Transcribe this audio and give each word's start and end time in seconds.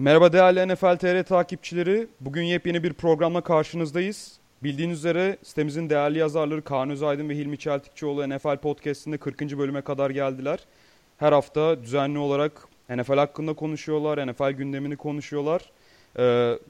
Merhaba 0.00 0.32
değerli 0.32 0.68
NFL 0.68 0.96
TR 0.96 1.22
takipçileri. 1.22 2.06
Bugün 2.20 2.42
yepyeni 2.42 2.82
bir 2.82 2.92
programla 2.92 3.40
karşınızdayız. 3.40 4.32
Bildiğiniz 4.62 4.98
üzere 4.98 5.36
sitemizin 5.42 5.90
değerli 5.90 6.18
yazarları 6.18 6.62
Kaan 6.62 6.90
Özaydın 6.90 7.28
ve 7.28 7.34
Hilmi 7.34 7.58
Çeltikçioğlu 7.58 8.28
NFL 8.28 8.56
Podcast'inde 8.56 9.18
40. 9.18 9.40
bölüme 9.40 9.80
kadar 9.80 10.10
geldiler. 10.10 10.58
Her 11.16 11.32
hafta 11.32 11.82
düzenli 11.82 12.18
olarak 12.18 12.68
NFL 12.88 13.16
hakkında 13.16 13.52
konuşuyorlar, 13.52 14.26
NFL 14.26 14.50
gündemini 14.50 14.96
konuşuyorlar. 14.96 15.62
Ee, 16.16 16.22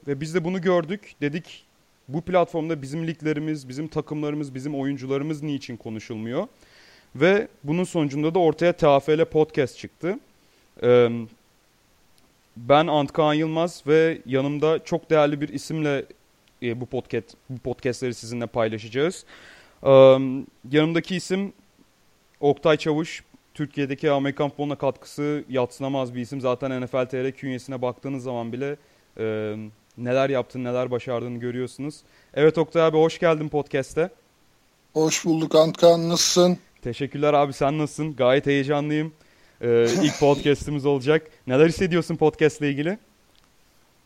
ve 0.08 0.20
biz 0.20 0.34
de 0.34 0.44
bunu 0.44 0.60
gördük. 0.60 1.14
Dedik 1.20 1.64
bu 2.08 2.20
platformda 2.20 2.82
bizim 2.82 3.06
liglerimiz, 3.06 3.68
bizim 3.68 3.88
takımlarımız, 3.88 4.54
bizim 4.54 4.74
oyuncularımız 4.74 5.42
niçin 5.42 5.76
konuşulmuyor? 5.76 6.46
Ve 7.16 7.48
bunun 7.64 7.84
sonucunda 7.84 8.34
da 8.34 8.38
ortaya 8.38 8.72
TFL 8.72 9.24
Podcast 9.24 9.78
çıktı. 9.78 10.18
Ee, 10.82 11.08
ben 12.68 12.86
Antkan 12.86 13.34
Yılmaz 13.34 13.82
ve 13.86 14.18
yanımda 14.26 14.84
çok 14.84 15.10
değerli 15.10 15.40
bir 15.40 15.48
isimle 15.48 16.04
e, 16.62 16.80
bu 16.80 16.86
podcast 16.86 17.36
bu 17.50 17.58
podcastleri 17.58 18.14
sizinle 18.14 18.46
paylaşacağız. 18.46 19.24
Ee, 19.82 19.90
yanımdaki 20.70 21.16
isim 21.16 21.52
Oktay 22.40 22.76
Çavuş. 22.76 23.24
Türkiye'deki 23.54 24.10
Amerikan 24.10 24.48
futboluna 24.48 24.76
katkısı 24.78 25.44
yatsınamaz 25.48 26.14
bir 26.14 26.20
isim. 26.20 26.40
Zaten 26.40 26.82
NFL 26.82 27.06
TR 27.06 27.32
künyesine 27.32 27.82
baktığınız 27.82 28.22
zaman 28.22 28.52
bile 28.52 28.76
e, 29.18 29.56
neler 29.98 30.30
yaptığını, 30.30 30.64
neler 30.64 30.90
başardığını 30.90 31.38
görüyorsunuz. 31.38 32.00
Evet 32.34 32.58
Oktay 32.58 32.82
abi 32.82 32.96
hoş 32.96 33.18
geldin 33.18 33.48
podcast'te. 33.48 34.10
Hoş 34.92 35.24
bulduk 35.24 35.54
Antkan 35.54 36.08
nasılsın? 36.08 36.58
Teşekkürler 36.82 37.34
abi 37.34 37.52
sen 37.52 37.78
nasılsın? 37.78 38.16
Gayet 38.16 38.46
heyecanlıyım. 38.46 39.12
Ee, 39.60 39.88
ilk 40.02 40.20
podcast'imiz 40.20 40.86
olacak. 40.86 41.30
Neler 41.46 41.68
hissediyorsun 41.68 42.16
podcast 42.16 42.60
ile 42.60 42.70
ilgili? 42.70 42.98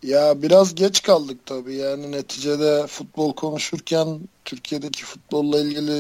Ya 0.02 0.42
biraz 0.42 0.74
geç 0.74 1.02
kaldık 1.02 1.46
tabii. 1.46 1.74
Yani 1.74 2.12
neticede 2.12 2.86
futbol 2.86 3.34
konuşurken 3.34 4.20
Türkiye'deki 4.44 5.04
futbolla 5.04 5.60
ilgili 5.60 5.92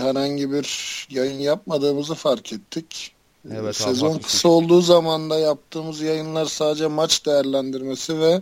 herhangi 0.00 0.52
bir 0.52 0.68
yayın 1.10 1.38
yapmadığımızı 1.38 2.14
fark 2.14 2.52
ettik. 2.52 3.14
Evet, 3.52 3.76
Sezon 3.76 4.18
kısa 4.18 4.48
olduğu 4.48 4.80
zaman 4.80 5.30
da 5.30 5.38
yaptığımız 5.38 6.00
yayınlar 6.00 6.46
sadece 6.46 6.86
maç 6.86 7.26
değerlendirmesi 7.26 8.20
ve 8.20 8.40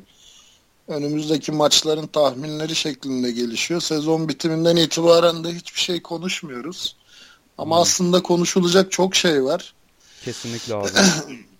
önümüzdeki 0.88 1.52
maçların 1.52 2.06
tahminleri 2.06 2.74
şeklinde 2.74 3.30
gelişiyor. 3.30 3.80
Sezon 3.80 4.28
bitiminden 4.28 4.76
itibaren 4.76 5.44
de 5.44 5.54
hiçbir 5.54 5.80
şey 5.80 6.02
konuşmuyoruz. 6.02 6.96
Ama 7.58 7.76
hmm. 7.76 7.82
aslında 7.82 8.22
konuşulacak 8.22 8.92
çok 8.92 9.14
şey 9.14 9.44
var. 9.44 9.74
Kesinlikle 10.24 10.74
abi. 10.74 10.88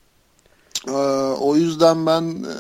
Ee, 0.89 0.93
o 1.41 1.57
yüzden 1.57 2.07
ben 2.07 2.45
e, 2.45 2.55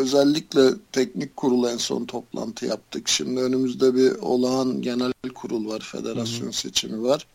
özellikle 0.00 0.60
teknik 0.92 1.36
kurul 1.36 1.68
en 1.68 1.76
son 1.76 2.04
toplantı 2.04 2.66
yaptık. 2.66 3.08
Şimdi 3.08 3.40
önümüzde 3.40 3.94
bir 3.94 4.10
olağan 4.10 4.82
genel 4.82 5.12
kurul 5.34 5.68
var, 5.68 5.80
federasyon 5.80 6.46
Hı-hı. 6.46 6.52
seçimi 6.52 7.02
var. 7.02 7.26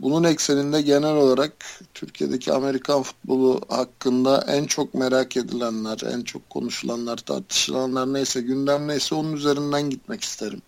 Bunun 0.00 0.24
ekseninde 0.24 0.82
genel 0.82 1.16
olarak 1.16 1.52
Türkiye'deki 1.94 2.52
Amerikan 2.52 3.02
futbolu 3.02 3.60
hakkında 3.68 4.44
en 4.48 4.64
çok 4.64 4.94
merak 4.94 5.36
edilenler, 5.36 5.98
en 6.12 6.22
çok 6.22 6.50
konuşulanlar, 6.50 7.16
tartışılanlar 7.16 8.12
neyse, 8.12 8.40
gündem 8.40 8.88
neyse 8.88 9.14
onun 9.14 9.32
üzerinden 9.32 9.90
gitmek 9.90 10.24
isterim. 10.24 10.62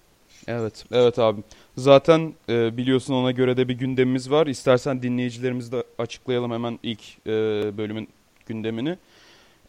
Evet, 0.47 0.85
evet 0.93 1.19
abi. 1.19 1.41
Zaten 1.77 2.35
e, 2.49 2.77
biliyorsun 2.77 3.15
ona 3.15 3.31
göre 3.31 3.57
de 3.57 3.69
bir 3.69 3.75
gündemimiz 3.75 4.31
var. 4.31 4.47
İstersen 4.47 5.03
dinleyicilerimizi 5.03 5.73
de 5.73 5.85
açıklayalım 5.99 6.53
hemen 6.53 6.79
ilk 6.83 7.01
e, 7.27 7.31
bölümün 7.79 8.09
gündemini. 8.47 8.99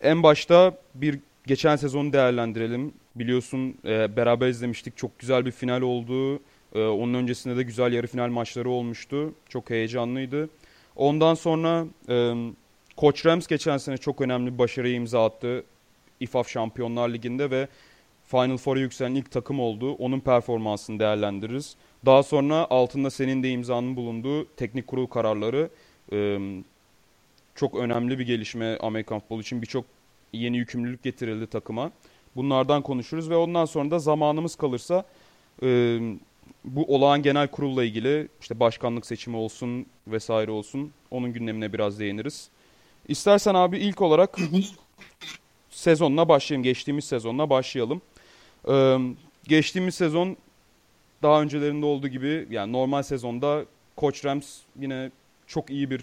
En 0.01 0.23
başta 0.23 0.77
bir 0.95 1.19
geçen 1.47 1.75
sezonu 1.75 2.13
değerlendirelim. 2.13 2.93
Biliyorsun 3.15 3.77
e, 3.85 4.15
beraber 4.15 4.47
izlemiştik. 4.47 4.97
Çok 4.97 5.19
güzel 5.19 5.45
bir 5.45 5.51
final 5.51 5.81
oldu. 5.81 6.39
E, 6.75 6.79
onun 6.79 7.13
öncesinde 7.13 7.57
de 7.57 7.63
güzel 7.63 7.93
yarı 7.93 8.07
final 8.07 8.29
maçları 8.29 8.69
olmuştu. 8.69 9.33
Çok 9.49 9.69
heyecanlıydı. 9.69 10.49
Ondan 10.95 11.33
sonra 11.33 11.85
e, 12.09 12.33
Koç 12.97 13.25
Rams 13.25 13.47
geçen 13.47 13.77
sene 13.77 13.97
çok 13.97 14.21
önemli 14.21 14.53
bir 14.53 14.57
başarıyı 14.57 14.95
imza 14.95 15.25
attı. 15.25 15.63
İFAF 16.19 16.49
Şampiyonlar 16.49 17.09
Ligi'nde 17.09 17.51
ve 17.51 17.67
Final 18.25 18.57
Four'a 18.57 18.79
yükselen 18.79 19.15
ilk 19.15 19.31
takım 19.31 19.59
oldu. 19.59 19.93
Onun 19.93 20.19
performansını 20.19 20.99
değerlendiririz. 20.99 21.75
Daha 22.05 22.23
sonra 22.23 22.67
altında 22.69 23.09
senin 23.09 23.43
de 23.43 23.49
imzanın 23.49 23.95
bulunduğu 23.95 24.55
teknik 24.55 24.87
kurul 24.87 25.07
kararları 25.07 25.69
e, 26.13 26.39
çok 27.55 27.75
önemli 27.75 28.19
bir 28.19 28.25
gelişme 28.25 28.77
Amerikan 28.77 29.19
futbolu 29.19 29.41
için. 29.41 29.61
Birçok 29.61 29.85
yeni 30.33 30.57
yükümlülük 30.57 31.03
getirildi 31.03 31.47
takıma. 31.47 31.91
Bunlardan 32.35 32.81
konuşuruz 32.81 33.29
ve 33.29 33.35
ondan 33.35 33.65
sonra 33.65 33.91
da 33.91 33.99
zamanımız 33.99 34.55
kalırsa 34.55 35.05
e, 35.63 35.99
bu 36.65 36.95
olağan 36.95 37.21
genel 37.21 37.47
kurulla 37.47 37.83
ilgili 37.83 38.27
işte 38.41 38.59
başkanlık 38.59 39.05
seçimi 39.05 39.37
olsun 39.37 39.85
vesaire 40.07 40.51
olsun 40.51 40.91
onun 41.11 41.33
gündemine 41.33 41.73
biraz 41.73 41.99
değiniriz. 41.99 42.49
İstersen 43.07 43.55
abi 43.55 43.77
ilk 43.77 44.01
olarak 44.01 44.37
sezonla 45.69 46.29
başlayayım. 46.29 46.63
Geçtiğimiz 46.63 47.05
sezonla 47.05 47.49
başlayalım. 47.49 48.01
Ee, 48.69 48.97
geçtiğimiz 49.47 49.95
sezon 49.95 50.37
daha 51.21 51.41
öncelerinde 51.41 51.85
olduğu 51.85 52.07
gibi 52.07 52.47
yani 52.49 52.73
normal 52.73 53.03
sezonda 53.03 53.65
Koç 53.95 54.25
Rams 54.25 54.59
yine 54.79 55.11
çok 55.47 55.69
iyi 55.69 55.89
bir 55.89 56.01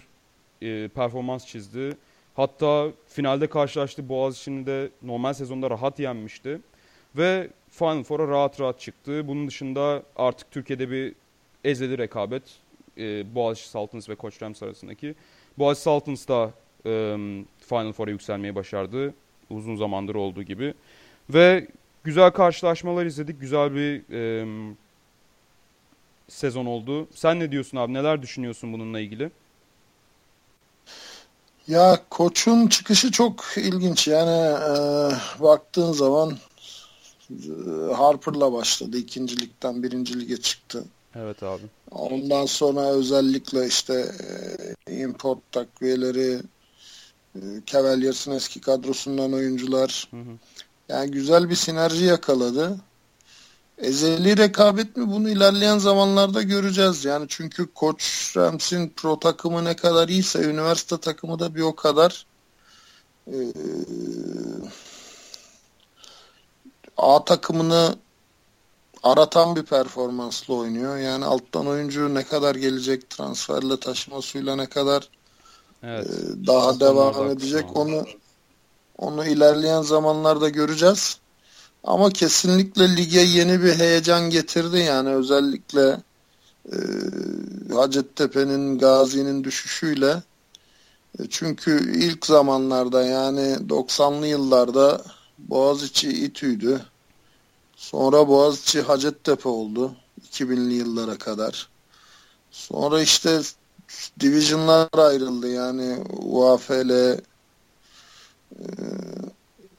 e, 0.62 0.88
performans 0.88 1.46
çizdi. 1.46 1.96
Hatta 2.34 2.88
finalde 3.06 3.46
karşılaştı 3.46 4.08
Boğaziçi'ni 4.08 4.66
de 4.66 4.90
normal 5.02 5.32
sezonda 5.32 5.70
rahat 5.70 5.98
yenmişti. 5.98 6.60
Ve 7.16 7.48
Final 7.70 8.02
Four'a 8.02 8.28
rahat 8.28 8.60
rahat 8.60 8.80
çıktı. 8.80 9.28
Bunun 9.28 9.48
dışında 9.48 10.02
artık 10.16 10.50
Türkiye'de 10.50 10.90
bir 10.90 11.14
ezeli 11.64 11.98
rekabet. 11.98 12.42
E, 12.98 13.34
Boğaziçi 13.34 13.68
Saltins 13.68 14.08
ve 14.08 14.14
Koç 14.14 14.42
Rams 14.42 14.62
arasındaki. 14.62 15.14
Boğaziçi 15.58 15.82
Saltins 15.82 16.28
da 16.28 16.52
e, 16.86 16.90
Final 17.60 17.92
Four'a 17.92 18.10
yükselmeyi 18.10 18.54
başardı. 18.54 19.14
Uzun 19.50 19.76
zamandır 19.76 20.14
olduğu 20.14 20.42
gibi. 20.42 20.74
Ve 21.30 21.66
güzel 22.04 22.30
karşılaşmalar 22.30 23.06
izledik. 23.06 23.40
Güzel 23.40 23.74
bir 23.74 24.12
e, 24.12 24.44
sezon 26.28 26.66
oldu. 26.66 27.08
Sen 27.14 27.40
ne 27.40 27.52
diyorsun 27.52 27.78
abi? 27.78 27.94
Neler 27.94 28.22
düşünüyorsun 28.22 28.72
bununla 28.72 29.00
ilgili? 29.00 29.30
Ya 31.68 32.00
koçun 32.10 32.66
çıkışı 32.66 33.12
çok 33.12 33.44
ilginç. 33.56 34.08
Yani 34.08 34.30
e, 34.30 34.72
baktığın 35.42 35.92
zaman 35.92 36.38
e, 37.30 37.94
Harper'la 37.94 38.52
başladı. 38.52 38.96
İkincilikten 38.96 39.82
birinci 39.82 40.20
lige 40.20 40.36
çıktı. 40.36 40.84
Evet 41.16 41.42
abi. 41.42 41.62
Ondan 41.90 42.46
sonra 42.46 42.80
özellikle 42.80 43.66
işte 43.66 44.12
e, 44.86 44.96
import 45.00 45.38
takviyeleri 45.52 46.40
e, 47.34 47.40
Cavaliers'ın 47.66 48.32
eski 48.32 48.60
kadrosundan 48.60 49.32
oyuncular. 49.32 50.08
Hı 50.10 50.16
hı. 50.16 50.30
Yani 50.88 51.10
güzel 51.10 51.50
bir 51.50 51.54
sinerji 51.54 52.04
yakaladı. 52.04 52.76
Ezeli 53.78 54.36
rekabet 54.36 54.96
mi 54.96 55.08
bunu 55.08 55.30
ilerleyen 55.30 55.78
zamanlarda 55.78 56.42
göreceğiz. 56.42 57.04
Yani 57.04 57.26
çünkü 57.28 57.72
Koç 57.74 58.32
Rams'in 58.36 58.88
pro 58.88 59.18
takımı 59.18 59.64
ne 59.64 59.76
kadar 59.76 60.08
iyiyse 60.08 60.44
üniversite 60.44 60.98
takımı 60.98 61.38
da 61.38 61.54
bir 61.54 61.62
o 61.62 61.76
kadar 61.76 62.26
ee, 63.32 63.52
A 66.96 67.24
takımını 67.24 67.94
aratan 69.02 69.56
bir 69.56 69.62
performansla 69.62 70.54
oynuyor. 70.54 70.96
Yani 70.96 71.24
alttan 71.24 71.66
oyuncu 71.66 72.14
ne 72.14 72.24
kadar 72.24 72.54
gelecek 72.54 73.10
transferle 73.10 73.80
taşımasıyla 73.80 74.56
ne 74.56 74.66
kadar 74.66 75.08
evet. 75.82 76.06
e, 76.06 76.46
daha 76.46 76.80
devam 76.80 77.30
edecek 77.30 77.76
onu 77.76 78.06
onu 78.98 79.26
ilerleyen 79.26 79.82
zamanlarda 79.82 80.48
göreceğiz. 80.48 81.18
Ama 81.84 82.10
kesinlikle 82.10 82.96
lige 82.96 83.20
yeni 83.20 83.62
bir 83.62 83.74
heyecan 83.74 84.30
getirdi 84.30 84.78
yani 84.78 85.08
özellikle 85.08 86.00
e, 86.72 86.76
Hacettepe'nin 87.74 88.78
Gazi'nin 88.78 89.44
düşüşüyle 89.44 90.22
e, 91.18 91.22
çünkü 91.30 91.98
ilk 91.98 92.26
zamanlarda 92.26 93.04
yani 93.04 93.56
90'lı 93.68 94.26
yıllarda 94.26 95.04
Boğaziçi 95.38 96.08
İTÜ'ydü. 96.08 96.80
Sonra 97.76 98.28
Boğaziçi 98.28 98.82
Hacettepe 98.82 99.48
oldu 99.48 99.92
2000'li 100.30 100.74
yıllara 100.74 101.18
kadar. 101.18 101.68
Sonra 102.50 103.02
işte 103.02 103.40
divisionlar 104.20 104.88
ayrıldı 104.96 105.48
yani 105.48 105.98
UAFL 106.08 106.90
e, 106.90 107.20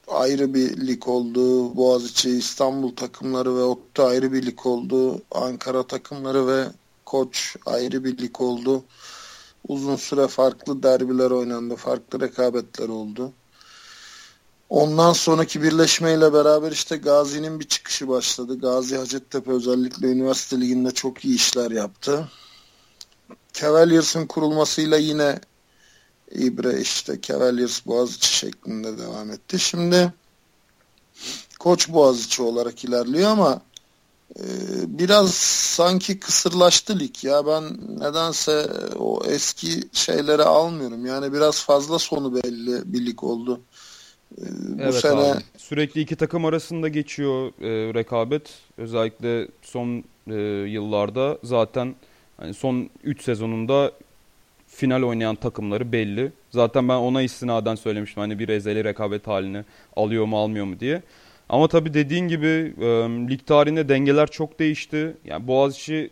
ayrı 0.09 0.53
bir 0.53 0.87
lig 0.87 1.07
oldu. 1.07 1.75
Boğaziçi, 1.75 2.29
İstanbul 2.29 2.95
takımları 2.95 3.55
ve 3.55 3.63
ODTÜ 3.63 4.01
ayrı 4.01 4.33
bir 4.33 4.45
lig 4.45 4.65
oldu. 4.65 5.21
Ankara 5.31 5.83
takımları 5.83 6.47
ve 6.47 6.65
Koç 7.05 7.55
ayrı 7.65 8.03
bir 8.03 8.17
lig 8.17 8.41
oldu. 8.41 8.83
Uzun 9.67 9.95
süre 9.95 10.27
farklı 10.27 10.83
derbiler 10.83 11.31
oynandı. 11.31 11.75
Farklı 11.75 12.21
rekabetler 12.21 12.89
oldu. 12.89 13.31
Ondan 14.69 15.13
sonraki 15.13 15.63
birleşmeyle 15.63 16.33
beraber 16.33 16.71
işte 16.71 16.97
Gazi'nin 16.97 17.59
bir 17.59 17.67
çıkışı 17.67 18.07
başladı. 18.07 18.59
Gazi 18.59 18.97
Hacettepe 18.97 19.51
özellikle 19.51 20.07
üniversite 20.07 20.61
liginde 20.61 20.91
çok 20.91 21.25
iyi 21.25 21.35
işler 21.35 21.71
yaptı. 21.71 22.29
Cavaliers'ın 23.53 24.27
kurulmasıyla 24.27 24.97
yine 24.97 25.39
İbre 26.31 26.81
işte 26.81 27.21
Cavaliers 27.21 27.85
Boğaziçi 27.85 28.33
şeklinde 28.33 28.97
devam 28.97 29.31
etti. 29.31 29.59
Şimdi 29.59 30.13
Koç 31.59 31.89
Boğaziçi 31.89 32.41
olarak 32.41 32.83
ilerliyor 32.83 33.29
ama 33.29 33.61
e, 34.35 34.43
biraz 34.87 35.33
sanki 35.33 36.19
kısırlaştı 36.19 36.99
lig 36.99 37.23
ya 37.23 37.45
ben 37.47 37.63
nedense 37.99 38.69
o 38.99 39.21
eski 39.25 39.69
şeyleri 39.93 40.43
almıyorum 40.43 41.05
yani 41.05 41.33
biraz 41.33 41.63
fazla 41.65 41.99
sonu 41.99 42.35
belli 42.35 42.93
bir 42.93 43.05
lig 43.05 43.23
oldu. 43.23 43.61
E, 44.37 44.45
bu 44.77 44.81
evet 44.81 44.95
sene 44.95 45.19
abi. 45.19 45.41
sürekli 45.57 46.01
iki 46.01 46.15
takım 46.15 46.45
arasında 46.45 46.87
geçiyor 46.87 47.47
e, 47.47 47.93
rekabet 47.93 48.49
özellikle 48.77 49.47
son 49.61 50.03
e, 50.27 50.33
yıllarda 50.67 51.37
zaten 51.43 51.95
hani 52.37 52.53
son 52.53 52.89
3 53.03 53.23
sezonunda 53.23 53.91
final 54.79 55.03
oynayan 55.03 55.35
takımları 55.35 55.91
belli. 55.91 56.31
Zaten 56.51 56.89
ben 56.89 56.95
ona 56.95 57.21
istinaden 57.21 57.75
söylemiştim 57.75 58.21
hani 58.21 58.39
bir 58.39 58.49
ezeli 58.49 58.83
rekabet 58.83 59.27
halini 59.27 59.63
alıyor 59.95 60.25
mu 60.25 60.37
almıyor 60.39 60.65
mu 60.65 60.79
diye. 60.79 61.01
Ama 61.49 61.67
tabii 61.67 61.93
dediğin 61.93 62.27
gibi 62.27 62.73
e, 62.81 62.85
lig 63.29 63.45
tarihinde 63.45 63.89
dengeler 63.89 64.27
çok 64.27 64.59
değişti. 64.59 65.17
Yani 65.25 65.47
Boğaziçi 65.47 66.09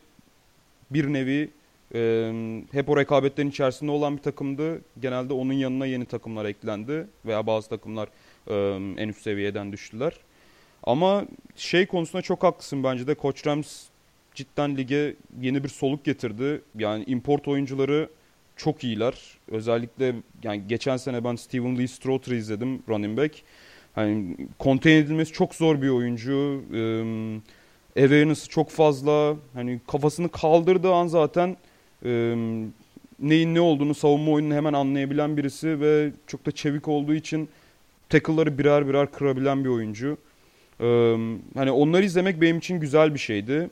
bir 0.92 1.14
nevi 1.14 1.50
e, 1.96 2.32
hep 2.72 2.90
o 2.90 2.98
rekabetlerin 2.98 3.50
içerisinde 3.50 3.92
olan 3.92 4.18
bir 4.18 4.22
takımdı. 4.22 4.82
Genelde 5.02 5.34
onun 5.34 5.54
yanına 5.54 5.86
yeni 5.86 6.06
takımlar 6.06 6.46
eklendi 6.46 7.08
veya 7.26 7.48
bazı 7.48 7.70
takımlar 7.70 8.10
e, 8.48 8.56
en 9.02 9.10
üst 9.10 9.22
seviyeden 9.22 9.72
düştüler. 9.72 10.14
Ama 10.84 11.26
şey 11.56 11.86
konusunda 11.86 12.22
çok 12.22 12.44
haklısın 12.44 12.84
bence 12.84 13.08
de. 13.08 13.16
Koç 13.16 13.48
Rams 13.48 13.84
cidden 14.36 14.78
lige 14.78 15.16
yeni 15.42 15.64
bir 15.64 15.70
soluk 15.70 16.06
getirdi. 16.06 16.62
Yani 16.80 17.04
import 17.08 17.48
oyuncuları 17.48 18.10
çok 18.58 18.84
iyiler. 18.84 19.14
Özellikle 19.52 20.16
yani 20.44 20.64
geçen 20.68 20.98
sene 20.98 21.24
ben 21.24 21.36
Steven 21.36 21.78
Lee 21.78 21.88
Strother'ı 21.88 22.36
izledim 22.36 22.84
running 22.90 23.18
back. 23.18 23.36
Hani 23.96 24.38
contain 24.60 24.96
edilmesi 24.96 25.34
çok 25.34 25.56
zor 25.56 25.82
bir 25.82 25.90
oyuncu. 25.90 26.64
Ee, 26.74 28.04
awareness'ı 28.04 28.50
çok 28.50 28.70
fazla. 28.70 29.36
Hani 29.54 29.80
kafasını 29.88 30.30
kaldırdığı 30.30 30.94
an 30.94 31.08
zaten 31.08 31.58
e, 32.06 32.36
neyin 33.20 33.56
ne 33.56 33.62
olduğunu 33.62 33.96
savunma 33.96 34.32
oyununu 34.32 34.54
hemen 34.54 34.74
anlayabilen 34.74 35.38
birisi 35.38 35.82
ve 35.82 36.12
çok 36.28 36.46
da 36.46 36.52
çevik 36.52 36.88
olduğu 36.88 37.14
için 37.14 37.50
tackle'ları 38.10 38.58
birer 38.58 38.88
birer 38.88 39.12
kırabilen 39.12 39.64
bir 39.64 39.70
oyuncu. 39.70 40.18
Ee, 40.82 41.16
hani 41.56 41.72
onları 41.72 42.06
izlemek 42.06 42.42
benim 42.42 42.58
için 42.58 42.80
güzel 42.80 43.14
bir 43.14 43.20
şeydi. 43.20 43.70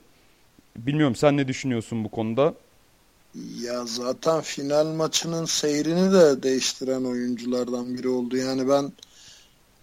Bilmiyorum 0.77 1.15
sen 1.15 1.37
ne 1.37 1.47
düşünüyorsun 1.47 2.03
bu 2.03 2.09
konuda? 2.09 2.53
Ya 3.35 3.85
zaten 3.85 4.41
final 4.41 4.85
maçının 4.85 5.45
seyrini 5.45 6.13
de 6.13 6.43
değiştiren 6.43 7.03
oyunculardan 7.03 7.97
biri 7.97 8.09
oldu. 8.09 8.37
Yani 8.37 8.69
ben 8.69 8.93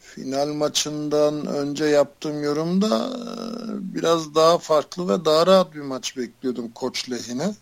final 0.01 0.47
maçından 0.47 1.47
önce 1.47 1.85
yaptığım 1.85 2.43
yorumda 2.43 3.11
e, 3.11 3.95
biraz 3.95 4.35
daha 4.35 4.59
farklı 4.59 5.09
ve 5.09 5.25
daha 5.25 5.47
rahat 5.47 5.75
bir 5.75 5.81
maç 5.81 6.17
bekliyordum 6.17 6.71
koç 6.75 7.11
lehine. 7.11 7.55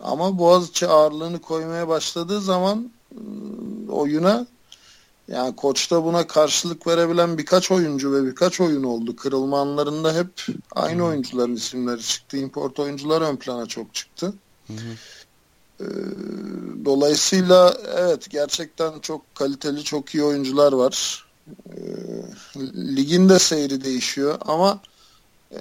Ama 0.00 0.38
Boğaziçi 0.38 0.86
ağırlığını 0.86 1.38
koymaya 1.40 1.88
başladığı 1.88 2.40
zaman 2.40 2.90
e, 3.12 3.20
oyuna 3.90 4.46
yani 5.28 5.56
koçta 5.56 6.04
buna 6.04 6.26
karşılık 6.26 6.86
verebilen 6.86 7.38
birkaç 7.38 7.70
oyuncu 7.70 8.12
ve 8.12 8.24
birkaç 8.24 8.60
oyun 8.60 8.82
oldu. 8.82 9.16
Kırılma 9.16 9.60
anlarında 9.60 10.14
hep 10.14 10.46
aynı 10.74 11.04
oyuncuların 11.04 11.56
isimleri 11.56 12.02
çıktı. 12.02 12.36
Import 12.36 12.78
oyuncular 12.78 13.22
ön 13.22 13.36
plana 13.36 13.66
çok 13.66 13.94
çıktı. 13.94 14.34
Hı. 14.66 14.74
Ee, 15.80 15.84
dolayısıyla 16.84 17.74
evet 17.96 18.30
gerçekten 18.30 19.00
çok 19.00 19.34
kaliteli, 19.34 19.84
çok 19.84 20.14
iyi 20.14 20.24
oyuncular 20.24 20.72
var. 20.72 21.26
Ee, 21.70 21.76
ligin 22.96 23.28
de 23.28 23.38
seyri 23.38 23.84
değişiyor 23.84 24.38
ama 24.40 24.80
e, 25.52 25.60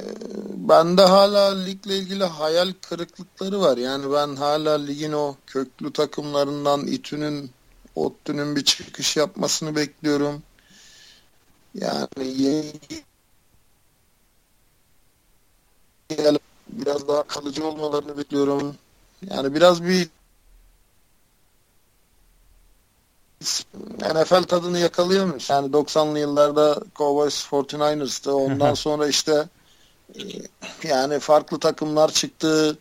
bende 0.56 1.02
hala 1.02 1.56
ligle 1.56 1.98
ilgili 1.98 2.24
hayal 2.24 2.74
kırıklıkları 2.90 3.62
var. 3.62 3.78
Yani 3.78 4.12
ben 4.14 4.36
hala 4.36 4.74
ligin 4.74 5.12
o 5.12 5.36
köklü 5.48 5.94
takımlarından 5.94 6.88
İTÜ'nün, 6.88 7.52
ODTÜ'nün 7.96 8.56
bir 8.56 8.66
çıkış 8.66 9.18
yapmasını 9.18 9.76
bekliyorum. 9.76 10.44
Yani 11.74 12.08
biraz 16.70 17.08
daha 17.08 17.24
kalıcı 17.24 17.68
olmalarını 17.68 18.18
bekliyorum. 18.18 18.76
Yani 19.22 19.56
biraz 19.56 19.84
bir 19.84 20.10
NFL 24.00 24.44
tadını 24.44 24.80
yakalıyormuş. 24.80 25.50
Yani 25.50 25.72
90'lı 25.72 26.20
yıllarda 26.20 26.80
Cowboys 26.96 27.46
49ers'tı. 27.46 28.34
Ondan 28.36 28.74
sonra 28.74 29.08
işte 29.08 29.48
e, 30.16 30.22
yani 30.84 31.20
farklı 31.20 31.60
takımlar 31.60 32.12
çıktı. 32.12 32.78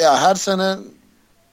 Ya 0.00 0.20
her 0.20 0.34
sene 0.34 0.76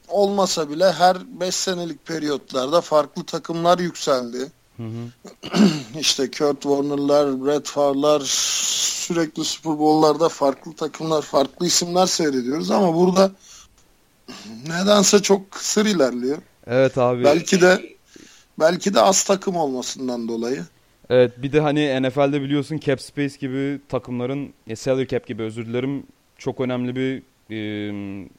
olmasa 0.07 0.69
bile 0.69 0.91
her 0.91 1.39
5 1.39 1.55
senelik 1.55 2.05
periyotlarda 2.05 2.81
farklı 2.81 3.23
takımlar 3.25 3.79
yükseldi. 3.79 4.51
Hı 4.81 5.59
işte 5.99 6.31
Kurt 6.31 6.61
Warner'lar, 6.61 7.45
Brett 7.45 7.67
Favre'lar 7.67 8.21
sürekli 8.25 9.43
Super 9.43 9.79
Bowl'larda 9.79 10.29
farklı 10.29 10.73
takımlar, 10.73 11.21
farklı 11.21 11.65
isimler 11.65 12.05
seyrediyoruz 12.05 12.71
ama 12.71 12.95
burada 12.95 13.31
nedense 14.67 15.21
çok 15.21 15.51
kısır 15.51 15.85
ilerliyor. 15.85 16.37
Evet 16.67 16.97
abi. 16.97 17.23
Belki 17.23 17.61
de 17.61 17.95
belki 18.59 18.93
de 18.93 19.01
az 19.01 19.23
takım 19.23 19.55
olmasından 19.55 20.27
dolayı. 20.27 20.65
Evet 21.09 21.41
bir 21.41 21.51
de 21.51 21.59
hani 21.59 22.01
NFL'de 22.01 22.41
biliyorsun 22.41 22.77
cap 22.77 23.01
space 23.01 23.37
gibi 23.39 23.81
takımların 23.89 24.53
ya 24.67 24.75
salary 24.75 25.07
cap 25.07 25.27
gibi 25.27 25.43
özür 25.43 25.65
dilerim 25.65 26.03
çok 26.37 26.59
önemli 26.59 26.95
bir 26.95 27.23
e, 27.49 27.57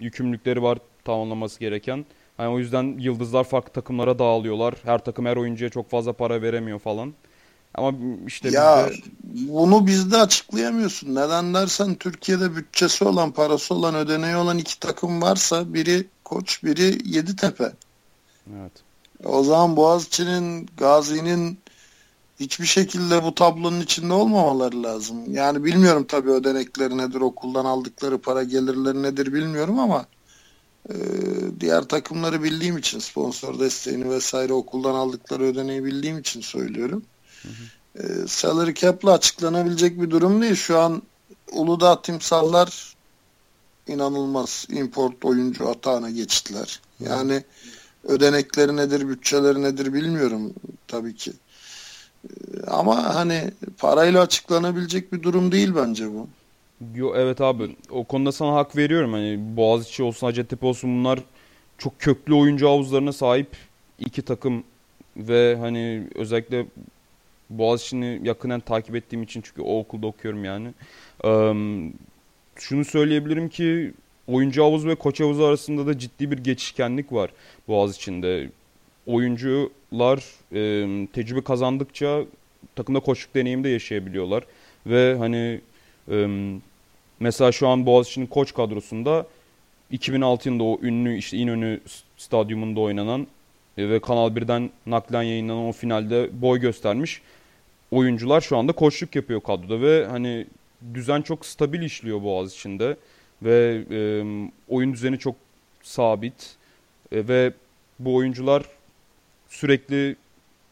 yükümlülükleri 0.00 0.62
var 0.62 0.78
tamamlaması 1.04 1.60
gereken. 1.60 2.06
Hani 2.36 2.48
o 2.48 2.58
yüzden 2.58 2.98
yıldızlar 2.98 3.44
farklı 3.44 3.72
takımlara 3.72 4.18
dağılıyorlar. 4.18 4.74
Her 4.84 5.04
takım 5.04 5.26
her 5.26 5.36
oyuncuya 5.36 5.70
çok 5.70 5.90
fazla 5.90 6.12
para 6.12 6.42
veremiyor 6.42 6.78
falan. 6.78 7.14
Ama 7.74 7.92
işte 8.26 8.50
ya 8.50 8.88
bizde... 8.90 9.52
bunu 9.52 9.86
bizde 9.86 10.16
açıklayamıyorsun. 10.16 11.14
Neden 11.14 11.54
dersen 11.54 11.94
Türkiye'de 11.94 12.56
bütçesi 12.56 13.04
olan, 13.04 13.30
parası 13.30 13.74
olan, 13.74 13.94
ödeneği 13.94 14.36
olan 14.36 14.58
iki 14.58 14.80
takım 14.80 15.22
varsa 15.22 15.74
biri 15.74 16.06
Koç, 16.24 16.64
biri 16.64 16.98
Yeditepe. 17.04 17.72
Evet. 18.60 18.72
O 19.24 19.42
zaman 19.44 19.76
Boğaziçi'nin, 19.76 20.68
Gazi'nin 20.76 21.58
hiçbir 22.40 22.66
şekilde 22.66 23.24
bu 23.24 23.34
tablonun 23.34 23.80
içinde 23.80 24.12
olmamaları 24.12 24.82
lazım. 24.82 25.34
Yani 25.34 25.64
bilmiyorum 25.64 26.04
tabii 26.08 26.30
ödenekleri 26.30 26.98
nedir, 26.98 27.20
okuldan 27.20 27.64
aldıkları 27.64 28.18
para 28.18 28.42
gelirleri 28.42 29.02
nedir 29.02 29.32
bilmiyorum 29.32 29.78
ama 29.78 30.06
e, 30.90 30.94
diğer 31.60 31.82
takımları 31.82 32.42
bildiğim 32.42 32.78
için 32.78 32.98
sponsor 32.98 33.60
desteğini 33.60 34.10
vesaire 34.10 34.52
okuldan 34.52 34.94
aldıkları 34.94 35.44
ödeneği 35.44 35.84
bildiğim 35.84 36.18
için 36.18 36.40
söylüyorum. 36.40 37.02
Hı 37.42 37.48
hı. 37.48 38.02
E, 38.02 38.28
salary 38.28 38.74
cap'la 38.74 39.12
açıklanabilecek 39.12 40.00
bir 40.02 40.10
durum 40.10 40.42
değil. 40.42 40.54
Şu 40.54 40.78
an 40.78 41.02
Uludağ 41.52 42.02
Timsallar 42.02 42.94
inanılmaz 43.88 44.66
import 44.70 45.24
oyuncu 45.24 45.68
atağına 45.68 46.10
geçtiler. 46.10 46.80
Yani 47.00 47.34
hı 47.34 47.42
ödenekleri 48.04 48.76
nedir, 48.76 49.08
bütçeleri 49.08 49.62
nedir 49.62 49.92
bilmiyorum 49.92 50.54
tabii 50.88 51.14
ki. 51.14 51.32
Ee, 52.24 52.30
ama 52.66 53.14
hani 53.14 53.50
parayla 53.78 54.20
açıklanabilecek 54.22 55.12
bir 55.12 55.22
durum 55.22 55.52
değil 55.52 55.72
bence 55.76 56.12
bu. 56.12 56.28
Yo, 56.94 57.12
evet 57.16 57.40
abi 57.40 57.76
o 57.90 58.04
konuda 58.04 58.32
sana 58.32 58.54
hak 58.54 58.76
veriyorum. 58.76 59.12
Hani 59.12 59.56
Boğaziçi 59.56 60.02
olsun 60.02 60.26
Hacettepe 60.26 60.66
olsun 60.66 60.98
bunlar 60.98 61.20
çok 61.78 62.00
köklü 62.00 62.34
oyuncu 62.34 62.68
havuzlarına 62.68 63.12
sahip 63.12 63.48
iki 63.98 64.22
takım 64.22 64.64
ve 65.16 65.56
hani 65.56 66.02
özellikle 66.14 66.66
Boğaziçi'ni 67.50 68.20
yakından 68.22 68.60
takip 68.60 68.96
ettiğim 68.96 69.22
için 69.22 69.40
çünkü 69.40 69.62
o 69.62 69.78
okulda 69.78 70.06
okuyorum 70.06 70.44
yani. 70.44 70.68
Ee, 71.24 71.52
şunu 72.56 72.84
söyleyebilirim 72.84 73.48
ki 73.48 73.92
oyuncu 74.26 74.62
havuzu 74.62 74.88
ve 74.88 74.94
koç 74.94 75.20
havuzu 75.20 75.44
arasında 75.44 75.86
da 75.86 75.98
ciddi 75.98 76.30
bir 76.30 76.38
geçişkenlik 76.38 77.12
var 77.12 77.30
Boğaz 77.68 77.96
içinde. 77.96 78.50
Oyuncular 79.06 80.24
e, 80.52 81.06
tecrübe 81.12 81.40
kazandıkça 81.44 82.24
takımda 82.76 83.00
koçluk 83.00 83.34
deneyimi 83.34 83.64
de 83.64 83.68
yaşayabiliyorlar. 83.68 84.44
Ve 84.86 85.14
hani 85.18 85.60
mesela 87.22 87.52
şu 87.52 87.68
an 87.68 87.86
Boğaziçi'nin 87.86 88.26
koç 88.26 88.54
kadrosunda 88.54 89.26
2006 89.90 90.48
yılında 90.48 90.64
o 90.64 90.78
ünlü 90.82 91.16
işte 91.16 91.36
İnönü 91.36 91.80
stadyumunda 92.16 92.80
oynanan 92.80 93.26
e, 93.78 93.88
ve 93.88 94.00
Kanal 94.00 94.36
1'den 94.36 94.70
naklen 94.86 95.22
yayınlanan 95.22 95.64
o 95.64 95.72
finalde 95.72 96.42
boy 96.42 96.60
göstermiş 96.60 97.22
oyuncular 97.90 98.40
şu 98.40 98.56
anda 98.56 98.72
koçluk 98.72 99.16
yapıyor 99.16 99.40
kadroda 99.40 99.80
ve 99.80 100.06
hani 100.06 100.46
düzen 100.94 101.22
çok 101.22 101.46
stabil 101.46 101.82
işliyor 101.82 102.22
Boğaz 102.22 102.52
içinde 102.52 102.96
ve 103.42 103.84
e, 103.90 104.00
oyun 104.68 104.92
düzeni 104.92 105.18
çok 105.18 105.34
sabit 105.82 106.56
e, 107.12 107.28
ve 107.28 107.52
bu 107.98 108.14
oyuncular 108.14 108.62
sürekli 109.48 110.16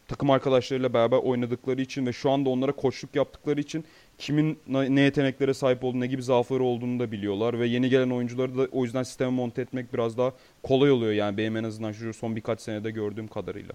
takım 0.09 0.31
arkadaşlarıyla 0.31 0.93
beraber 0.93 1.17
oynadıkları 1.17 1.81
için 1.81 2.07
ve 2.07 2.13
şu 2.13 2.31
anda 2.31 2.51
onlara 2.51 2.73
koçluk 2.73 3.15
yaptıkları 3.15 3.61
için 3.61 3.85
kimin 4.21 4.59
ne 4.67 5.01
yeteneklere 5.01 5.55
sahip 5.55 5.85
olduğunu, 5.85 6.01
ne 6.01 6.07
gibi 6.07 6.23
zaafları 6.23 6.63
olduğunu 6.63 7.01
da 7.01 7.13
biliyorlar 7.13 7.61
ve 7.61 7.67
yeni 7.67 7.89
gelen 7.89 8.11
oyuncuları 8.11 8.59
da 8.59 8.69
o 8.73 8.85
yüzden 8.85 9.03
sisteme 9.03 9.31
monte 9.31 9.63
etmek 9.63 9.93
biraz 9.93 10.19
daha 10.19 10.33
kolay 10.63 10.91
oluyor 10.91 11.13
yani 11.13 11.37
benim 11.37 11.57
en 11.57 11.65
azından 11.65 11.93
şu 11.93 12.15
son 12.15 12.37
birkaç 12.37 12.61
senede 12.61 12.91
gördüğüm 12.91 13.29
kadarıyla. 13.29 13.75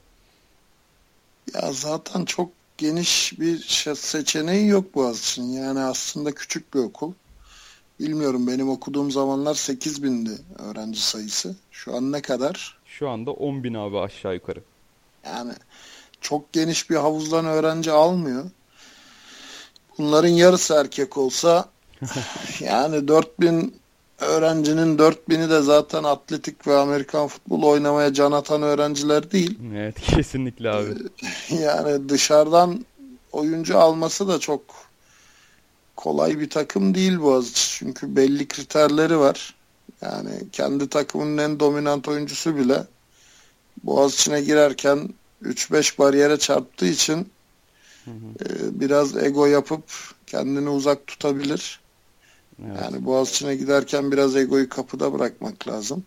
Ya 1.54 1.72
zaten 1.72 2.26
çok 2.26 2.52
geniş 2.78 3.40
bir 3.40 3.58
seçeneği 3.96 4.68
yok 4.68 4.96
Boğaziçi'nin. 4.96 5.54
Yani 5.54 5.80
aslında 5.80 6.32
küçük 6.32 6.74
bir 6.74 6.80
okul. 6.80 7.14
Bilmiyorum 8.00 8.48
benim 8.48 8.70
okuduğum 8.70 9.12
zamanlar 9.12 9.54
8 9.54 10.04
bindi 10.04 10.32
öğrenci 10.60 11.02
sayısı. 11.02 11.56
Şu 11.72 11.96
an 11.96 12.12
ne 12.12 12.22
kadar? 12.22 12.78
Şu 12.86 13.10
anda 13.10 13.32
10 13.32 13.64
bin 13.64 13.74
abi 13.74 14.00
aşağı 14.00 14.34
yukarı. 14.34 14.60
Yani 15.26 15.54
çok 16.22 16.54
geniş 16.54 16.90
bir 16.90 16.96
havuzdan 16.96 17.46
öğrenci 17.46 17.92
almıyor. 17.92 18.46
Bunların 19.98 20.30
yarısı 20.30 20.74
erkek 20.74 21.18
olsa 21.18 21.70
yani 22.60 23.08
4000 23.08 23.76
öğrencinin 24.20 24.98
4000'i 24.98 25.50
de 25.50 25.62
zaten 25.62 26.04
atletik 26.04 26.68
ve 26.68 26.78
Amerikan 26.78 27.28
futbolu 27.28 27.70
oynamaya 27.70 28.14
can 28.14 28.32
atan 28.32 28.62
öğrenciler 28.62 29.32
değil. 29.32 29.60
Evet 29.76 30.02
kesinlikle 30.02 30.70
abi. 30.70 30.90
Yani 31.50 32.10
dışarıdan 32.10 32.86
oyuncu 33.32 33.80
alması 33.80 34.28
da 34.28 34.40
çok 34.40 34.62
kolay 35.96 36.40
bir 36.40 36.50
takım 36.50 36.96
değil 36.96 37.20
Boğaziçi. 37.20 37.70
Çünkü 37.70 38.16
belli 38.16 38.48
kriterleri 38.48 39.20
var. 39.20 39.56
Yani 40.02 40.30
kendi 40.52 40.90
takımının 40.90 41.38
en 41.38 41.60
dominant 41.60 42.08
oyuncusu 42.08 42.58
bile 42.58 42.84
Boğaziçi'ne 43.84 44.42
girerken 44.42 45.10
3-5 45.44 45.98
bariyere 45.98 46.38
çarptığı 46.38 46.86
için 46.86 47.28
hı 48.06 48.12
hı. 48.12 48.46
E, 48.46 48.80
biraz 48.80 49.18
ego 49.18 49.46
yapıp 49.46 49.84
kendini 50.28 50.70
uzak 50.70 51.08
tutabilir. 51.08 51.80
Evet. 52.66 52.82
Yani 52.82 53.06
Boğaziçi'ne 53.06 53.56
giderken 53.56 54.12
biraz 54.12 54.36
egoyu 54.36 54.70
kapıda 54.70 55.14
bırakmak 55.14 55.68
lazım. 55.68 56.04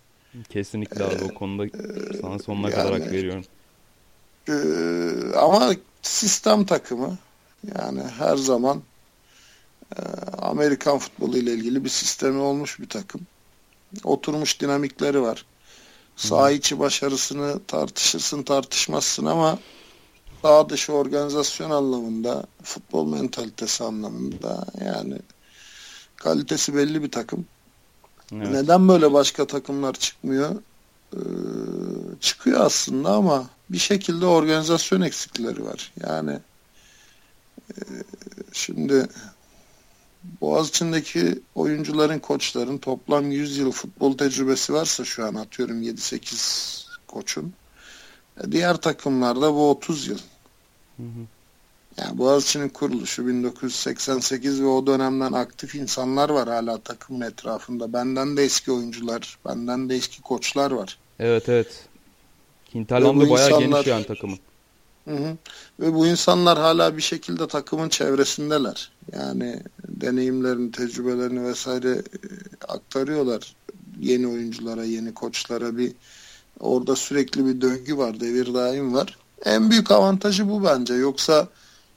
Kesinlikle 0.48 1.04
abi 1.04 1.14
ee, 1.14 1.24
o 1.24 1.34
konuda 1.34 1.64
sana 2.20 2.38
sonuna 2.38 2.70
yani, 2.70 2.74
kadar 2.74 3.00
hak 3.00 3.12
veriyorum. 3.12 3.44
E, 4.48 4.54
ama 5.36 5.74
sistem 6.02 6.64
takımı 6.64 7.18
yani 7.78 8.02
her 8.18 8.36
zaman 8.36 8.82
e, 9.96 10.02
Amerikan 10.38 10.98
futbolu 10.98 11.38
ile 11.38 11.52
ilgili 11.52 11.84
bir 11.84 11.88
sistemi 11.88 12.38
olmuş 12.38 12.80
bir 12.80 12.88
takım. 12.88 13.20
Oturmuş 14.04 14.60
dinamikleri 14.60 15.22
var. 15.22 15.44
Sağ 16.16 16.50
içi 16.50 16.78
başarısını 16.78 17.60
tartışırsın 17.66 18.42
tartışmazsın 18.42 19.26
ama 19.26 19.58
sağ 20.42 20.68
dışı 20.68 20.92
organizasyon 20.92 21.70
anlamında, 21.70 22.46
futbol 22.62 23.08
mentalitesi 23.08 23.84
anlamında 23.84 24.66
yani 24.84 25.18
kalitesi 26.16 26.74
belli 26.74 27.02
bir 27.02 27.10
takım. 27.10 27.46
Evet. 28.32 28.50
Neden 28.50 28.88
böyle 28.88 29.12
başka 29.12 29.46
takımlar 29.46 29.94
çıkmıyor? 29.94 30.56
Ee, 31.14 31.18
çıkıyor 32.20 32.60
aslında 32.60 33.10
ama 33.10 33.46
bir 33.70 33.78
şekilde 33.78 34.26
organizasyon 34.26 35.00
eksikleri 35.00 35.64
var. 35.64 35.92
Yani 36.06 36.38
e, 37.70 37.80
şimdi 38.52 39.08
Boğaziçi'ndeki 40.40 41.38
oyuncuların, 41.54 42.18
koçların 42.18 42.78
toplam 42.78 43.30
100 43.30 43.58
yıl 43.58 43.72
futbol 43.72 44.18
tecrübesi 44.18 44.72
varsa 44.72 45.04
şu 45.04 45.26
an 45.26 45.34
atıyorum 45.34 45.82
7-8 45.82 46.86
koçun. 47.06 47.52
Diğer 48.50 48.76
takımlarda 48.76 49.54
bu 49.54 49.70
30 49.70 50.06
yıl. 50.06 50.18
Hı 50.96 51.02
hı. 51.02 51.26
Yani 51.96 52.18
Boğaziçi'nin 52.18 52.68
kuruluşu 52.68 53.26
1988 53.26 54.62
ve 54.62 54.66
o 54.66 54.86
dönemden 54.86 55.32
aktif 55.32 55.74
insanlar 55.74 56.28
var 56.30 56.48
hala 56.48 56.78
takımın 56.78 57.20
etrafında. 57.20 57.92
Benden 57.92 58.36
de 58.36 58.44
eski 58.44 58.72
oyuncular, 58.72 59.38
benden 59.44 59.88
de 59.88 59.96
eski 59.96 60.22
koçlar 60.22 60.70
var. 60.70 60.98
Evet 61.18 61.48
evet. 61.48 61.84
Hinterland'ı 62.74 63.30
bayağı 63.30 63.48
insanlar, 63.48 63.68
geniş 63.68 63.86
yani 63.86 64.06
takımın. 64.06 64.38
Hı 65.04 65.14
hı. 65.14 65.36
Ve 65.80 65.94
bu 65.94 66.06
insanlar 66.06 66.58
hala 66.58 66.96
bir 66.96 67.02
şekilde 67.02 67.48
takımın 67.48 67.88
çevresindeler. 67.88 68.90
Yani 69.12 69.62
deneyimlerini, 69.88 70.70
tecrübelerini 70.70 71.44
vesaire 71.44 71.90
e, 71.90 72.02
aktarıyorlar 72.68 73.54
yeni 74.00 74.26
oyunculara, 74.26 74.84
yeni 74.84 75.14
koçlara 75.14 75.76
bir 75.76 75.92
orada 76.60 76.96
sürekli 76.96 77.46
bir 77.46 77.60
döngü 77.60 77.98
var, 77.98 78.20
devir 78.20 78.54
daim 78.54 78.94
var. 78.94 79.18
En 79.44 79.70
büyük 79.70 79.90
avantajı 79.90 80.48
bu 80.48 80.64
bence. 80.64 80.94
Yoksa 80.94 81.48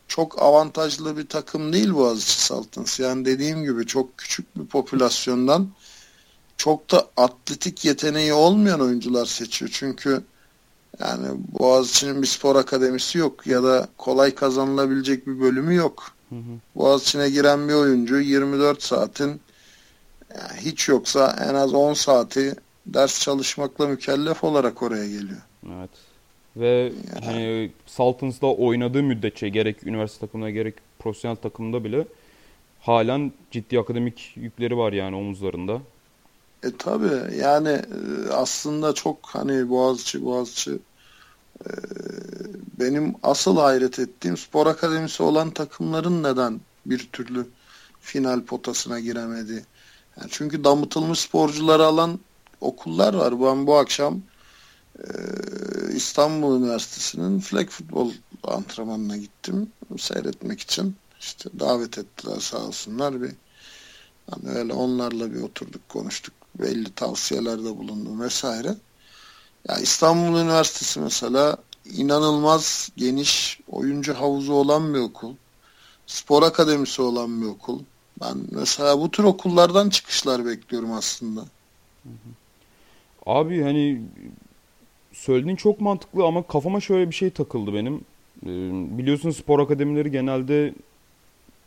çok 0.08 0.41
avantajlı 0.41 1.18
bir 1.18 1.27
takım 1.27 1.74
değil 1.74 1.94
Boğaziçi 1.94 2.41
Saltans. 2.41 3.00
Yani 3.00 3.25
dediğim 3.25 3.63
gibi 3.63 3.86
çok 3.86 4.18
küçük 4.18 4.58
bir 4.58 4.65
popülasyondan 4.65 5.70
çok 6.58 6.91
da 6.91 7.08
atletik 7.18 7.86
yeteneği 7.86 8.34
olmayan 8.34 8.82
oyuncular 8.82 9.25
seçiyor. 9.25 9.72
Çünkü 9.74 10.22
yani 11.00 11.27
Boğaziçi'nin 11.60 12.22
bir 12.22 12.27
spor 12.27 12.56
akademisi 12.56 13.18
yok 13.18 13.48
ya 13.48 13.63
da 13.63 13.88
kolay 13.98 14.36
kazanılabilecek 14.36 15.27
bir 15.27 15.39
bölümü 15.39 15.75
yok. 15.75 16.12
Hı 16.30 16.36
hı. 16.36 16.60
Boğaziçi'ne 16.75 17.30
giren 17.30 17.68
bir 17.68 17.74
oyuncu 17.74 18.20
24 18.20 18.84
saatin 18.84 19.41
yani 20.38 20.60
hiç 20.60 20.89
yoksa 20.89 21.38
en 21.50 21.56
az 21.56 21.74
10 21.74 21.94
saati 21.94 22.56
ders 22.85 23.21
çalışmakla 23.21 23.88
mükellef 23.88 24.43
olarak 24.43 24.83
oraya 24.83 25.07
geliyor. 25.07 25.41
Evet. 25.67 25.89
Ve 26.55 26.67
yani. 26.67 27.25
hani 27.25 27.71
Saltins'da 27.85 28.47
oynadığı 28.47 29.03
müddetçe 29.03 29.50
gerek 29.50 29.88
üniversite 29.88 30.25
takımında 30.25 30.50
gerek 30.50 30.75
profesyonel 31.00 31.35
takımda 31.38 31.83
bile 31.83 32.07
halen 32.79 33.31
ciddi 33.51 33.79
akademik 33.79 34.33
yükleri 34.35 34.77
var 34.77 34.93
yani 34.93 35.15
omuzlarında. 35.15 35.81
E 36.63 36.77
tabi 36.77 37.35
yani 37.38 37.69
e, 37.69 38.29
aslında 38.31 38.93
çok 38.93 39.17
hani 39.23 39.69
Boğaziçi 39.69 40.25
Boğaziçi 40.25 40.71
e, 41.65 41.71
benim 42.79 43.15
asıl 43.23 43.57
hayret 43.57 44.00
ettiğim 44.00 44.38
spor 44.38 44.67
akademisi 44.67 45.23
olan 45.23 45.50
takımların 45.50 46.23
neden 46.23 46.61
bir 46.85 47.09
türlü 47.13 47.47
final 48.00 48.41
potasına 48.41 49.00
giremedi. 49.00 49.65
Yani 50.19 50.29
çünkü 50.31 50.63
damıtılmış 50.63 51.19
sporcuları 51.19 51.85
alan 51.85 52.19
okullar 52.62 53.13
var. 53.13 53.41
Ben 53.41 53.68
bu 53.68 53.77
akşam 53.77 54.22
e, 55.00 55.08
İstanbul 55.96 56.60
Üniversitesi'nin 56.60 57.39
flag 57.39 57.70
futbol 57.70 58.12
antrenmanına 58.44 59.18
gittim 59.18 59.72
seyretmek 59.98 60.60
için. 60.60 60.96
İşte 61.20 61.50
davet 61.60 61.98
ettiler 61.98 62.39
sağ 62.39 62.58
olsunlar 62.58 63.22
bir 63.22 63.32
hani 64.32 64.50
öyle 64.50 64.74
onlarla 64.74 65.34
bir 65.34 65.41
oturduk 65.41 65.89
konuştuk 65.89 66.34
belli 66.56 66.91
tavsiyelerde 66.91 67.77
bulundum 67.77 68.22
vesaire. 68.22 68.75
Ya 69.70 69.77
İstanbul 69.77 70.39
Üniversitesi 70.39 71.00
mesela 71.00 71.58
inanılmaz 71.86 72.89
geniş 72.98 73.60
oyuncu 73.72 74.13
havuzu 74.13 74.53
olan 74.53 74.94
bir 74.94 75.00
okul. 75.00 75.36
Spor 76.08 76.44
akademisi 76.44 77.01
olan 77.01 77.41
bir 77.41 77.48
okul. 77.48 77.80
Ben 78.22 78.38
mesela 78.51 79.00
bu 79.00 79.12
tür 79.12 79.24
okullardan 79.24 79.89
çıkışlar 79.89 80.46
bekliyorum 80.46 80.91
aslında. 80.91 81.46
Abi 83.25 83.62
hani 83.62 84.01
söylediğin 85.13 85.56
çok 85.56 85.82
mantıklı 85.82 86.25
ama 86.25 86.44
kafama 86.44 86.80
şöyle 86.80 87.10
bir 87.10 87.16
şey 87.16 87.30
takıldı 87.30 87.74
benim. 87.74 87.96
Ee, 88.46 88.98
biliyorsun 88.98 89.32
spor 89.32 89.60
akademileri 89.60 90.12
genelde 90.12 90.74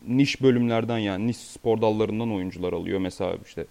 niş 0.07 0.41
bölümlerden 0.41 0.97
yani 0.97 1.27
niş 1.27 1.37
spor 1.37 1.81
dallarından 1.81 2.33
oyuncular 2.33 2.73
alıyor. 2.73 2.99
Mesela 2.99 3.37
işte 3.45 3.65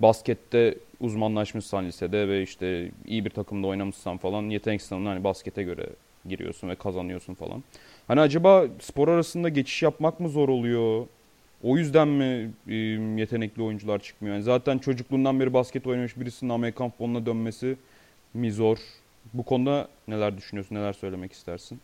baskette 0.00 0.74
uzmanlaşmışsan 1.00 1.86
lisede 1.86 2.28
ve 2.28 2.42
işte 2.42 2.90
iyi 3.06 3.24
bir 3.24 3.30
takımda 3.30 3.66
oynamışsan 3.66 4.16
falan 4.16 4.42
yetenek 4.42 4.82
sınavına 4.82 5.10
hani 5.10 5.24
baskete 5.24 5.62
göre 5.62 5.86
giriyorsun 6.28 6.68
ve 6.68 6.74
kazanıyorsun 6.74 7.34
falan. 7.34 7.62
Hani 8.08 8.20
acaba 8.20 8.66
spor 8.80 9.08
arasında 9.08 9.48
geçiş 9.48 9.82
yapmak 9.82 10.20
mı 10.20 10.28
zor 10.28 10.48
oluyor? 10.48 11.06
O 11.62 11.76
yüzden 11.76 12.08
mi 12.08 12.50
e, 12.68 12.74
yetenekli 13.20 13.62
oyuncular 13.62 13.98
çıkmıyor? 13.98 14.34
Yani 14.34 14.44
zaten 14.44 14.78
çocukluğundan 14.78 15.40
beri 15.40 15.52
basket 15.52 15.86
oynamış 15.86 16.20
birisinin 16.20 16.50
Amerikan 16.50 16.90
futboluna 16.90 17.26
dönmesi 17.26 17.76
mi 18.34 18.52
zor? 18.52 18.78
Bu 19.34 19.42
konuda 19.42 19.88
neler 20.08 20.36
düşünüyorsun, 20.36 20.74
neler 20.76 20.92
söylemek 20.92 21.32
istersin? 21.32 21.80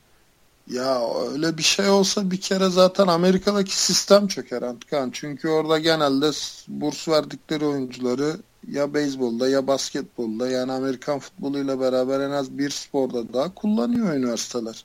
Ya 0.71 1.01
öyle 1.31 1.59
bir 1.59 1.63
şey 1.63 1.89
olsa 1.89 2.31
bir 2.31 2.41
kere 2.41 2.69
zaten 2.69 3.07
Amerika'daki 3.07 3.77
sistem 3.77 4.29
çöker 4.29 4.63
Antkan. 4.63 5.11
Çünkü 5.11 5.49
orada 5.49 5.79
genelde 5.79 6.31
burs 6.69 7.09
verdikleri 7.09 7.65
oyuncuları 7.65 8.37
ya 8.73 8.95
beyzbolda 8.95 9.49
ya 9.49 9.67
basketbolda 9.67 10.51
yani 10.51 10.73
Amerikan 10.73 11.19
futboluyla 11.19 11.81
beraber 11.81 12.21
en 12.21 12.31
az 12.31 12.59
bir 12.59 12.71
sporda 12.71 13.33
daha 13.33 13.55
kullanıyor 13.55 14.15
üniversiteler. 14.15 14.85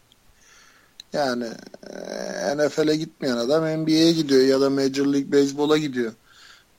Yani 1.14 1.46
e, 1.90 2.58
NFL'e 2.58 2.96
gitmeyen 2.96 3.38
adam 3.38 3.82
NBA'ye 3.82 4.12
gidiyor 4.12 4.42
ya 4.42 4.62
da 4.62 4.70
Major 4.70 5.06
League 5.06 5.32
Baseball'a 5.32 5.78
gidiyor. 5.78 6.14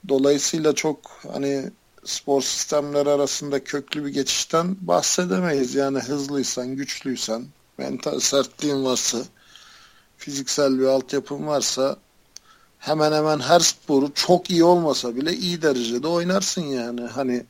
Dolayısıyla 0.09 0.73
çok 0.75 0.99
hani 1.33 1.71
spor 2.05 2.43
sistemleri 2.43 3.11
arasında 3.11 3.65
köklü 3.65 4.05
bir 4.05 4.11
geçişten 4.11 4.77
bahsedemeyiz. 4.81 5.75
Yani 5.75 5.99
hızlıysan, 5.99 6.77
güçlüysen, 6.77 7.47
mental 7.79 8.19
sertliğin 8.21 8.85
varsa, 8.85 9.19
fiziksel 10.17 10.79
bir 10.79 10.85
altyapın 10.85 11.47
varsa 11.47 11.97
hemen 12.79 13.13
hemen 13.13 13.39
her 13.39 13.61
sporu 13.61 14.15
çok 14.15 14.51
iyi 14.51 14.65
olmasa 14.65 15.17
bile 15.17 15.33
iyi 15.33 15.63
derecede 15.63 16.09
oynarsın 16.09 16.63
yani. 16.63 17.01
Hani 17.01 17.45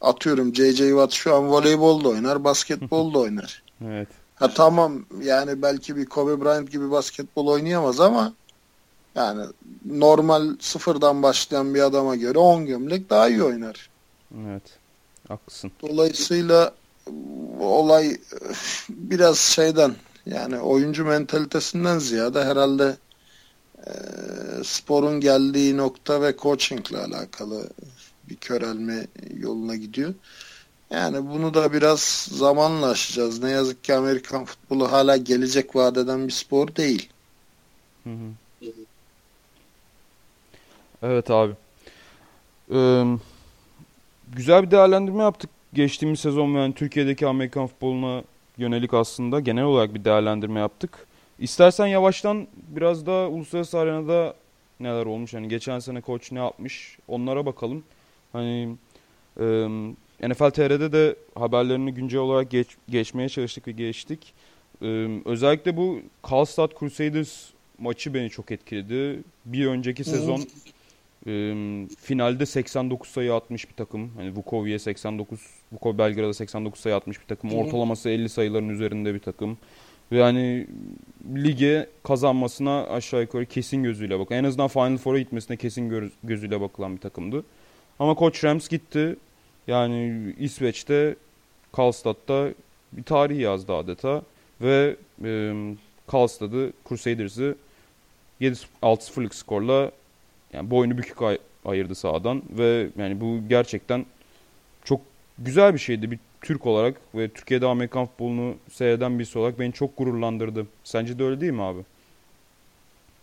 atıyorum 0.00 0.54
J.J. 0.54 0.88
Watt 0.88 1.12
şu 1.12 1.34
an 1.34 1.50
voleybol 1.50 2.04
da 2.04 2.08
oynar, 2.08 2.44
basketbol 2.44 3.14
da 3.14 3.18
oynar. 3.26 3.62
evet. 3.84 4.08
Ha 4.40 4.54
tamam 4.54 5.04
yani 5.22 5.62
belki 5.62 5.96
bir 5.96 6.06
Kobe 6.06 6.44
Bryant 6.44 6.70
gibi 6.70 6.90
basketbol 6.90 7.46
oynayamaz 7.46 8.00
ama 8.00 8.32
yani 9.14 9.46
normal 9.84 10.56
sıfırdan 10.60 11.22
başlayan 11.22 11.74
bir 11.74 11.80
adama 11.80 12.16
göre 12.16 12.38
10 12.38 12.66
gömlek 12.66 13.10
daha 13.10 13.28
iyi 13.28 13.42
oynar. 13.42 13.90
Evet. 14.46 14.62
Haklısın. 15.28 15.72
Dolayısıyla 15.82 16.74
olay 17.60 18.16
biraz 18.88 19.38
şeyden 19.38 19.94
yani 20.26 20.58
oyuncu 20.58 21.04
mentalitesinden 21.04 21.98
ziyade 21.98 22.44
herhalde 22.44 22.96
e, 23.86 23.92
sporun 24.64 25.20
geldiği 25.20 25.76
nokta 25.76 26.22
ve 26.22 26.36
coachingle 26.38 26.98
alakalı 26.98 27.70
bir 28.28 28.36
körelme 28.36 29.06
yoluna 29.36 29.76
gidiyor. 29.76 30.14
Yani 30.90 31.30
bunu 31.30 31.54
da 31.54 31.72
biraz 31.72 32.00
zamanla 32.32 32.90
aşacağız. 32.90 33.42
Ne 33.42 33.50
yazık 33.50 33.84
ki 33.84 33.94
Amerikan 33.94 34.44
futbolu 34.44 34.92
hala 34.92 35.16
gelecek 35.16 35.76
vadeden 35.76 36.26
bir 36.26 36.32
spor 36.32 36.76
değil. 36.76 37.08
Hı 38.04 38.10
hı. 38.10 38.70
Evet 41.02 41.30
abi. 41.30 41.52
Ee, 42.72 43.04
güzel 44.32 44.62
bir 44.62 44.70
değerlendirme 44.70 45.22
yaptık 45.22 45.50
geçtiğimiz 45.72 46.20
sezon 46.20 46.48
yani 46.48 46.74
Türkiye'deki 46.74 47.26
Amerikan 47.26 47.66
futboluna 47.66 48.22
yönelik 48.58 48.94
aslında 48.94 49.40
genel 49.40 49.64
olarak 49.64 49.94
bir 49.94 50.04
değerlendirme 50.04 50.60
yaptık. 50.60 51.06
İstersen 51.38 51.86
yavaştan 51.86 52.46
biraz 52.68 53.06
da 53.06 53.12
uluslararası 53.28 53.78
arenada 53.78 54.34
neler 54.80 55.06
olmuş. 55.06 55.34
Hani 55.34 55.48
geçen 55.48 55.78
sene 55.78 56.00
koç 56.00 56.32
ne 56.32 56.38
yapmış 56.38 56.98
onlara 57.08 57.46
bakalım. 57.46 57.84
Hani 58.32 58.76
e, 59.40 59.68
NFL 60.28 60.50
TR'de 60.50 60.92
de 60.92 61.16
haberlerini 61.34 61.94
güncel 61.94 62.20
olarak 62.20 62.50
geç, 62.50 62.68
geçmeye 62.88 63.28
çalıştık 63.28 63.68
ve 63.68 63.72
geçtik. 63.72 64.34
E, 64.82 64.86
özellikle 65.24 65.76
bu 65.76 66.00
Karlstad 66.22 66.78
Crusaders 66.78 67.50
maçı 67.78 68.14
beni 68.14 68.30
çok 68.30 68.50
etkiledi. 68.50 69.22
Bir 69.44 69.66
önceki 69.66 70.04
sezon 70.04 70.46
e, 71.26 71.54
finalde 72.00 72.46
89 72.46 73.10
sayı 73.10 73.34
atmış 73.34 73.68
bir 73.68 73.74
takım. 73.74 74.10
Hani 74.16 74.36
Vukovye 74.36 74.78
89, 74.78 75.40
Vukov 75.72 75.98
Belgrad'a 75.98 76.34
89 76.34 76.80
sayı 76.80 76.96
atmış 76.96 77.20
bir 77.20 77.26
takım. 77.26 77.54
Ortalaması 77.54 78.08
50 78.08 78.28
sayıların 78.28 78.68
üzerinde 78.68 79.14
bir 79.14 79.18
takım. 79.18 79.58
Ve 80.12 80.18
yani 80.18 80.66
lige 81.34 81.88
kazanmasına 82.02 82.86
aşağı 82.86 83.20
yukarı 83.20 83.46
kesin 83.46 83.82
gözüyle 83.82 84.18
bak. 84.18 84.28
En 84.30 84.44
azından 84.44 84.68
Final 84.68 84.96
Four'a 84.96 85.18
gitmesine 85.18 85.56
kesin 85.56 85.88
göz, 85.88 86.12
gözüyle 86.24 86.60
bakılan 86.60 86.96
bir 86.96 87.00
takımdı. 87.00 87.44
Ama 87.98 88.14
Koç 88.14 88.44
Rams 88.44 88.68
gitti. 88.68 89.16
Yani 89.70 90.34
İsveç'te 90.38 91.16
Karlstad'da 91.72 92.48
bir 92.92 93.02
tarih 93.02 93.38
yazdı 93.40 93.74
adeta. 93.74 94.22
Ve 94.60 94.96
e, 95.24 95.52
Karlstad'ı, 96.06 96.72
Crusaders'ı 96.88 97.56
7-6-0'lık 98.40 99.34
skorla 99.34 99.90
yani 100.52 100.70
boynu 100.70 100.98
bükük 100.98 101.22
ay- 101.22 101.38
ayırdı 101.64 101.94
sahadan. 101.94 102.42
Ve 102.58 102.88
yani 102.98 103.20
bu 103.20 103.38
gerçekten 103.48 104.06
çok 104.84 105.00
güzel 105.38 105.74
bir 105.74 105.78
şeydi. 105.78 106.10
Bir 106.10 106.18
Türk 106.42 106.66
olarak 106.66 106.96
ve 107.14 107.28
Türkiye'de 107.28 107.66
Amerikan 107.66 108.06
futbolunu 108.06 108.54
seyreden 108.72 109.18
birisi 109.18 109.38
olarak 109.38 109.58
beni 109.58 109.72
çok 109.72 109.96
gururlandırdı. 109.96 110.66
Sence 110.84 111.18
de 111.18 111.24
öyle 111.24 111.40
değil 111.40 111.52
mi 111.52 111.62
abi? 111.62 111.80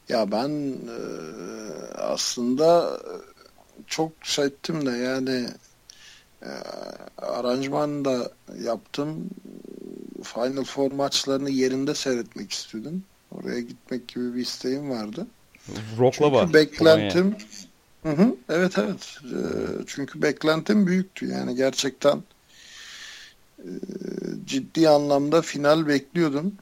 Ya 0.10 0.32
ben 0.32 0.50
e, 0.72 1.00
aslında 1.98 3.00
çok 3.88 4.12
şey 4.24 4.46
ettim 4.46 4.86
de 4.86 4.92
yani 4.92 5.48
e, 6.44 6.52
aranjman 7.18 8.06
da 8.06 8.32
yaptım. 8.64 9.30
Final 10.24 10.64
Four 10.64 10.92
maçlarını 10.92 11.50
yerinde 11.50 11.96
seyretmek 11.96 12.52
istiyordum. 12.52 13.04
Oraya 13.32 13.60
gitmek 13.60 14.08
gibi 14.08 14.36
bir 14.36 14.42
isteğim 14.42 14.90
vardı. 14.90 15.28
Roklava. 15.98 16.42
Çünkü 16.42 16.54
beklentim 16.54 17.36
hı 18.04 18.10
hı, 18.10 18.36
evet 18.50 18.78
evet. 18.78 19.18
E, 19.24 19.40
çünkü 19.88 20.22
beklentim 20.22 20.88
büyüktü. 20.88 21.28
Yani 21.28 21.56
gerçekten 21.56 22.24
e, 23.60 23.70
ciddi 24.46 24.90
anlamda 24.90 25.42
final 25.42 25.88
bekliyordum. 25.88 26.54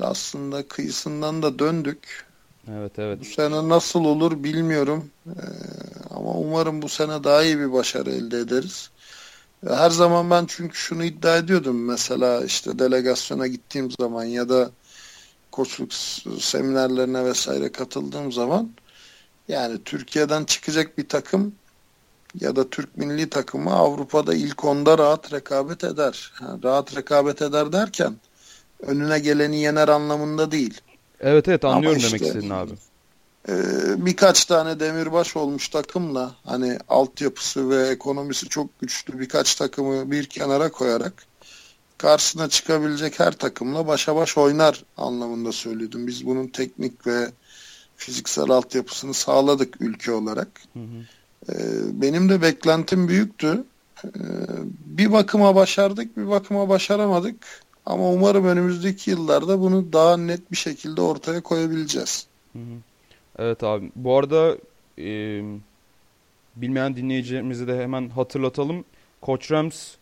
Aslında 0.00 0.68
kıyısından 0.68 1.42
da 1.42 1.58
döndük. 1.58 2.26
Evet 2.68 2.98
evet. 2.98 3.20
Bu 3.20 3.24
sene 3.24 3.68
nasıl 3.68 4.04
olur 4.04 4.44
bilmiyorum. 4.44 5.10
Ee, 5.26 5.30
ama 6.10 6.32
umarım 6.34 6.82
bu 6.82 6.88
sene 6.88 7.24
daha 7.24 7.42
iyi 7.42 7.58
bir 7.58 7.72
başarı 7.72 8.10
elde 8.10 8.38
ederiz. 8.38 8.90
Her 9.68 9.90
zaman 9.90 10.30
ben 10.30 10.46
çünkü 10.48 10.76
şunu 10.76 11.04
iddia 11.04 11.36
ediyordum. 11.36 11.84
Mesela 11.84 12.44
işte 12.44 12.78
delegasyona 12.78 13.46
gittiğim 13.46 13.90
zaman 14.00 14.24
ya 14.24 14.48
da 14.48 14.70
koçluk 15.52 15.94
seminerlerine 16.40 17.24
vesaire 17.24 17.72
katıldığım 17.72 18.32
zaman 18.32 18.70
yani 19.48 19.84
Türkiye'den 19.84 20.44
çıkacak 20.44 20.98
bir 20.98 21.08
takım 21.08 21.54
ya 22.40 22.56
da 22.56 22.70
Türk 22.70 22.96
milli 22.96 23.30
takımı 23.30 23.72
Avrupa'da 23.74 24.34
ilk 24.34 24.64
onda 24.64 24.98
rahat 24.98 25.32
rekabet 25.32 25.84
eder. 25.84 26.32
Yani 26.42 26.62
rahat 26.62 26.96
rekabet 26.96 27.42
eder 27.42 27.72
derken 27.72 28.14
önüne 28.82 29.18
geleni 29.18 29.60
yener 29.60 29.88
anlamında 29.88 30.50
değil. 30.50 30.80
Evet 31.20 31.48
evet 31.48 31.64
anlıyorum 31.64 31.98
Ama 31.98 32.08
demek 32.08 32.22
işte- 32.22 32.26
istediğin 32.26 32.52
abi. 32.54 32.72
Ee, 33.48 34.06
birkaç 34.06 34.44
tane 34.44 34.80
demirbaş 34.80 35.36
olmuş 35.36 35.68
takımla 35.68 36.34
hani 36.44 36.78
altyapısı 36.88 37.70
ve 37.70 37.88
ekonomisi 37.88 38.48
çok 38.48 38.80
güçlü 38.80 39.18
birkaç 39.18 39.54
takımı 39.54 40.10
bir 40.10 40.26
kenara 40.26 40.70
koyarak 40.70 41.12
karşısına 41.98 42.48
çıkabilecek 42.48 43.20
her 43.20 43.32
takımla 43.32 43.86
başa 43.86 44.16
baş 44.16 44.38
oynar 44.38 44.84
anlamında 44.96 45.52
söylüyordum. 45.52 46.06
Biz 46.06 46.26
bunun 46.26 46.46
teknik 46.46 47.06
ve 47.06 47.30
fiziksel 47.96 48.50
altyapısını 48.50 49.14
sağladık 49.14 49.80
ülke 49.80 50.12
olarak. 50.12 50.48
Hı 50.72 50.78
hı. 50.78 51.04
Ee, 51.52 52.00
benim 52.02 52.28
de 52.28 52.42
beklentim 52.42 53.08
büyüktü. 53.08 53.64
Ee, 54.04 54.08
bir 54.86 55.12
bakıma 55.12 55.54
başardık, 55.54 56.16
bir 56.16 56.28
bakıma 56.28 56.68
başaramadık. 56.68 57.36
Ama 57.86 58.10
umarım 58.10 58.44
önümüzdeki 58.44 59.10
yıllarda 59.10 59.60
bunu 59.60 59.92
daha 59.92 60.16
net 60.16 60.50
bir 60.52 60.56
şekilde 60.56 61.00
ortaya 61.00 61.40
koyabileceğiz. 61.40 62.26
Hı 62.52 62.58
hı. 62.58 62.89
Evet 63.40 63.64
abi. 63.64 63.90
Bu 63.96 64.16
arada 64.16 64.56
e, 64.98 65.42
bilmeyen 66.56 66.96
dinleyicilerimizi 66.96 67.68
de 67.68 67.82
hemen 67.82 68.08
hatırlatalım. 68.08 68.84
Koç 69.20 69.52
Rams 69.52 69.94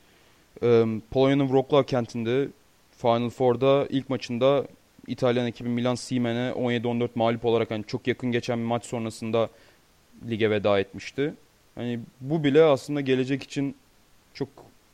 e, 0.62 0.84
Polonya'nın 1.10 1.48
Wrocław 1.48 1.86
kentinde 1.86 2.48
Final 2.90 3.30
Four'da 3.30 3.86
ilk 3.90 4.10
maçında 4.10 4.66
İtalyan 5.06 5.46
ekibi 5.46 5.68
Milan 5.68 5.94
Siemen'e 5.94 6.50
17-14 6.50 7.08
mağlup 7.14 7.44
olarak 7.44 7.70
hani 7.70 7.84
çok 7.84 8.06
yakın 8.06 8.32
geçen 8.32 8.58
bir 8.58 8.64
maç 8.64 8.84
sonrasında 8.84 9.48
lige 10.28 10.50
veda 10.50 10.80
etmişti. 10.80 11.34
Hani 11.74 12.00
bu 12.20 12.44
bile 12.44 12.62
aslında 12.62 13.00
gelecek 13.00 13.42
için 13.42 13.76
çok 14.34 14.48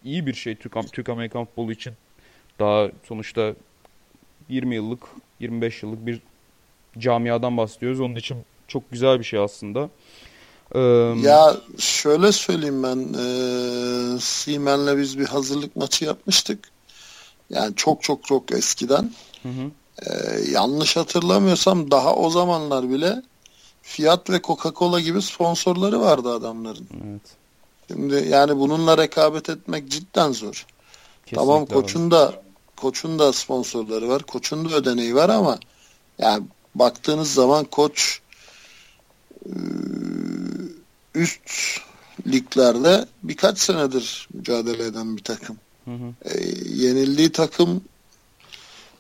iyi 0.05 0.27
bir 0.27 0.35
şey 0.35 0.55
Türk, 0.55 0.93
Türk 0.93 1.09
Amerikan 1.09 1.45
futbolu 1.45 1.73
için. 1.73 1.93
Daha 2.59 2.91
sonuçta 3.09 3.55
20 4.49 4.75
yıllık, 4.75 5.03
25 5.41 5.83
yıllık 5.83 6.07
bir 6.07 6.21
camiadan 6.99 7.57
bahsediyoruz. 7.57 8.01
Onun 8.01 8.17
için 8.17 8.37
çok 8.69 8.91
güzel 8.91 9.19
bir 9.19 9.25
şey 9.25 9.41
aslında. 9.41 9.91
Ee, 10.75 10.81
Ya 11.23 11.57
şöyle 11.79 12.33
söyleyeyim 12.33 12.83
ben 12.83 12.97
eee 12.99 14.19
Siemen'le 14.21 14.99
biz 14.99 15.19
bir 15.19 15.27
hazırlık 15.27 15.77
maçı 15.77 16.05
yapmıştık. 16.05 16.71
Yani 17.51 17.77
çok 17.77 18.03
çok 18.03 18.25
çok 18.25 18.53
eskiden. 18.53 19.11
hı 19.43 19.49
hı, 19.49 19.71
Eee, 20.07 20.51
yanlış 20.53 20.97
hatırlamıyorsam 20.97 21.91
daha 21.91 22.15
o 22.17 22.31
zamanlar 22.31 22.91
bile 22.91 23.23
Fiat 23.83 24.31
ve 24.31 24.37
Coca-Cola 24.37 25.01
gibi 25.01 25.23
sponsorları 25.23 26.01
vardı 26.01 26.33
adamların. 26.35 26.89
evet. 27.05 27.23
Şimdi 27.89 28.29
yani 28.31 28.57
bununla 28.57 28.99
rekabet 28.99 29.51
etmek 29.51 29.89
cidden 29.89 30.33
zor. 30.33 30.67
Tamam 31.35 31.61
Kesinlikle 31.61 31.75
koçun 31.75 32.11
da 32.11 32.43
koçun 32.77 33.19
da 33.19 33.33
sponsorları 33.33 34.09
var. 34.09 34.23
Koçun 34.23 34.71
da 34.71 34.75
ödeneği 34.75 35.15
var 35.15 35.29
ama 35.29 35.59
yani 36.19 36.45
baktığınız 36.75 37.35
zaman 37.35 37.65
koç 37.65 38.21
eee, 39.47 39.55
üst 41.15 41.81
liglerde 42.27 43.07
birkaç 43.23 43.59
senedir 43.59 44.29
mücadele 44.35 44.85
eden 44.85 45.17
bir 45.17 45.23
takım. 45.23 45.57
Hı 45.85 45.91
hı. 45.91 46.35
E, 46.35 46.41
yenildiği 46.67 47.33
takım 47.33 47.85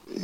e, 0.09 0.21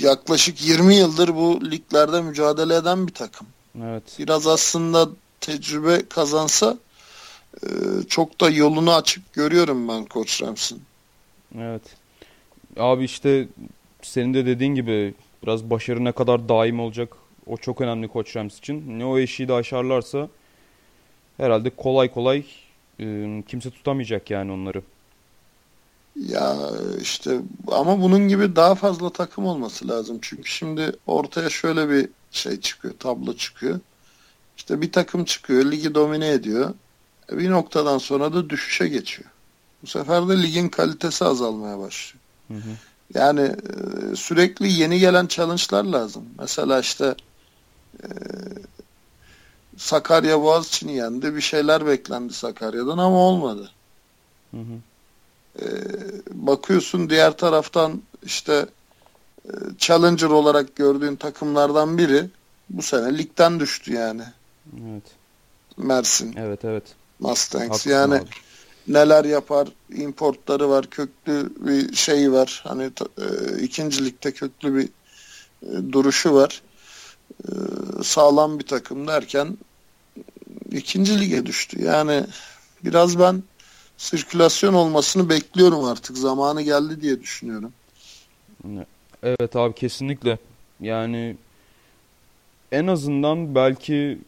yaklaşık 0.00 0.62
20 0.64 0.94
yıldır 0.94 1.34
bu 1.34 1.70
liglerde 1.70 2.22
mücadele 2.22 2.74
eden 2.74 3.06
bir 3.06 3.14
takım. 3.14 3.46
Evet. 3.82 4.02
Biraz 4.18 4.46
aslında 4.46 5.08
tecrübe 5.40 6.08
kazansa 6.08 6.78
e, 7.62 7.68
çok 8.08 8.40
da 8.40 8.50
yolunu 8.50 8.94
açık 8.94 9.32
görüyorum 9.32 9.88
ben 9.88 10.04
Koç 10.04 10.42
Rams'ın. 10.42 10.80
Evet. 11.58 11.82
Abi 12.76 13.04
işte 13.04 13.48
senin 14.02 14.34
de 14.34 14.46
dediğin 14.46 14.74
gibi 14.74 15.14
biraz 15.42 15.70
başarı 15.70 16.04
ne 16.04 16.12
kadar 16.12 16.48
daim 16.48 16.80
olacak 16.80 17.12
o 17.46 17.56
çok 17.56 17.80
önemli 17.80 18.08
Koç 18.08 18.36
Rams 18.36 18.58
için. 18.58 18.98
Ne 18.98 19.04
o 19.04 19.18
eşiği 19.18 19.48
de 19.48 19.52
aşarlarsa 19.52 20.28
herhalde 21.36 21.70
kolay 21.70 22.12
kolay 22.12 22.44
e, 23.00 23.42
kimse 23.48 23.70
tutamayacak 23.70 24.30
yani 24.30 24.52
onları. 24.52 24.82
Ya 26.16 26.56
işte 27.00 27.40
ama 27.66 28.00
bunun 28.00 28.28
gibi 28.28 28.56
daha 28.56 28.74
fazla 28.74 29.10
takım 29.10 29.46
olması 29.46 29.88
lazım. 29.88 30.18
Çünkü 30.22 30.50
şimdi 30.50 30.92
ortaya 31.06 31.50
şöyle 31.50 31.88
bir 31.88 32.08
şey 32.30 32.60
çıkıyor, 32.60 32.94
tablo 32.98 33.36
çıkıyor. 33.36 33.80
İşte 34.56 34.80
bir 34.80 34.92
takım 34.92 35.24
çıkıyor, 35.24 35.64
ligi 35.64 35.94
domine 35.94 36.28
ediyor. 36.28 36.74
E, 37.32 37.38
bir 37.38 37.50
noktadan 37.50 37.98
sonra 37.98 38.32
da 38.32 38.50
düşüşe 38.50 38.88
geçiyor. 38.88 39.30
Bu 39.82 39.86
sefer 39.86 40.28
de 40.28 40.42
ligin 40.42 40.68
kalitesi 40.68 41.24
azalmaya 41.24 41.78
başlıyor. 41.78 42.22
Hı 42.48 42.54
hı. 42.54 42.76
Yani 43.14 43.40
e, 43.40 44.16
sürekli 44.16 44.72
yeni 44.72 44.98
gelen 44.98 45.26
challenge'lar 45.26 45.84
lazım. 45.84 46.24
Mesela 46.38 46.80
işte 46.80 47.14
e, 48.02 48.08
Sakarya 49.76 50.42
Boğaziçi'ni 50.42 50.96
yendi. 50.96 51.34
Bir 51.36 51.40
şeyler 51.40 51.86
beklendi 51.86 52.32
Sakarya'dan 52.32 52.98
ama 52.98 53.16
olmadı. 53.16 53.70
Hı 54.50 54.56
hı. 54.56 54.78
E, 55.62 55.66
bakıyorsun 56.30 57.10
diğer 57.10 57.36
taraftan 57.36 58.02
işte 58.22 58.66
e, 59.44 59.50
Challenger 59.78 60.28
olarak 60.28 60.76
gördüğün 60.76 61.16
takımlardan 61.16 61.98
biri 61.98 62.26
bu 62.70 62.82
sene 62.82 63.18
ligden 63.18 63.60
düştü 63.60 63.92
yani. 63.92 64.22
Evet. 64.72 65.02
Mersin. 65.76 66.34
Evet 66.36 66.64
evet. 66.64 66.84
Mustangs. 67.20 67.64
Haklısın 67.64 67.90
yani 67.90 68.14
abi. 68.14 68.28
Neler 68.92 69.24
yapar? 69.24 69.68
Importları 69.94 70.68
var. 70.70 70.90
Köklü 70.90 71.52
bir 71.56 71.94
şeyi 71.94 72.32
var. 72.32 72.62
Hani 72.66 72.84
e, 72.84 73.62
ikinci 73.62 74.04
ligde 74.04 74.32
köklü 74.32 74.74
bir 74.74 74.88
e, 75.62 75.92
duruşu 75.92 76.34
var. 76.34 76.62
E, 77.44 77.52
sağlam 78.02 78.58
bir 78.58 78.66
takım 78.66 79.08
derken 79.08 79.58
ikinci 80.72 81.20
lige 81.20 81.46
düştü. 81.46 81.82
Yani 81.84 82.24
biraz 82.84 83.18
ben 83.18 83.42
sirkülasyon 83.96 84.74
olmasını 84.74 85.28
bekliyorum 85.28 85.84
artık. 85.84 86.18
Zamanı 86.18 86.62
geldi 86.62 87.00
diye 87.00 87.20
düşünüyorum. 87.20 87.72
Evet 89.22 89.56
abi 89.56 89.74
kesinlikle. 89.74 90.38
Yani 90.80 91.36
en 92.72 92.86
azından 92.86 93.54
belki 93.54 94.18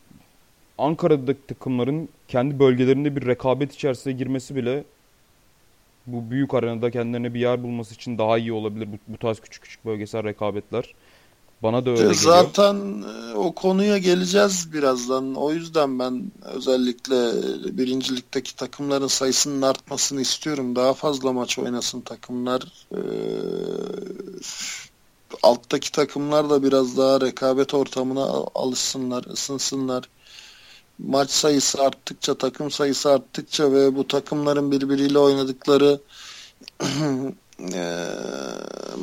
Ankara'daki 0.78 1.46
takımların 1.48 2.08
kendi 2.32 2.58
bölgelerinde 2.58 3.16
bir 3.16 3.26
rekabet 3.26 3.74
içerisine 3.74 4.12
girmesi 4.12 4.56
bile 4.56 4.84
bu 6.06 6.30
büyük 6.30 6.54
arenada 6.54 6.90
kendilerine 6.90 7.34
bir 7.34 7.40
yer 7.40 7.62
bulması 7.62 7.94
için 7.94 8.18
daha 8.18 8.38
iyi 8.38 8.52
olabilir 8.52 8.88
bu, 8.92 9.12
bu 9.12 9.18
tarz 9.18 9.40
küçük 9.40 9.62
küçük 9.62 9.84
bölgesel 9.84 10.24
rekabetler. 10.24 10.94
Bana 11.62 11.86
da 11.86 11.90
öyle 11.90 12.00
geliyor. 12.00 12.14
Zaten 12.14 13.02
e, 13.02 13.34
o 13.34 13.52
konuya 13.52 13.98
geleceğiz 13.98 14.72
birazdan. 14.72 15.34
O 15.34 15.52
yüzden 15.52 15.98
ben 15.98 16.32
özellikle 16.42 17.16
birincilikteki 17.78 18.56
takımların 18.56 19.06
sayısının 19.06 19.62
artmasını 19.62 20.20
istiyorum. 20.20 20.76
Daha 20.76 20.94
fazla 20.94 21.32
maç 21.32 21.58
oynasın 21.58 22.00
takımlar. 22.00 22.62
Ee, 22.92 22.98
alttaki 25.42 25.92
takımlar 25.92 26.50
da 26.50 26.62
biraz 26.62 26.96
daha 26.96 27.20
rekabet 27.20 27.74
ortamına 27.74 28.24
alışsınlar, 28.54 29.24
ısınsınlar. 29.24 30.08
Maç 30.98 31.30
sayısı 31.30 31.82
arttıkça, 31.82 32.34
takım 32.34 32.70
sayısı 32.70 33.10
arttıkça 33.10 33.72
ve 33.72 33.96
bu 33.96 34.08
takımların 34.08 34.72
birbiriyle 34.72 35.18
oynadıkları 35.18 36.00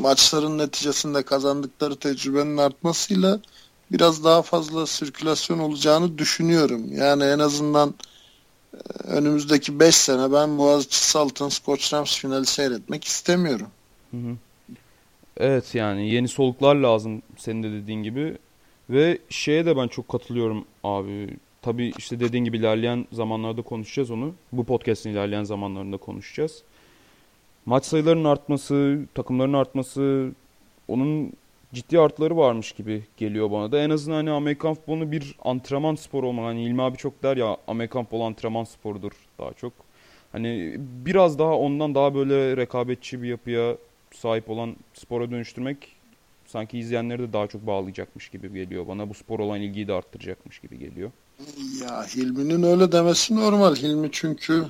maçların 0.02 0.58
neticesinde 0.58 1.23
kazandıkları 1.23 1.95
tecrübenin 1.95 2.58
artmasıyla 2.58 3.39
biraz 3.91 4.23
daha 4.23 4.41
fazla 4.41 4.88
sirkülasyon 4.88 5.60
olacağını 5.60 6.17
düşünüyorum. 6.17 6.93
Yani 6.93 7.23
en 7.23 7.39
azından 7.39 7.93
önümüzdeki 9.04 9.80
5 9.80 9.95
sene 9.95 10.32
ben 10.32 10.58
Boğaziçi 10.58 10.99
Saltans 10.99 11.60
Koç 11.60 11.93
Rams 11.93 12.17
finali 12.17 12.45
seyretmek 12.45 13.04
istemiyorum. 13.04 13.67
Hı 14.12 14.17
hı. 14.17 14.36
Evet 15.38 15.75
yani 15.75 16.10
yeni 16.10 16.28
soluklar 16.28 16.75
lazım 16.75 17.21
senin 17.38 17.63
de 17.63 17.71
dediğin 17.71 18.04
gibi. 18.04 18.38
Ve 18.89 19.19
şeye 19.30 19.65
de 19.65 19.78
ben 19.78 19.88
çok 19.88 20.08
katılıyorum 20.10 20.65
abi. 20.84 21.38
Tabii 21.62 21.91
işte 21.98 22.19
dediğin 22.19 22.43
gibi 22.43 22.58
ilerleyen 22.58 23.06
zamanlarda 23.12 23.62
konuşacağız 23.62 24.12
onu. 24.12 24.34
Bu 24.52 24.63
podcast'in 24.63 25.10
ilerleyen 25.10 25.43
zamanlarında 25.43 25.98
konuşacağız 25.98 26.63
maç 27.69 27.86
sayılarının 27.86 28.24
artması, 28.24 29.06
takımların 29.13 29.54
artması 29.54 30.32
onun 30.88 31.34
ciddi 31.74 32.00
artıları 32.00 32.38
varmış 32.38 32.72
gibi 32.72 33.04
geliyor 33.17 33.52
bana 33.52 33.72
da. 33.72 33.80
En 33.80 33.89
azından 33.89 34.15
hani 34.15 34.32
Amerikan 34.32 34.74
futbolunu 34.74 35.12
bir 35.12 35.36
antrenman 35.43 35.95
sporu 35.95 36.28
olmak. 36.28 36.45
Hani 36.45 36.63
İlmi 36.63 36.82
abi 36.82 36.98
çok 36.98 37.24
der 37.24 37.38
ya 37.38 37.58
Amerikan 37.67 38.04
futbolu 38.04 38.24
antrenman 38.24 38.63
sporudur 38.63 39.12
daha 39.39 39.54
çok. 39.54 39.74
Hani 40.32 40.76
biraz 40.78 41.39
daha 41.39 41.58
ondan 41.58 41.95
daha 41.95 42.15
böyle 42.15 42.58
rekabetçi 42.58 43.24
bir 43.24 43.28
yapıya 43.28 43.78
sahip 44.12 44.50
olan 44.50 44.76
spora 44.93 45.32
dönüştürmek 45.32 45.95
sanki 46.52 46.80
izleyenleri 46.80 47.20
de 47.20 47.34
daha 47.34 47.48
çok 47.48 47.68
bağlayacakmış 47.68 48.30
gibi 48.30 48.54
geliyor 48.54 48.88
bana. 48.88 49.10
Bu 49.10 49.14
spor 49.14 49.40
olan 49.40 49.62
ilgiyi 49.62 49.88
de 49.88 49.94
arttıracakmış 49.94 50.60
gibi 50.60 50.80
geliyor. 50.80 51.12
Ya 51.82 52.04
Hilmi'nin 52.04 52.64
öyle 52.64 52.92
demesi 52.92 53.36
normal. 53.36 53.76
Hilmi 53.76 54.10
çünkü 54.12 54.66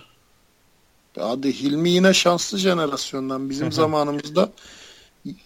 Hadi 1.17 1.53
Hilmi 1.53 1.89
yine 1.89 2.13
şanslı 2.13 2.57
jenerasyondan. 2.57 3.49
Bizim 3.49 3.71
zamanımızda 3.81 4.49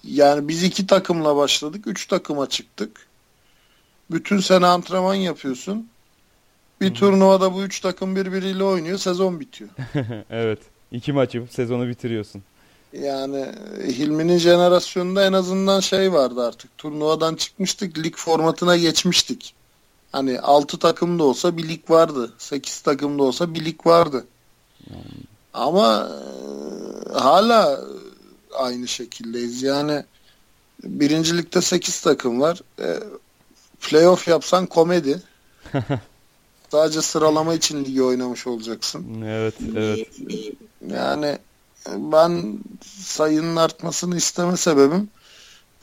yani 0.04 0.48
biz 0.48 0.63
iki 0.63 0.88
takımla 0.88 1.36
başladık. 1.36 1.88
Üç 1.88 2.08
takıma 2.08 2.50
çıktık. 2.50 3.08
Bütün 4.12 4.39
sene 4.39 4.65
antrenman 4.65 5.13
yapıyorsun. 5.13 5.89
Bir 6.82 6.86
Hı-hı. 6.88 6.93
turnuvada 6.93 7.54
bu 7.54 7.63
üç 7.63 7.80
takım 7.80 8.15
birbiriyle 8.15 8.63
oynuyor. 8.63 8.98
Sezon 8.98 9.39
bitiyor. 9.39 9.69
evet. 10.30 10.60
İki 10.91 11.13
maç 11.13 11.36
yapıp 11.36 11.54
sezonu 11.54 11.88
bitiriyorsun. 11.88 12.43
Yani 13.01 13.45
Hilmi'nin 13.88 14.38
jenerasyonunda 14.38 15.25
en 15.25 15.34
azından 15.34 15.79
şey 15.79 16.13
vardı 16.13 16.47
artık. 16.47 16.77
Turnuvadan 16.77 17.36
çıkmıştık. 17.36 17.97
Lig 17.97 18.15
formatına 18.15 18.77
geçmiştik. 18.77 19.53
Hani 20.12 20.39
6 20.39 20.79
takım 20.79 21.19
da 21.19 21.23
olsa 21.23 21.58
bir 21.58 21.69
lig 21.69 21.89
vardı. 21.89 22.34
8 22.38 22.82
takım 22.82 23.19
da 23.19 23.23
olsa 23.23 23.53
bir 23.53 23.65
lig 23.65 23.86
vardı. 23.88 24.25
Hmm. 24.88 24.95
Ama 25.53 26.10
e, 27.15 27.19
hala 27.19 27.82
aynı 28.53 28.88
şekildeyiz. 28.88 29.63
Yani 29.63 30.03
birincilikte 30.84 31.62
8 31.62 32.01
takım 32.01 32.41
var. 32.41 32.62
E, 32.79 32.99
playoff 33.82 34.27
yapsan 34.27 34.65
komedi. 34.65 35.21
Sadece 36.71 37.01
sıralama 37.01 37.53
için 37.53 37.86
ligi 37.86 38.03
oynamış 38.03 38.47
olacaksın. 38.47 39.21
Evet, 39.21 39.53
evet. 39.75 40.08
Yani 40.88 41.38
ben 41.88 42.60
sayının 42.96 43.56
artmasını 43.56 44.17
isteme 44.17 44.58
sebebim 44.58 45.10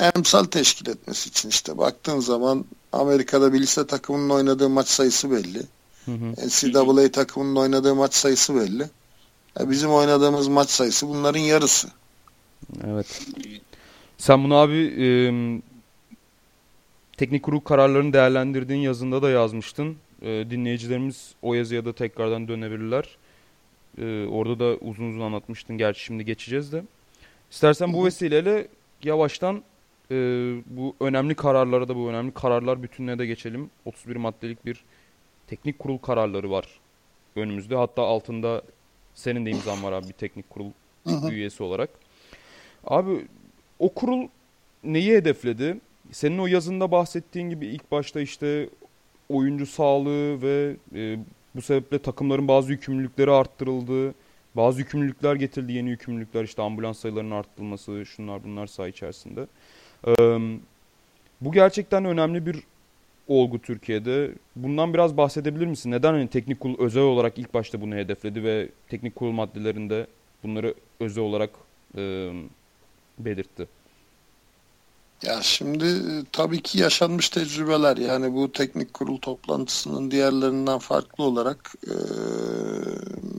emsal 0.00 0.44
teşkil 0.44 0.88
etmesi 0.88 1.28
için 1.28 1.48
işte 1.48 1.78
baktığın 1.78 2.20
zaman 2.20 2.64
Amerika'da 2.92 3.52
bir 3.52 3.60
lise 3.60 3.86
takımının 3.86 4.30
oynadığı 4.30 4.68
maç 4.68 4.88
sayısı 4.88 5.30
belli. 5.30 5.62
Hı 6.04 6.12
hı. 6.12 6.46
NCAA 6.46 7.10
takımının 7.10 7.56
oynadığı 7.56 7.94
maç 7.94 8.14
sayısı 8.14 8.54
belli. 8.54 8.84
Bizim 9.60 9.90
oynadığımız 9.90 10.48
maç 10.48 10.70
sayısı 10.70 11.08
bunların 11.08 11.40
yarısı. 11.40 11.88
Evet. 12.84 13.22
Sen 14.18 14.44
bunu 14.44 14.54
abi 14.54 14.76
e, 14.76 15.08
teknik 17.16 17.42
kurul 17.42 17.60
kararlarını 17.60 18.12
değerlendirdiğin 18.12 18.80
yazında 18.80 19.22
da 19.22 19.30
yazmıştın. 19.30 19.96
E, 20.22 20.26
dinleyicilerimiz 20.50 21.34
o 21.42 21.54
yazıya 21.54 21.84
da 21.84 21.92
tekrardan 21.92 22.48
dönebilirler. 22.48 23.16
E, 23.98 24.26
orada 24.26 24.58
da 24.58 24.76
uzun 24.76 25.10
uzun 25.10 25.20
anlatmıştın. 25.20 25.78
Gerçi 25.78 26.04
şimdi 26.04 26.24
geçeceğiz 26.24 26.72
de. 26.72 26.82
İstersen 27.50 27.92
bu 27.92 28.04
vesileyle 28.04 28.68
yavaştan 29.02 29.62
e, 30.10 30.14
bu 30.66 30.96
önemli 31.00 31.34
kararlara 31.34 31.88
da 31.88 31.96
bu 31.96 32.08
önemli 32.08 32.32
kararlar 32.32 32.82
bütününe 32.82 33.18
de 33.18 33.26
geçelim. 33.26 33.70
31 33.84 34.16
maddelik 34.16 34.66
bir 34.66 34.84
teknik 35.46 35.78
kurul 35.78 35.98
kararları 35.98 36.50
var 36.50 36.66
önümüzde. 37.36 37.76
Hatta 37.76 38.02
altında 38.02 38.62
senin 39.14 39.46
de 39.46 39.50
imzan 39.50 39.82
var 39.82 39.92
abi 39.92 40.08
bir 40.08 40.12
teknik 40.12 40.50
kurul 40.50 40.70
üyesi 41.30 41.62
olarak. 41.62 41.90
Abi 42.84 43.26
o 43.78 43.94
kurul 43.94 44.28
neyi 44.84 45.12
hedefledi? 45.12 45.80
Senin 46.12 46.38
o 46.38 46.46
yazında 46.46 46.90
bahsettiğin 46.90 47.50
gibi 47.50 47.66
ilk 47.66 47.90
başta 47.90 48.20
işte 48.20 48.68
oyuncu 49.28 49.66
sağlığı 49.66 50.42
ve 50.42 50.76
e, 50.94 51.18
Bu 51.56 51.62
sebeple 51.62 51.98
takımların 51.98 52.48
bazı 52.48 52.72
yükümlülükleri 52.72 53.30
arttırıldı. 53.30 54.14
Bazı 54.56 54.78
yükümlülükler 54.80 55.34
getirdi, 55.34 55.72
yeni 55.72 55.90
yükümlülükler 55.90 56.44
işte 56.44 56.62
ambulans 56.62 56.98
sayılarının 56.98 57.30
arttırılması, 57.30 58.06
şunlar 58.06 58.44
bunlar 58.44 58.66
saha 58.66 58.88
içerisinde. 58.88 59.46
bu 61.40 61.52
gerçekten 61.52 62.04
önemli 62.04 62.46
bir 62.46 62.56
olgu 63.28 63.58
Türkiye'de. 63.58 64.30
Bundan 64.56 64.94
biraz 64.94 65.16
bahsedebilir 65.16 65.66
misin? 65.66 65.90
Neden 65.90 66.12
hani 66.12 66.28
teknik 66.28 66.60
kurul 66.60 66.78
özel 66.78 67.02
olarak 67.02 67.38
ilk 67.38 67.54
başta 67.54 67.80
bunu 67.80 67.94
hedefledi 67.94 68.44
ve 68.44 68.68
teknik 68.88 69.14
kurul 69.14 69.32
maddelerinde 69.32 70.06
bunları 70.42 70.74
özel 71.00 71.24
olarak 71.24 71.50
e, 71.96 72.32
belirtti? 73.18 73.66
Ya 75.22 75.42
şimdi 75.42 75.84
e, 75.84 76.24
tabii 76.32 76.62
ki 76.62 76.78
yaşanmış 76.78 77.28
tecrübeler 77.28 77.96
yani 77.96 78.34
bu 78.34 78.52
teknik 78.52 78.94
kurul 78.94 79.18
toplantısının 79.18 80.10
diğerlerinden 80.10 80.78
farklı 80.78 81.24
olarak 81.24 81.74
e, 81.86 81.94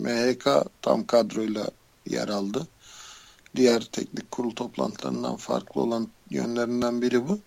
MHK 0.02 0.48
tam 0.82 1.06
kadroyla 1.08 1.70
yer 2.10 2.28
aldı. 2.28 2.68
Diğer 3.56 3.82
teknik 3.82 4.32
kurul 4.32 4.52
toplantılarından 4.52 5.36
farklı 5.36 5.82
olan 5.82 6.08
yönlerinden 6.30 7.02
biri 7.02 7.28
bu. 7.28 7.40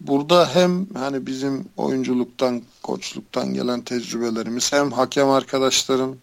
Burada 0.00 0.54
hem 0.54 0.86
hani 0.94 1.26
bizim 1.26 1.68
oyunculuktan, 1.76 2.62
koçluktan 2.82 3.54
gelen 3.54 3.80
tecrübelerimiz 3.80 4.72
hem 4.72 4.92
hakem 4.92 5.30
arkadaşların 5.30 6.16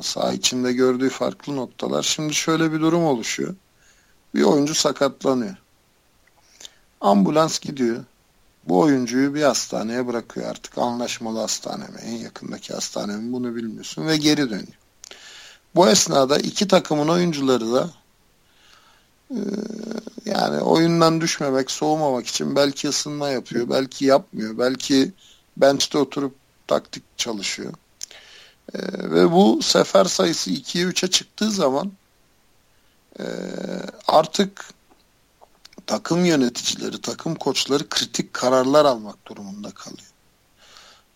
saha 0.00 0.32
içinde 0.32 0.72
gördüğü 0.72 1.10
farklı 1.10 1.56
noktalar. 1.56 2.02
Şimdi 2.02 2.34
şöyle 2.34 2.72
bir 2.72 2.80
durum 2.80 3.04
oluşuyor. 3.04 3.54
Bir 4.34 4.42
oyuncu 4.42 4.74
sakatlanıyor. 4.74 5.63
Ambulans 7.04 7.58
gidiyor. 7.58 8.04
Bu 8.68 8.80
oyuncuyu 8.80 9.34
bir 9.34 9.42
hastaneye 9.42 10.06
bırakıyor 10.06 10.50
artık. 10.50 10.78
Anlaşmalı 10.78 11.38
hastane 11.38 11.84
mi, 11.84 11.98
en 12.04 12.16
yakındaki 12.16 12.74
hastane 12.74 13.16
mi 13.16 13.32
bunu 13.32 13.56
bilmiyorsun 13.56 14.06
ve 14.06 14.16
geri 14.16 14.50
dönüyor. 14.50 14.78
Bu 15.74 15.88
esnada 15.88 16.38
iki 16.38 16.68
takımın 16.68 17.08
oyuncuları 17.08 17.72
da 17.72 17.90
e, 19.30 19.40
yani 20.24 20.60
oyundan 20.60 21.20
düşmemek, 21.20 21.70
soğumamak 21.70 22.26
için 22.26 22.56
belki 22.56 22.88
ısınma 22.88 23.28
yapıyor, 23.28 23.70
belki 23.70 24.04
yapmıyor, 24.04 24.58
belki 24.58 25.12
bench'te 25.56 25.98
oturup 25.98 26.34
taktik 26.66 27.02
çalışıyor. 27.16 27.72
E, 28.74 28.78
ve 29.10 29.32
bu 29.32 29.62
sefer 29.62 30.04
sayısı 30.04 30.50
2'ye 30.50 30.84
3'e 30.84 31.10
çıktığı 31.10 31.50
zaman 31.50 31.92
e, 33.20 33.24
artık 34.08 34.74
takım 35.86 36.24
yöneticileri, 36.24 37.00
takım 37.00 37.34
koçları 37.34 37.88
kritik 37.88 38.34
kararlar 38.34 38.84
almak 38.84 39.26
durumunda 39.26 39.70
kalıyor. 39.70 40.12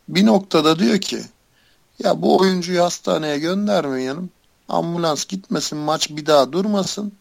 Bir 0.08 0.26
noktada 0.26 0.78
diyor 0.78 0.98
ki 0.98 1.22
ya 2.04 2.22
bu 2.22 2.38
oyuncuyu 2.38 2.82
hastaneye 2.82 3.38
göndermeyelim. 3.38 4.30
Ambulans 4.68 5.24
gitmesin, 5.24 5.78
maç 5.78 6.10
bir 6.10 6.26
daha 6.26 6.52
durmasın. 6.52 7.12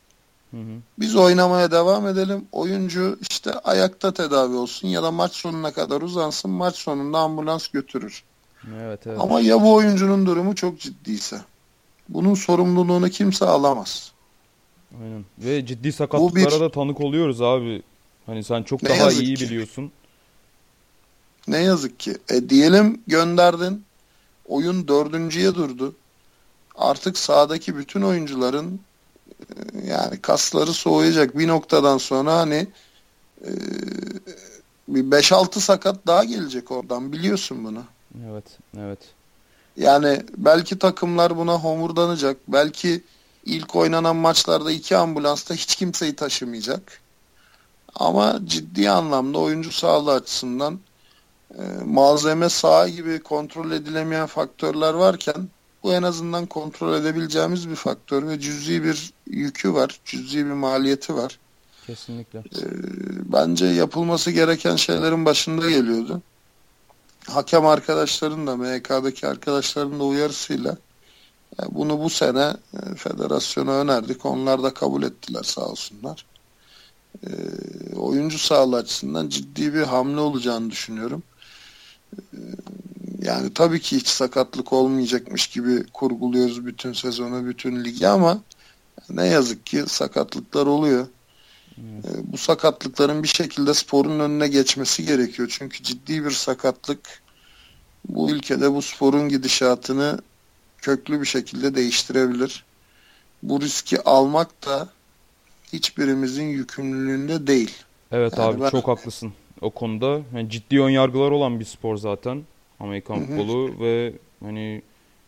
Hı 0.52 0.58
hı. 0.58 0.80
Biz 1.00 1.16
oynamaya 1.16 1.72
devam 1.72 2.08
edelim. 2.08 2.46
Oyuncu 2.52 3.20
işte 3.30 3.54
ayakta 3.54 4.14
tedavi 4.14 4.56
olsun 4.56 4.88
ya 4.88 5.04
da 5.04 5.12
maç 5.12 5.34
sonuna 5.34 5.74
kadar 5.74 6.02
uzansın. 6.02 6.52
Maç 6.52 6.76
sonunda 6.76 7.20
ambulans 7.20 7.68
götürür. 7.68 8.24
Evet, 8.82 9.08
evet. 9.08 9.20
Ama 9.22 9.40
ya 9.40 9.62
bu 9.62 9.74
oyuncunun 9.74 10.26
durumu 10.26 10.56
çok 10.56 10.80
ciddiyse? 10.80 11.42
Bunun 12.10 12.34
sorumluluğunu 12.34 13.10
kimse 13.10 13.46
alamaz. 13.46 14.12
Aynen. 15.04 15.26
Ve 15.38 15.66
ciddi 15.66 15.92
sakatlıklara 15.92 16.56
bir... 16.56 16.60
da 16.60 16.72
tanık 16.72 17.02
oluyoruz 17.02 17.42
abi. 17.42 17.82
Hani 18.26 18.44
sen 18.44 18.64
çok 18.64 18.84
ne 18.84 18.90
daha 18.90 19.12
iyi 19.12 19.36
ki. 19.36 19.46
biliyorsun. 19.46 19.92
Ne 21.48 21.58
yazık 21.58 22.00
ki. 22.00 22.18
E 22.30 22.50
diyelim 22.50 23.02
gönderdin. 23.08 23.86
Oyun 24.48 24.88
dördüncüye 24.88 25.56
durdu. 25.56 25.96
Artık 26.76 27.18
sahadaki 27.18 27.78
bütün 27.78 28.02
oyuncuların 28.02 28.80
e, 29.40 29.88
yani 29.88 30.22
kasları 30.22 30.74
soğuyacak 30.74 31.38
bir 31.38 31.48
noktadan 31.48 31.98
sonra 31.98 32.38
hani 32.38 32.68
e, 33.42 33.52
bir 34.88 35.04
5-6 35.04 35.60
sakat 35.60 36.08
daha 36.08 36.24
gelecek 36.24 36.72
oradan 36.72 37.12
biliyorsun 37.12 37.66
bunu. 37.66 37.84
Evet, 38.32 38.46
evet. 38.78 39.00
Yani 39.78 40.24
belki 40.38 40.80
takımlar 40.80 41.38
buna 41.38 41.54
homurdanacak. 41.54 42.38
Belki 42.48 43.04
ilk 43.48 43.76
oynanan 43.76 44.16
maçlarda 44.16 44.72
iki 44.72 44.98
ambulansta 44.98 45.54
hiç 45.54 45.76
kimseyi 45.76 46.16
taşımayacak. 46.16 47.02
Ama 47.96 48.40
ciddi 48.46 48.90
anlamda 48.90 49.40
oyuncu 49.40 49.72
sağlığı 49.72 50.14
açısından 50.14 50.80
e, 51.56 51.62
malzeme 51.86 52.50
saha 52.50 52.88
gibi 52.88 53.20
kontrol 53.20 53.72
edilemeyen 53.72 54.28
faktörler 54.28 54.94
varken 54.94 55.48
bu 55.84 55.94
en 55.94 56.04
azından 56.04 56.46
kontrol 56.46 56.94
edebileceğimiz 56.94 57.70
bir 57.70 57.76
faktör 57.76 58.28
ve 58.28 58.40
cüzi 58.40 58.84
bir 58.84 59.14
yükü 59.28 59.74
var, 59.74 60.00
cüzi 60.06 60.46
bir 60.46 60.52
maliyeti 60.52 61.16
var. 61.16 61.40
Kesinlikle. 61.88 62.40
E, 62.40 62.64
bence 63.34 63.66
yapılması 63.66 64.32
gereken 64.32 64.76
şeylerin 64.76 65.26
başında 65.26 65.70
geliyordu. 65.70 66.22
Hakem 67.30 67.66
arkadaşların 67.66 68.48
da 68.48 68.56
MHK'daki 68.56 69.28
arkadaşların 69.28 70.00
da 70.00 70.04
uyarısıyla 70.04 70.78
bunu 71.70 72.00
bu 72.00 72.10
sene 72.10 72.54
e, 72.74 72.96
federasyona 72.96 73.72
önerdik. 73.72 74.26
Onlar 74.26 74.64
da 74.64 74.74
kabul 74.74 75.04
ettiler 75.04 75.44
sağ 75.44 75.66
olsunlar. 75.66 76.26
E, 77.24 77.30
oyuncu 77.96 78.40
sağlığı 78.40 78.78
açısından 78.78 79.30
ciddi 79.30 79.74
bir 79.74 79.84
hamle 79.84 80.20
olacağını 80.20 80.72
düşünüyorum. 80.72 81.24
E, 82.14 82.40
yani 83.22 83.54
tabii 83.54 83.82
ki 83.82 83.96
hiç 83.96 84.08
sakatlık 84.08 84.74
olmayacakmış 84.74 85.48
gibi 85.48 85.84
kurguluyoruz 85.94 86.66
bütün 86.66 86.94
sezonu, 86.94 87.46
bütün 87.46 87.84
ligi 87.84 88.08
ama 88.08 88.42
ne 89.10 89.28
yazık 89.28 89.66
ki 89.66 89.84
sakatlıklar 89.88 90.66
oluyor. 90.66 91.08
Hmm. 91.76 91.86
Bu 92.24 92.38
sakatlıkların 92.38 93.24
bir 93.24 93.28
şekilde 93.28 93.74
sporun 93.74 94.20
önüne 94.20 94.48
geçmesi 94.48 95.06
gerekiyor. 95.06 95.56
Çünkü 95.58 95.84
ciddi 95.84 96.26
bir 96.26 96.32
sakatlık 96.32 97.22
bu 98.10 98.32
ülkede 98.32 98.74
bu 98.74 98.82
sporun 98.82 99.30
gidişatını 99.30 100.20
köklü 100.88 101.22
bir 101.22 101.26
şekilde 101.26 101.76
değiştirebilir. 101.76 102.64
Bu 103.44 103.62
riski 103.62 104.02
almak 104.02 104.66
da 104.66 104.90
hiçbirimizin 105.74 106.44
yükümlülüğünde 106.44 107.48
değil. 107.48 107.72
Evet 108.12 108.34
yani 108.38 108.48
abi 108.50 108.62
ben... 108.62 108.70
çok 108.70 108.88
haklısın 108.88 109.34
o 109.62 109.70
konuda. 109.70 110.22
Yani 110.36 110.50
ciddi 110.50 110.82
ön 110.82 110.90
yargılar 110.90 111.32
olan 111.32 111.60
bir 111.60 111.66
spor 111.66 111.98
zaten 111.98 112.44
Amerikan 112.80 113.26
futbolu 113.26 113.80
ve 113.80 114.14
hani 114.44 114.82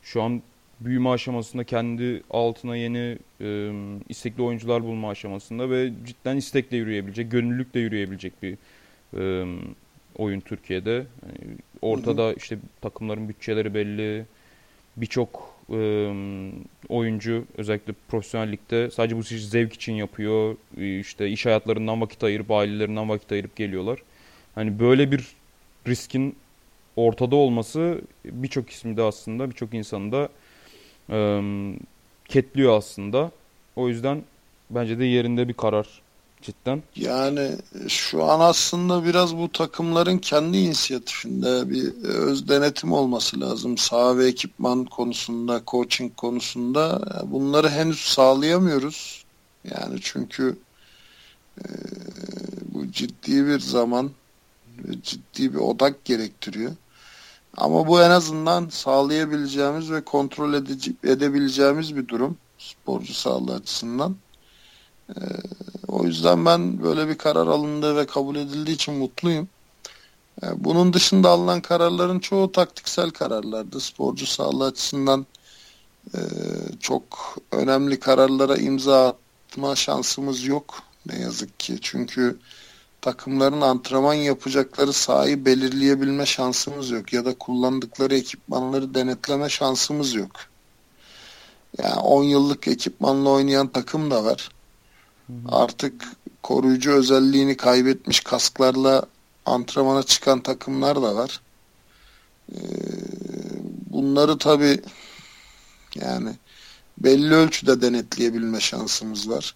şu 0.03 0.21
an 0.21 0.41
büyüme 0.79 1.09
aşamasında 1.09 1.63
kendi 1.63 2.23
altına 2.29 2.75
yeni 2.75 3.17
e, 3.41 3.71
istekli 4.09 4.43
oyuncular 4.43 4.83
bulma 4.83 5.09
aşamasında 5.09 5.69
ve 5.69 5.91
cidden 6.05 6.37
istekle 6.37 6.77
yürüyebilecek, 6.77 7.31
gönüllülükle 7.31 7.79
yürüyebilecek 7.79 8.33
bir 8.43 8.57
e, 9.17 9.45
oyun 10.17 10.39
Türkiye'de. 10.39 10.91
Yani 10.91 11.57
ortada 11.81 12.23
hı 12.23 12.29
hı. 12.29 12.35
işte 12.37 12.57
takımların 12.81 13.29
bütçeleri 13.29 13.73
belli, 13.73 14.25
birçok 15.01 15.55
e, 15.69 16.11
oyuncu 16.89 17.45
özellikle 17.57 17.93
profesyonel 18.07 18.51
ligde 18.51 18.91
sadece 18.91 19.17
bu 19.17 19.21
işi 19.21 19.39
zevk 19.39 19.73
için 19.73 19.93
yapıyor. 19.93 20.55
İşte 20.77 21.29
iş 21.29 21.45
hayatlarından 21.45 22.01
vakit 22.01 22.23
ayırıp 22.23 22.51
ailelerinden 22.51 23.09
vakit 23.09 23.31
ayırıp 23.31 23.55
geliyorlar. 23.55 23.99
Hani 24.55 24.79
böyle 24.79 25.11
bir 25.11 25.27
riskin 25.87 26.35
ortada 26.95 27.35
olması 27.35 28.01
birçok 28.25 28.69
ismi 28.69 28.97
de 28.97 29.03
aslında 29.03 29.49
birçok 29.49 29.73
insanı 29.73 30.11
da 30.11 30.29
e, 31.09 31.41
ketliyor 32.25 32.77
aslında. 32.77 33.31
O 33.75 33.87
yüzden 33.87 34.23
bence 34.69 34.99
de 34.99 35.05
yerinde 35.05 35.47
bir 35.47 35.53
karar 35.53 36.01
cidden. 36.41 36.83
Yani 36.95 37.51
şu 37.87 38.23
an 38.23 38.39
aslında 38.39 39.05
biraz 39.05 39.37
bu 39.37 39.51
takımların 39.51 40.17
kendi 40.17 40.57
inisiyatifinde 40.57 41.69
bir 41.69 42.03
öz 42.03 42.47
denetim 42.47 42.93
olması 42.93 43.39
lazım. 43.41 43.77
Saha 43.77 44.17
ve 44.17 44.27
ekipman 44.27 44.85
konusunda, 44.85 45.61
coaching 45.67 46.15
konusunda 46.15 47.01
bunları 47.25 47.69
henüz 47.69 47.99
sağlayamıyoruz. 47.99 49.25
Yani 49.63 49.99
çünkü 50.01 50.57
e, 51.57 51.65
bu 52.73 52.91
ciddi 52.91 53.45
bir 53.45 53.59
zaman 53.59 54.11
ve 54.77 55.01
ciddi 55.01 55.53
bir 55.53 55.59
odak 55.59 56.05
gerektiriyor. 56.05 56.71
Ama 57.57 57.87
bu 57.87 58.01
en 58.01 58.09
azından 58.09 58.69
sağlayabileceğimiz 58.69 59.91
ve 59.91 60.01
kontrol 60.03 60.53
edebileceğimiz 61.03 61.95
bir 61.95 62.07
durum 62.07 62.37
sporcu 62.57 63.13
sağlığı 63.13 63.55
açısından. 63.55 64.15
Ee, 65.09 65.21
o 65.91 66.05
yüzden 66.05 66.45
ben 66.45 66.83
böyle 66.83 67.07
bir 67.07 67.17
karar 67.17 67.47
alındı 67.47 67.95
ve 67.95 68.05
kabul 68.05 68.35
edildiği 68.35 68.75
için 68.75 68.93
mutluyum. 68.93 69.47
Ee, 70.43 70.47
bunun 70.57 70.93
dışında 70.93 71.29
alınan 71.29 71.61
kararların 71.61 72.19
çoğu 72.19 72.51
taktiksel 72.51 73.11
kararlardı. 73.11 73.79
Sporcu 73.79 74.25
sağlığı 74.25 74.65
açısından 74.65 75.25
e, 76.15 76.19
çok 76.79 77.37
önemli 77.51 77.99
kararlara 77.99 78.57
imza 78.57 79.15
atma 79.49 79.75
şansımız 79.75 80.43
yok 80.43 80.79
ne 81.05 81.19
yazık 81.19 81.59
ki. 81.59 81.77
Çünkü 81.81 82.39
takımların 83.01 83.61
antrenman 83.61 84.13
yapacakları 84.13 84.93
sahayı 84.93 85.45
belirleyebilme 85.45 86.25
şansımız 86.25 86.89
yok 86.89 87.13
ya 87.13 87.25
da 87.25 87.33
kullandıkları 87.37 88.15
ekipmanları 88.15 88.93
denetleme 88.93 89.49
şansımız 89.49 90.13
yok. 90.13 90.31
Yani 91.77 91.99
10 91.99 92.23
yıllık 92.23 92.67
ekipmanla 92.67 93.29
oynayan 93.29 93.67
takım 93.67 94.11
da 94.11 94.23
var. 94.23 94.49
Artık 95.49 96.03
koruyucu 96.43 96.91
özelliğini 96.91 97.57
kaybetmiş 97.57 98.19
kasklarla 98.19 99.05
antrenmana 99.45 100.03
çıkan 100.03 100.39
takımlar 100.39 100.95
da 100.95 101.15
var. 101.15 101.41
Ee, 102.51 102.57
bunları 103.89 104.37
tabi 104.37 104.81
yani 105.95 106.29
belli 106.97 107.33
ölçüde 107.33 107.81
denetleyebilme 107.81 108.59
şansımız 108.59 109.29
var. 109.29 109.55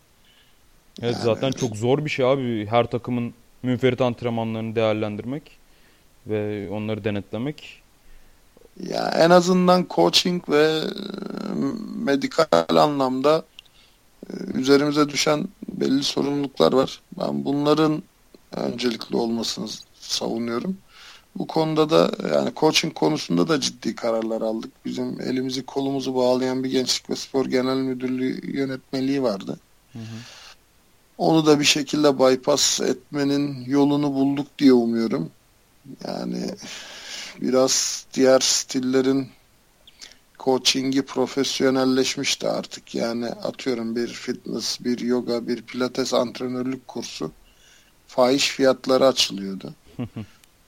Evet 1.02 1.14
yani, 1.14 1.24
zaten 1.24 1.52
çok 1.52 1.76
zor 1.76 2.06
bir 2.06 2.10
şey 2.10 2.26
abi 2.26 2.68
her 2.70 2.92
takımın 2.92 3.34
münferit 3.64 4.02
antrenmanlarını 4.02 4.76
değerlendirmek 4.76 5.58
ve 6.28 6.70
onları 6.70 7.04
denetlemek. 7.04 7.82
Ya 8.84 9.14
en 9.18 9.30
azından 9.30 9.88
coaching 9.90 10.50
ve 10.50 10.64
e, 10.64 11.54
medikal 11.96 12.76
anlamda 12.76 13.44
üzerimize 14.54 15.10
düşen 15.10 15.48
belli 15.68 16.04
sorumluluklar 16.04 16.74
var. 16.74 17.02
Ben 17.20 17.46
bunların 17.46 18.04
öncelikli 18.56 19.16
olmasını 19.16 19.68
savunuyorum. 20.00 20.78
Bu 21.36 21.48
konuda 21.48 21.90
da 21.90 22.12
yani 22.34 22.52
coaching 22.56 22.94
konusunda 22.94 23.48
da 23.48 23.62
ciddi 23.62 23.96
kararlar 23.96 24.42
aldık. 24.42 24.72
Bizim 24.86 25.22
elimizi 25.22 25.66
kolumuzu 25.66 26.16
bağlayan 26.16 26.64
bir 26.64 26.72
gençlik 26.72 27.10
ve 27.10 27.16
spor 27.16 27.46
genel 27.46 27.78
müdürlüğü 27.78 28.58
yönetmeliği 28.58 29.24
vardı. 29.24 29.60
Hı 29.94 30.00
hı. 30.00 30.18
Onu 31.18 31.46
da 31.46 31.60
bir 31.60 31.66
şekilde 31.66 32.20
bypass 32.20 32.82
etmenin 32.82 33.66
yolunu 33.66 34.14
bulduk 34.14 34.48
diye 34.60 34.74
umuyorum. 34.74 35.32
Yani 36.08 36.50
biraz 37.42 38.06
diğer 38.14 38.40
stillerin 38.40 39.28
coachingi 40.44 41.02
profesyonelleşmişti 41.02 42.50
artık. 42.50 42.96
Yani 42.96 43.26
atıyorum 43.26 43.96
bir 43.96 44.08
fitness, 44.08 44.80
bir 44.80 45.00
yoga, 45.00 45.48
bir 45.48 45.62
pilates 45.62 46.14
antrenörlük 46.14 46.88
kursu 46.88 47.32
fahiş 48.08 48.50
fiyatları 48.50 49.08
açılıyordu. 49.08 49.74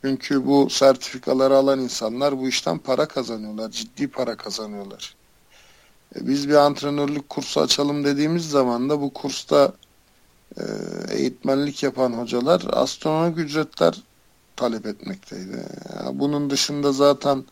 Çünkü 0.02 0.46
bu 0.46 0.70
sertifikaları 0.70 1.56
alan 1.56 1.80
insanlar 1.80 2.38
bu 2.38 2.48
işten 2.48 2.78
para 2.78 3.08
kazanıyorlar. 3.08 3.72
Ciddi 3.72 4.08
para 4.08 4.38
kazanıyorlar. 4.38 5.16
E 6.16 6.28
biz 6.28 6.50
bir 6.50 6.56
antrenörlük 6.56 7.30
kursu 7.30 7.62
açalım 7.62 8.04
dediğimiz 8.04 8.50
zaman 8.50 8.90
da 8.90 9.02
bu 9.02 9.14
kursta 9.14 9.74
e, 10.58 10.64
eğitmenlik 11.12 11.84
yapan 11.84 12.14
hocalar 12.14 12.62
astronomik 12.70 13.38
ücretler 13.38 14.02
talep 14.56 14.86
etmekteydi. 14.86 15.66
Yani 15.96 16.20
bunun 16.20 16.50
dışında 16.50 16.92
zaten 16.92 17.44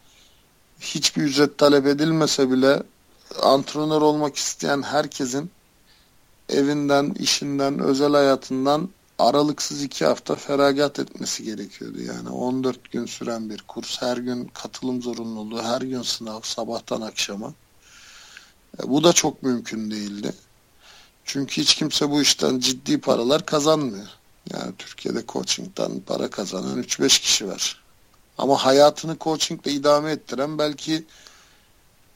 hiçbir 0.83 1.21
ücret 1.21 1.57
talep 1.57 1.87
edilmese 1.87 2.51
bile 2.51 2.83
antrenör 3.41 4.01
olmak 4.01 4.35
isteyen 4.35 4.81
herkesin 4.81 5.51
evinden, 6.49 7.15
işinden, 7.19 7.79
özel 7.79 8.11
hayatından 8.11 8.89
aralıksız 9.19 9.83
iki 9.83 10.05
hafta 10.05 10.35
feragat 10.35 10.99
etmesi 10.99 11.43
gerekiyordu. 11.43 12.01
Yani 12.01 12.29
14 12.29 12.91
gün 12.91 13.05
süren 13.05 13.49
bir 13.49 13.61
kurs, 13.67 14.01
her 14.01 14.17
gün 14.17 14.45
katılım 14.53 15.01
zorunluluğu, 15.01 15.63
her 15.63 15.81
gün 15.81 16.01
sınav 16.01 16.41
sabahtan 16.41 17.01
akşama. 17.01 17.53
E, 18.79 18.89
bu 18.89 19.03
da 19.03 19.13
çok 19.13 19.43
mümkün 19.43 19.91
değildi. 19.91 20.33
Çünkü 21.25 21.61
hiç 21.61 21.75
kimse 21.75 22.09
bu 22.09 22.21
işten 22.21 22.59
ciddi 22.59 23.01
paralar 23.01 23.45
kazanmıyor. 23.45 24.07
Yani 24.53 24.73
Türkiye'de 24.77 25.23
coaching'den 25.27 25.99
para 25.99 26.29
kazanan 26.29 26.83
3-5 26.83 27.21
kişi 27.21 27.47
var. 27.47 27.82
Ama 28.37 28.65
hayatını 28.65 29.17
coachingle 29.21 29.71
idame 29.71 30.11
ettiren 30.11 30.57
belki 30.57 31.03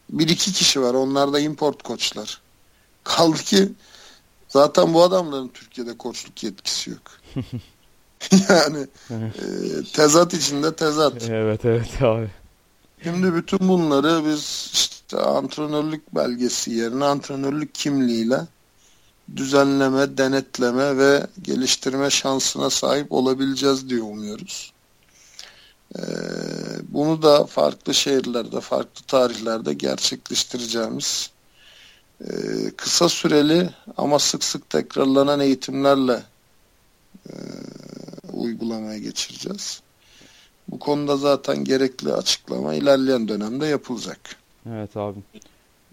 bir 0.09 0.27
iki 0.27 0.53
kişi 0.53 0.81
var. 0.81 0.93
Onlar 0.93 1.33
da 1.33 1.39
import 1.39 1.83
koçlar. 1.83 2.41
Kaldı 3.03 3.37
ki 3.37 3.69
zaten 4.49 4.93
bu 4.93 5.03
adamların 5.03 5.47
Türkiye'de 5.47 5.97
koçluk 5.97 6.43
yetkisi 6.43 6.89
yok. 6.89 7.01
yani 8.49 8.87
e, 9.09 9.43
tezat 9.93 10.33
içinde 10.33 10.75
tezat. 10.75 11.29
Evet 11.29 11.65
evet 11.65 12.01
abi. 12.01 12.29
Şimdi 13.03 13.33
bütün 13.33 13.59
bunları 13.59 14.25
biz 14.25 14.69
işte 14.73 15.17
antrenörlük 15.17 16.15
belgesi 16.15 16.71
yerine 16.71 17.05
antrenörlük 17.05 17.75
kimliğiyle 17.75 18.39
düzenleme, 19.35 20.17
denetleme 20.17 20.97
ve 20.97 21.27
geliştirme 21.41 22.09
şansına 22.09 22.69
sahip 22.69 23.11
olabileceğiz 23.11 23.89
diye 23.89 24.01
umuyoruz. 24.01 24.73
Ee, 25.95 26.01
bunu 26.89 27.21
da 27.21 27.45
farklı 27.45 27.93
şehirlerde, 27.93 28.61
farklı 28.61 29.05
tarihlerde 29.07 29.73
gerçekleştireceğimiz 29.73 31.31
e, 32.21 32.27
kısa 32.77 33.09
süreli 33.09 33.69
ama 33.97 34.19
sık 34.19 34.43
sık 34.43 34.69
tekrarlanan 34.69 35.39
eğitimlerle 35.39 36.23
e, 37.29 37.33
uygulamaya 38.33 38.97
geçireceğiz. 38.97 39.81
Bu 40.67 40.79
konuda 40.79 41.17
zaten 41.17 41.63
gerekli 41.63 42.13
açıklama 42.13 42.73
ilerleyen 42.73 43.27
dönemde 43.27 43.65
yapılacak. 43.65 44.19
Evet 44.69 44.97
abi. 44.97 45.19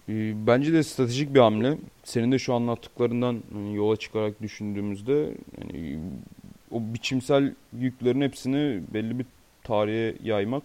Ee, 0.09 0.47
bence 0.47 0.73
de 0.73 0.83
stratejik 0.83 1.33
bir 1.33 1.39
hamle. 1.39 1.77
Senin 2.03 2.31
de 2.31 2.39
şu 2.39 2.53
anlattıklarından 2.53 3.43
hani, 3.53 3.75
yola 3.75 3.97
çıkarak 3.97 4.41
düşündüğümüzde 4.41 5.35
yani, 5.57 5.99
o 6.71 6.81
biçimsel 6.81 7.53
yüklerin 7.79 8.21
hepsini 8.21 8.83
belli 8.93 9.19
bir 9.19 9.25
tarihe 9.65 10.15
yaymak 10.23 10.63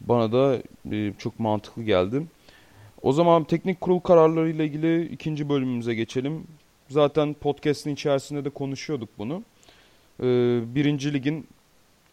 bana 0.00 0.32
da 0.32 0.62
e, 0.92 1.12
çok 1.18 1.40
mantıklı 1.40 1.82
geldi. 1.82 2.22
O 3.02 3.12
zaman 3.12 3.44
teknik 3.44 3.80
kurul 3.80 4.00
kararları 4.00 4.50
ile 4.50 4.64
ilgili 4.64 5.04
ikinci 5.06 5.48
bölümümüze 5.48 5.94
geçelim. 5.94 6.46
Zaten 6.88 7.34
podcast'in 7.34 7.94
içerisinde 7.94 8.44
de 8.44 8.50
konuşuyorduk 8.50 9.08
bunu. 9.18 9.42
Ee, 10.20 10.24
birinci 10.74 11.12
ligin 11.12 11.46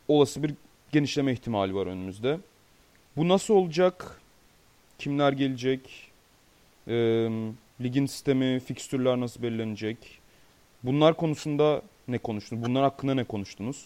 olası 0.07 0.43
bir 0.43 0.53
genişleme 0.91 1.33
ihtimali 1.33 1.75
var 1.75 1.87
önümüzde. 1.87 2.39
Bu 3.17 3.29
nasıl 3.29 3.53
olacak? 3.53 4.21
Kimler 4.99 5.33
gelecek? 5.33 6.11
E, 6.87 6.93
ligin 7.81 8.05
sistemi, 8.05 8.59
fikstürler 8.59 9.19
nasıl 9.19 9.43
belirlenecek? 9.43 9.97
Bunlar 10.83 11.13
konusunda 11.13 11.81
ne 12.07 12.17
konuştunuz? 12.17 12.63
Bunlar 12.63 12.83
hakkında 12.83 13.13
ne 13.13 13.23
konuştunuz? 13.23 13.85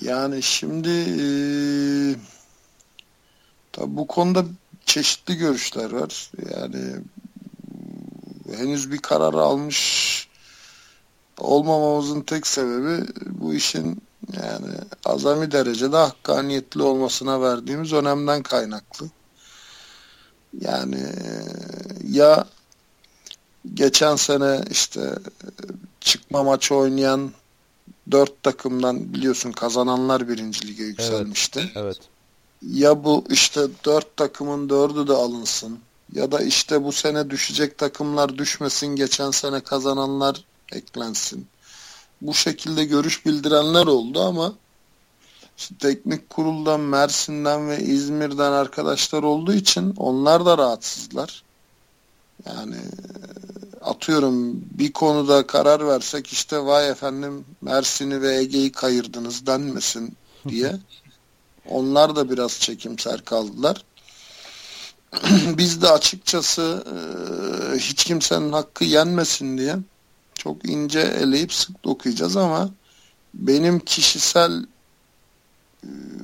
Yani 0.00 0.42
şimdi 0.42 0.90
e, 0.90 1.24
tabi 3.72 3.96
bu 3.96 4.06
konuda 4.06 4.44
çeşitli 4.86 5.36
görüşler 5.36 5.90
var. 5.90 6.30
Yani 6.56 6.96
henüz 8.56 8.90
bir 8.90 8.98
karar 8.98 9.34
almış 9.34 10.28
olmamamızın 11.38 12.20
tek 12.20 12.46
sebebi 12.46 13.06
bu 13.26 13.54
işin 13.54 14.02
yani 14.32 14.74
azami 15.04 15.52
derecede 15.52 15.96
hakkaniyetli 15.96 16.82
olmasına 16.82 17.40
verdiğimiz 17.40 17.92
önemden 17.92 18.42
kaynaklı. 18.42 19.06
Yani 20.60 21.06
ya 22.10 22.46
geçen 23.74 24.16
sene 24.16 24.60
işte 24.70 25.14
çıkma 26.00 26.42
maçı 26.42 26.74
oynayan 26.74 27.32
dört 28.10 28.42
takımdan 28.42 29.12
biliyorsun 29.12 29.52
kazananlar 29.52 30.28
birinci 30.28 30.68
lige 30.68 30.84
yükselmişti. 30.84 31.60
Evet. 31.60 31.72
evet. 31.76 31.96
Ya 32.70 33.04
bu 33.04 33.24
işte 33.30 33.60
dört 33.84 34.16
takımın 34.16 34.68
dördü 34.68 35.08
de 35.08 35.12
alınsın 35.12 35.78
ya 36.12 36.32
da 36.32 36.40
işte 36.40 36.84
bu 36.84 36.92
sene 36.92 37.30
düşecek 37.30 37.78
takımlar 37.78 38.38
düşmesin 38.38 38.86
geçen 38.86 39.30
sene 39.30 39.60
kazananlar 39.60 40.44
eklensin. 40.72 41.46
Bu 42.20 42.34
şekilde 42.34 42.84
görüş 42.84 43.26
bildirenler 43.26 43.86
oldu 43.86 44.22
ama 44.22 44.54
işte 45.58 45.74
teknik 45.78 46.30
kuruldan, 46.30 46.80
Mersin'den 46.80 47.68
ve 47.68 47.80
İzmir'den 47.80 48.52
arkadaşlar 48.52 49.22
olduğu 49.22 49.54
için 49.54 49.94
onlar 49.96 50.46
da 50.46 50.58
rahatsızlar. 50.58 51.42
Yani 52.46 52.76
atıyorum 53.84 54.64
bir 54.78 54.92
konuda 54.92 55.46
karar 55.46 55.86
versek 55.86 56.26
işte 56.32 56.64
vay 56.64 56.90
efendim 56.90 57.44
Mersin'i 57.60 58.22
ve 58.22 58.36
Ege'yi 58.36 58.72
kayırdınız 58.72 59.46
denmesin 59.46 60.16
diye. 60.48 60.76
Onlar 61.68 62.16
da 62.16 62.30
biraz 62.30 62.60
çekimser 62.60 63.24
kaldılar. 63.24 63.84
Biz 65.58 65.82
de 65.82 65.90
açıkçası 65.90 66.84
hiç 67.76 68.04
kimsenin 68.04 68.52
hakkı 68.52 68.84
yenmesin 68.84 69.58
diye 69.58 69.76
çok 70.34 70.68
ince 70.68 71.00
eleyip 71.00 71.52
sık 71.52 71.84
dokuyacağız 71.84 72.36
ama 72.36 72.70
benim 73.34 73.80
kişisel 73.80 74.66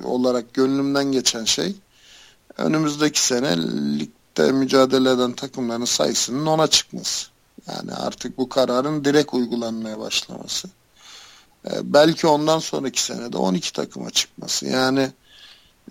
olarak 0.03 0.53
gönlümden 0.53 1.11
geçen 1.11 1.45
şey 1.45 1.75
önümüzdeki 2.57 3.21
sene 3.25 3.57
ligde 3.99 4.51
mücadele 4.51 5.11
eden 5.11 5.33
takımların 5.33 5.85
sayısının 5.85 6.45
ona 6.45 6.67
çıkması. 6.67 7.30
Yani 7.67 7.93
artık 7.93 8.37
bu 8.37 8.49
kararın 8.49 9.05
direkt 9.05 9.33
uygulanmaya 9.33 9.99
başlaması. 9.99 10.69
E, 11.65 11.93
belki 11.93 12.27
ondan 12.27 12.59
sonraki 12.59 13.03
senede 13.03 13.37
12 13.37 13.73
takıma 13.73 14.09
çıkması. 14.09 14.65
Yani 14.65 15.11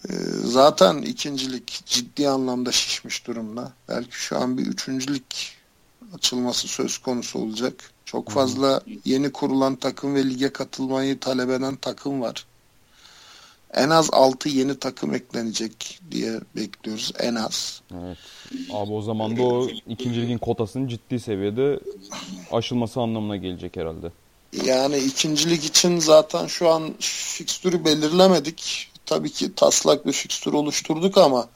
e, 0.08 0.12
zaten 0.44 0.98
ikincilik 0.98 1.82
ciddi 1.86 2.28
anlamda 2.28 2.72
şişmiş 2.72 3.26
durumda. 3.26 3.72
Belki 3.88 4.16
şu 4.16 4.38
an 4.38 4.58
bir 4.58 4.66
üçüncülük 4.66 5.56
açılması 6.14 6.68
söz 6.68 6.98
konusu 6.98 7.38
olacak. 7.38 7.90
Çok 8.04 8.30
fazla 8.30 8.80
yeni 9.04 9.32
kurulan 9.32 9.76
takım 9.76 10.14
ve 10.14 10.24
lige 10.24 10.52
katılmayı 10.52 11.20
talep 11.20 11.50
eden 11.50 11.76
takım 11.76 12.20
var. 12.20 12.46
En 13.74 13.90
az 13.90 14.08
6 14.12 14.48
yeni 14.48 14.78
takım 14.78 15.14
eklenecek 15.14 16.00
diye 16.10 16.40
bekliyoruz. 16.56 17.12
En 17.18 17.34
az. 17.34 17.82
Evet. 17.94 18.18
Abi 18.72 18.92
o 18.92 19.02
zaman 19.02 19.36
da 19.36 19.42
o 19.42 19.68
ikinci 19.88 20.22
ligin 20.22 20.38
kotasının 20.38 20.88
ciddi 20.88 21.20
seviyede 21.20 21.80
aşılması 22.52 23.00
anlamına 23.00 23.36
gelecek 23.36 23.76
herhalde. 23.76 24.12
Yani 24.64 24.98
ikincilik 24.98 25.64
için 25.64 25.98
zaten 25.98 26.46
şu 26.46 26.68
an 26.68 26.94
fikstürü 27.00 27.84
belirlemedik. 27.84 28.90
Tabii 29.06 29.30
ki 29.30 29.54
taslak 29.54 30.06
bir 30.06 30.12
fikstür 30.12 30.52
oluşturduk 30.52 31.18
ama 31.18 31.48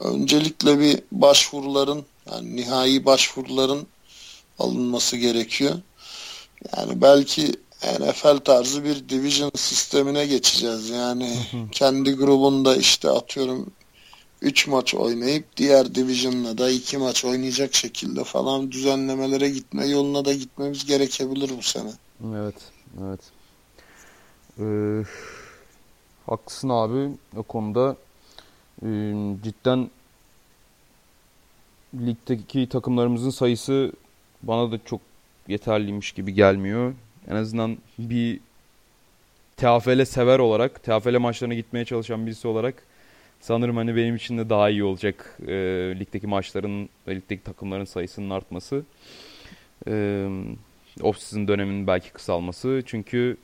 öncelikle 0.00 0.78
bir 0.80 1.00
başvuruların 1.12 2.04
yani 2.30 2.56
nihai 2.56 3.04
başvuruların 3.04 3.86
alınması 4.58 5.16
gerekiyor. 5.16 5.74
Yani 6.76 7.02
belki 7.02 7.52
NFL 7.82 8.38
tarzı 8.38 8.84
bir 8.84 9.08
division 9.08 9.50
sistemine 9.54 10.26
geçeceğiz. 10.26 10.90
Yani 10.90 11.38
kendi 11.72 12.14
grubunda 12.14 12.76
işte 12.76 13.10
atıyorum 13.10 13.72
3 14.42 14.66
maç 14.66 14.94
oynayıp 14.94 15.56
diğer 15.56 15.94
division'la 15.94 16.58
da 16.58 16.70
2 16.70 16.98
maç 16.98 17.24
oynayacak 17.24 17.74
şekilde 17.74 18.24
falan 18.24 18.72
düzenlemelere 18.72 19.50
gitme 19.50 19.86
yoluna 19.86 20.24
da 20.24 20.32
gitmemiz 20.32 20.86
gerekebilir 20.86 21.52
bu 21.58 21.62
sene. 21.62 21.90
Evet, 22.36 22.54
evet. 23.04 23.20
Ee, 24.58 25.04
haklısın 26.26 26.68
abi 26.68 27.10
o 27.36 27.42
konuda. 27.42 27.96
Ee, 28.82 28.86
cidden 29.44 29.90
ligdeki 31.94 32.68
takımlarımızın 32.68 33.30
sayısı 33.30 33.92
bana 34.42 34.72
da 34.72 34.78
çok 34.84 35.00
yeterliymiş 35.48 36.12
gibi 36.12 36.34
gelmiyor. 36.34 36.94
En 37.28 37.34
azından 37.34 37.78
bir 37.98 38.40
TFL 39.56 40.04
sever 40.04 40.38
olarak, 40.38 40.82
TFL 40.82 41.18
maçlarına 41.18 41.54
gitmeye 41.54 41.84
çalışan 41.84 42.26
birisi 42.26 42.48
olarak 42.48 42.74
sanırım 43.40 43.76
hani 43.76 43.96
benim 43.96 44.16
için 44.16 44.38
de 44.38 44.50
daha 44.50 44.70
iyi 44.70 44.84
olacak 44.84 45.38
e, 45.46 45.54
ligdeki 46.00 46.26
maçların 46.26 46.88
ve 47.08 47.14
ligdeki 47.16 47.42
takımların 47.42 47.84
sayısının 47.84 48.30
artması. 48.30 48.82
E, 49.86 49.92
off-season 51.00 51.48
döneminin 51.48 51.86
belki 51.86 52.10
kısalması. 52.10 52.82
Çünkü 52.86 53.36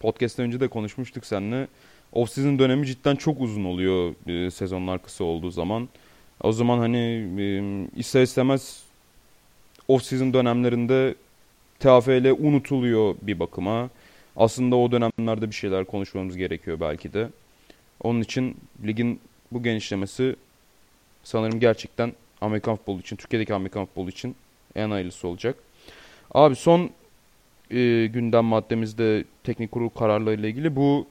podcast'ten 0.00 0.46
önce 0.46 0.60
de 0.60 0.68
konuşmuştuk 0.68 1.26
seninle. 1.26 1.68
Off-season 2.12 2.58
dönemi 2.58 2.86
cidden 2.86 3.16
çok 3.16 3.40
uzun 3.40 3.64
oluyor 3.64 4.14
e, 4.26 4.50
sezonlar 4.50 5.02
kısa 5.02 5.24
olduğu 5.24 5.50
zaman. 5.50 5.88
O 6.42 6.52
zaman 6.52 6.78
hani 6.78 6.98
e, 7.38 7.62
ister 7.96 8.22
istemez 8.22 8.82
off-season 9.88 10.32
dönemlerinde 10.32 11.14
TFL 11.80 12.46
unutuluyor 12.46 13.14
bir 13.22 13.38
bakıma. 13.40 13.90
Aslında 14.36 14.76
o 14.76 14.92
dönemlerde 14.92 15.50
bir 15.50 15.54
şeyler 15.54 15.84
konuşmamız 15.84 16.36
gerekiyor 16.36 16.80
belki 16.80 17.12
de. 17.12 17.28
Onun 18.02 18.20
için 18.20 18.56
ligin 18.86 19.20
bu 19.52 19.62
genişlemesi 19.62 20.36
sanırım 21.24 21.60
gerçekten 21.60 22.12
Amerikan 22.40 22.76
futbolu 22.76 23.00
için, 23.00 23.16
Türkiye'deki 23.16 23.54
Amerikan 23.54 23.86
futbolu 23.86 24.10
için 24.10 24.36
en 24.74 24.90
hayırlısı 24.90 25.28
olacak. 25.28 25.56
Abi 26.34 26.56
son 26.56 26.90
e, 27.70 28.06
gündem 28.06 28.44
maddemizde 28.44 29.24
teknik 29.44 29.72
kurul 29.72 29.88
kararlarıyla 29.88 30.48
ilgili 30.48 30.76
bu 30.76 31.06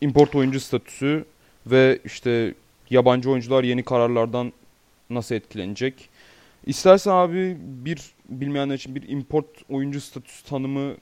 import 0.00 0.34
oyuncu 0.34 0.60
statüsü 0.60 1.24
ve 1.66 1.98
işte 2.04 2.54
yabancı 2.90 3.30
oyuncular 3.30 3.64
yeni 3.64 3.82
kararlardan 3.82 4.52
nasıl 5.10 5.34
etkilenecek? 5.34 6.08
İstersen 6.66 7.10
abi 7.10 7.56
bir 7.60 8.14
bilmeyenler 8.28 8.74
için 8.74 8.94
bir 8.94 9.08
import 9.08 9.46
oyuncu 9.68 10.00
statüsü 10.00 10.44
tanımı 10.44 10.94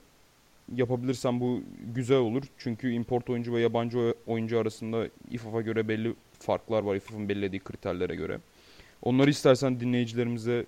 yapabilirsen 0.74 1.40
bu 1.40 1.62
güzel 1.94 2.18
olur. 2.18 2.42
Çünkü 2.58 2.92
import 2.92 3.30
oyuncu 3.30 3.54
ve 3.54 3.60
yabancı 3.60 4.14
oyuncu 4.26 4.58
arasında 4.58 5.06
İFAF'a 5.30 5.60
göre 5.60 5.88
belli 5.88 6.14
farklar 6.38 6.82
var. 6.82 6.96
İFAF'ın 6.96 7.28
belirlediği 7.28 7.60
kriterlere 7.60 8.14
göre. 8.14 8.38
Onları 9.02 9.30
istersen 9.30 9.80
dinleyicilerimize 9.80 10.66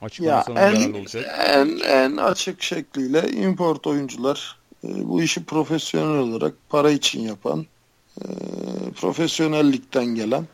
açıklasan 0.00 0.54
ya 0.54 0.72
en, 0.72 0.92
olacak. 0.92 1.24
En, 1.48 1.78
en 1.78 2.16
açık 2.16 2.62
şekliyle 2.62 3.30
import 3.30 3.86
oyuncular 3.86 4.58
e, 4.84 4.88
bu 5.08 5.22
işi 5.22 5.44
profesyonel 5.44 6.18
olarak 6.18 6.54
para 6.68 6.90
için 6.90 7.20
yapan 7.20 7.66
e, 8.20 8.26
profesyonellikten 9.00 10.06
gelen 10.06 10.46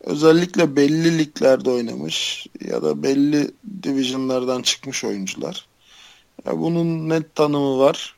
özellikle 0.00 0.76
belli 0.76 1.18
liglerde 1.18 1.70
oynamış 1.70 2.46
ya 2.64 2.82
da 2.82 3.02
belli 3.02 3.50
divisionlardan 3.82 4.62
çıkmış 4.62 5.04
oyuncular. 5.04 5.66
Ya 6.46 6.58
bunun 6.60 7.08
net 7.08 7.34
tanımı 7.34 7.78
var. 7.78 8.16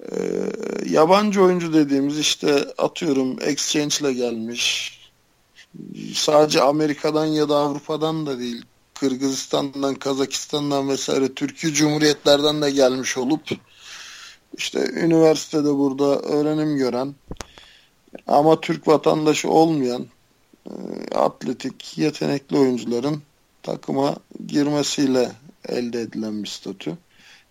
Ee, 0.00 0.16
yabancı 0.86 1.42
oyuncu 1.42 1.72
dediğimiz 1.72 2.18
işte 2.18 2.66
atıyorum 2.78 3.36
exchange 3.40 3.94
ile 4.00 4.12
gelmiş. 4.12 4.96
Sadece 6.14 6.62
Amerika'dan 6.62 7.26
ya 7.26 7.48
da 7.48 7.56
Avrupa'dan 7.56 8.26
da 8.26 8.38
değil. 8.38 8.64
Kırgızistan'dan, 8.94 9.94
Kazakistan'dan 9.94 10.88
vesaire 10.88 11.34
Türkiye 11.34 11.72
Cumhuriyetlerden 11.72 12.62
de 12.62 12.70
gelmiş 12.70 13.18
olup 13.18 13.42
işte 14.56 14.90
üniversitede 14.90 15.74
burada 15.74 16.20
öğrenim 16.20 16.76
gören 16.76 17.14
ama 18.26 18.60
Türk 18.60 18.88
vatandaşı 18.88 19.50
olmayan 19.50 20.06
atletik, 21.14 21.98
yetenekli 21.98 22.58
oyuncuların 22.58 23.22
takıma 23.62 24.16
girmesiyle 24.46 25.32
elde 25.68 26.00
edilen 26.00 26.42
bir 26.42 26.48
statü. 26.48 26.96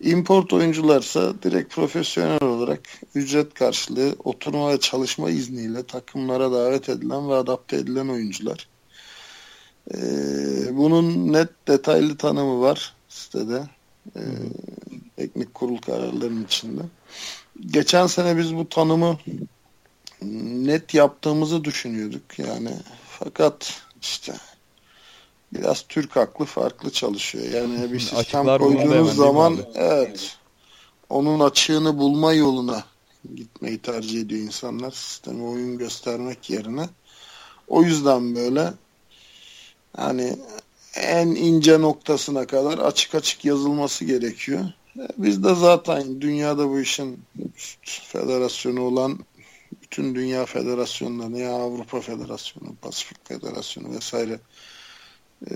Import 0.02 0.54
oyuncularsa 0.54 1.34
direkt 1.44 1.74
profesyonel 1.74 2.44
olarak 2.44 2.82
ücret 3.16 3.54
karşılığı 3.54 4.16
oturma 4.24 4.72
ve 4.72 4.80
çalışma 4.80 5.30
izniyle 5.30 5.84
takımlara 5.84 6.52
davet 6.52 6.90
edilen 6.90 7.30
ve 7.30 7.36
adapte 7.36 7.76
edilen 7.78 8.08
oyuncular. 8.08 8.68
Ee, 9.94 9.98
bunun 10.78 11.34
net 11.34 11.50
detaylı 11.68 12.18
tanımı 12.18 12.62
var 12.62 12.94
sitede. 13.10 13.64
Ee, 14.16 14.20
teknik 15.18 15.54
kurul 15.54 15.78
kararlarının 15.78 16.46
içinde. 16.46 16.82
Geçen 17.68 18.08
sene 18.08 18.38
biz 18.38 18.56
bu 18.56 18.70
tanımı 18.70 19.18
net 20.42 20.94
yaptığımızı 20.94 21.64
düşünüyorduk 21.64 22.40
yani. 22.40 22.72
Fakat 23.24 23.82
işte 24.02 24.34
biraz 25.54 25.82
Türk 25.90 26.18
aklı 26.18 26.46
farklı 26.46 26.92
çalışıyor. 26.92 27.46
Yani 27.46 27.94
bir 27.94 28.00
sistem 28.00 28.58
koyduğunuz 28.58 29.16
zaman 29.16 29.58
evet 29.76 30.38
onun 31.10 31.40
açığını 31.40 31.98
bulma 31.98 32.34
yoluna 32.34 32.84
gitmeyi 33.36 33.78
tercih 33.78 34.22
ediyor 34.22 34.42
insanlar. 34.42 34.92
Sisteme 34.92 35.44
oyun 35.44 35.78
göstermek 35.78 36.50
yerine. 36.50 36.90
O 37.68 37.84
yüzden 37.84 38.36
böyle 38.36 38.74
hani 39.98 40.36
en 40.96 41.28
ince 41.28 41.82
noktasına 41.82 42.48
kadar 42.48 42.78
açık 42.78 43.16
açık 43.16 43.46
yazılması 43.46 44.06
gerekiyor. 44.06 44.66
Biz 45.18 45.44
de 45.44 45.56
zaten 45.56 46.22
dünyada 46.22 46.70
bu 46.70 46.80
işin 46.80 47.20
federasyonu 47.84 48.82
olan 48.82 49.20
bütün 49.92 50.16
dünya 50.16 50.46
federasyonlarını 50.46 51.40
ya 51.40 51.52
Avrupa 51.52 52.02
Federasyonu, 52.02 52.76
Pasifik 52.82 53.28
Federasyonu 53.28 53.96
vesaire 53.96 54.40
e, 55.52 55.54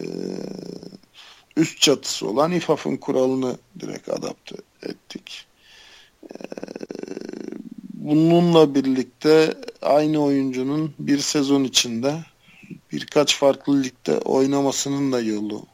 üst 1.58 1.82
çatısı 1.82 2.28
olan 2.28 2.52
İFAF'ın 2.52 2.98
kuralını 2.98 3.58
direkt 3.80 4.10
adapte 4.10 4.56
ettik. 4.84 5.46
E, 6.24 6.38
bununla 7.94 8.76
birlikte 8.76 9.54
aynı 9.82 10.24
oyuncunun 10.24 10.94
bir 11.00 11.20
sezon 11.20 11.64
içinde 11.64 12.16
birkaç 12.92 13.38
farklı 13.38 13.84
ligde 13.84 14.18
oynamasının 14.18 15.12
da 15.12 15.22
yolu 15.22 15.66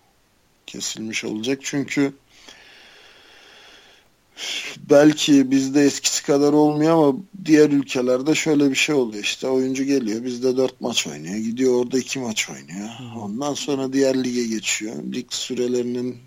kesilmiş 0.67 1.25
olacak. 1.25 1.59
Çünkü 1.63 2.13
belki 4.89 5.51
bizde 5.51 5.81
eskisi 5.81 6.23
kadar 6.23 6.53
olmuyor 6.53 6.91
ama 6.91 7.19
diğer 7.45 7.69
ülkelerde 7.69 8.35
şöyle 8.35 8.69
bir 8.69 8.75
şey 8.75 8.95
oluyor. 8.95 9.23
İşte 9.23 9.47
oyuncu 9.47 9.83
geliyor 9.83 10.23
bizde 10.23 10.57
dört 10.57 10.81
maç 10.81 11.07
oynuyor 11.07 11.35
gidiyor 11.35 11.73
orada 11.73 11.99
iki 11.99 12.19
maç 12.19 12.49
oynuyor. 12.49 12.89
Ondan 13.17 13.53
sonra 13.53 13.93
diğer 13.93 14.23
lige 14.23 14.43
geçiyor. 14.43 14.95
Lig 15.13 15.25
sürelerinin 15.29 16.17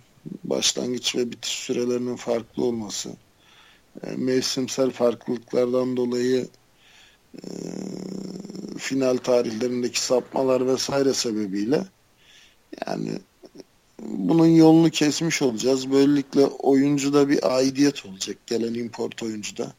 başlangıç 0.44 1.16
ve 1.16 1.30
bitiş 1.30 1.52
sürelerinin 1.52 2.16
farklı 2.16 2.64
olması 2.64 3.10
e, 4.06 4.10
mevsimsel 4.16 4.90
farklılıklardan 4.90 5.96
dolayı 5.96 6.48
e, 7.34 7.48
final 8.78 9.16
tarihlerindeki 9.16 10.00
sapmalar 10.00 10.66
vesaire 10.66 11.14
sebebiyle 11.14 11.84
yani 12.86 13.10
bunun 14.02 14.46
yolunu 14.46 14.90
kesmiş 14.90 15.42
olacağız. 15.42 15.90
Böylelikle 15.92 16.44
oyuncuda 16.44 17.28
bir 17.28 17.56
aidiyet 17.56 18.06
olacak 18.06 18.36
gelen 18.46 18.74
import 18.74 19.22
oyuncuda. 19.22 19.72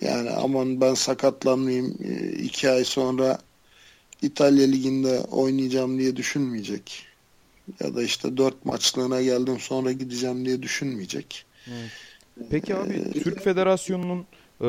Yani 0.00 0.30
aman 0.30 0.80
ben 0.80 0.94
sakatlanmayayım 0.94 1.96
e, 2.04 2.32
iki 2.32 2.70
ay 2.70 2.84
sonra 2.84 3.38
İtalya 4.22 4.66
Ligi'nde 4.66 5.20
oynayacağım 5.20 5.98
diye 5.98 6.16
düşünmeyecek. 6.16 7.06
Ya 7.80 7.94
da 7.94 8.02
işte 8.02 8.36
dört 8.36 8.64
maçlığına 8.64 9.22
geldim 9.22 9.56
sonra 9.60 9.92
gideceğim 9.92 10.46
diye 10.46 10.62
düşünmeyecek. 10.62 11.44
Evet. 11.68 11.90
Peki 12.50 12.74
abi 12.74 12.94
ee, 12.94 13.20
Türk 13.20 13.44
Federasyonu'nun 13.44 14.26
e, 14.60 14.68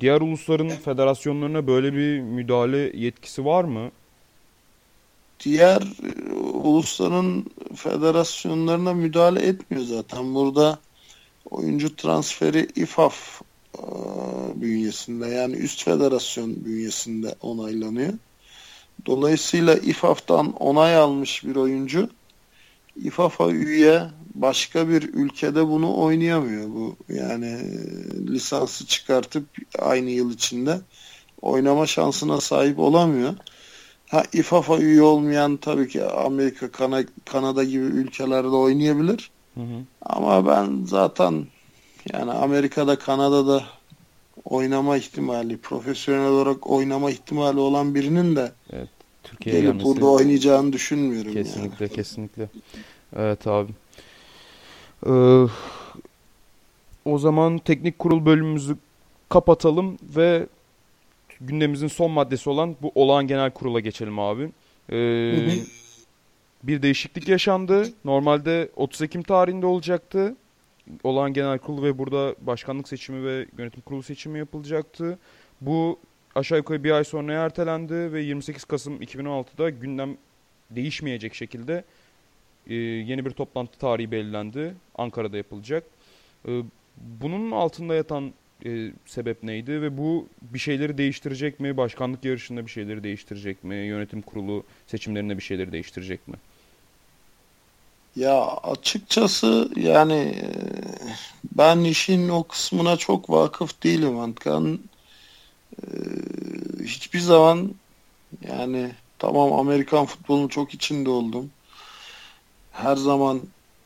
diğer 0.00 0.20
ulusların 0.20 0.68
federasyonlarına 0.68 1.66
böyle 1.66 1.92
bir 1.92 2.20
müdahale 2.20 2.96
yetkisi 2.96 3.44
var 3.44 3.64
mı? 3.64 3.90
Diğer 5.44 5.82
e, 5.82 6.32
ulusların 6.34 7.44
federasyonlarına 7.74 8.94
müdahale 8.94 9.46
etmiyor 9.46 9.84
zaten. 9.84 10.34
Burada 10.34 10.78
oyuncu 11.50 11.96
transferi 11.96 12.68
İFAF 12.76 13.42
e, 13.78 13.82
bünyesinde 14.54 15.26
yani 15.26 15.56
üst 15.56 15.84
federasyon 15.84 16.64
bünyesinde 16.64 17.34
onaylanıyor. 17.40 18.12
Dolayısıyla 19.06 19.74
İFAF'tan 19.74 20.52
onay 20.52 20.96
almış 20.96 21.44
bir 21.44 21.56
oyuncu 21.56 22.08
İFAF'a 22.96 23.50
üye 23.50 24.02
başka 24.34 24.88
bir 24.88 25.02
ülkede 25.02 25.68
bunu 25.68 25.98
oynayamıyor 25.98 26.68
bu. 26.68 26.96
Yani 27.08 27.46
e, 27.46 27.68
lisansı 28.26 28.86
çıkartıp 28.86 29.44
aynı 29.78 30.10
yıl 30.10 30.32
içinde 30.34 30.80
oynama 31.42 31.86
şansına 31.86 32.40
sahip 32.40 32.78
olamıyor. 32.78 33.34
Ha 34.10 34.22
İFAF'a 34.32 34.78
üye 34.78 35.02
olmayan 35.02 35.56
tabii 35.56 35.88
ki 35.88 36.04
Amerika, 36.04 36.70
Kana, 36.70 37.04
Kanada 37.24 37.64
gibi 37.64 37.84
ülkelerde 37.84 38.48
oynayabilir. 38.48 39.30
Hı 39.54 39.60
hı. 39.60 39.84
Ama 40.02 40.46
ben 40.46 40.84
zaten 40.84 41.46
yani 42.12 42.32
Amerika'da, 42.32 42.98
Kanada'da 42.98 43.64
oynama 44.44 44.96
ihtimali, 44.96 45.56
profesyonel 45.56 46.28
olarak 46.28 46.70
oynama 46.70 47.10
ihtimali 47.10 47.58
olan 47.58 47.94
birinin 47.94 48.36
de 48.36 48.52
evet, 48.72 48.88
Türkiye'ye 49.24 49.62
gelip 49.62 49.84
burada 49.84 50.06
oynayacağını 50.06 50.72
düşünmüyorum. 50.72 51.32
Kesinlikle, 51.32 51.84
yani. 51.84 51.94
kesinlikle. 51.94 52.48
Evet 53.16 53.46
abi. 53.46 53.72
Ee, 55.06 55.46
o 57.04 57.18
zaman 57.18 57.58
teknik 57.58 57.98
kurul 57.98 58.26
bölümümüzü 58.26 58.76
kapatalım 59.28 59.98
ve 60.16 60.46
gündemimizin 61.40 61.88
son 61.88 62.10
maddesi 62.10 62.50
olan 62.50 62.76
bu 62.82 62.92
olağan 62.94 63.26
genel 63.26 63.50
kurula 63.50 63.80
geçelim 63.80 64.18
abi. 64.18 64.50
Ee, 64.92 65.48
Bir 66.62 66.82
değişiklik 66.82 67.28
yaşandı. 67.28 67.88
Normalde 68.04 68.70
30 68.76 69.02
Ekim 69.02 69.22
tarihinde 69.22 69.66
olacaktı. 69.66 70.36
Olağan 71.04 71.32
genel 71.32 71.58
kurul 71.58 71.82
ve 71.82 71.98
burada 71.98 72.34
başkanlık 72.40 72.88
seçimi 72.88 73.24
ve 73.24 73.46
yönetim 73.58 73.80
kurulu 73.82 74.02
seçimi 74.02 74.38
yapılacaktı. 74.38 75.18
Bu 75.60 75.98
aşağı 76.34 76.58
yukarı 76.58 76.84
bir 76.84 76.90
ay 76.90 77.04
sonra 77.04 77.32
ertelendi 77.32 78.12
ve 78.12 78.22
28 78.22 78.64
Kasım 78.64 79.02
2016'da 79.02 79.70
gündem 79.70 80.16
değişmeyecek 80.70 81.34
şekilde 81.34 81.84
e, 82.66 82.74
yeni 82.74 83.24
bir 83.24 83.30
toplantı 83.30 83.78
tarihi 83.78 84.10
belirlendi. 84.10 84.74
Ankara'da 84.94 85.36
yapılacak. 85.36 85.84
E, 86.48 86.62
bunun 86.96 87.50
altında 87.50 87.94
yatan 87.94 88.32
e, 88.66 88.92
sebep 89.06 89.42
neydi 89.42 89.82
ve 89.82 89.98
bu 89.98 90.26
bir 90.42 90.58
şeyleri 90.58 90.98
değiştirecek 90.98 91.60
mi? 91.60 91.76
Başkanlık 91.76 92.24
yarışında 92.24 92.66
bir 92.66 92.70
şeyleri 92.70 93.04
değiştirecek 93.04 93.64
mi? 93.64 93.74
Yönetim 93.74 94.22
kurulu 94.22 94.64
seçimlerinde 94.86 95.38
bir 95.38 95.42
şeyleri 95.42 95.72
değiştirecek 95.72 96.28
mi? 96.28 96.36
Ya 98.16 98.46
açıkçası 98.46 99.70
yani 99.76 100.14
e, 100.14 100.50
ben 101.58 101.80
işin 101.80 102.28
o 102.28 102.42
kısmına 102.44 102.96
çok 102.96 103.30
vakıf 103.30 103.82
değilim 103.82 104.18
Antkan. 104.18 104.80
Ee, 105.82 105.86
hiçbir 106.84 107.20
zaman 107.20 107.74
yani 108.48 108.90
tamam 109.18 109.52
Amerikan 109.52 110.06
futbolunun 110.06 110.48
çok 110.48 110.74
içinde 110.74 111.10
oldum. 111.10 111.50
Her 112.72 112.96
zaman 112.96 113.40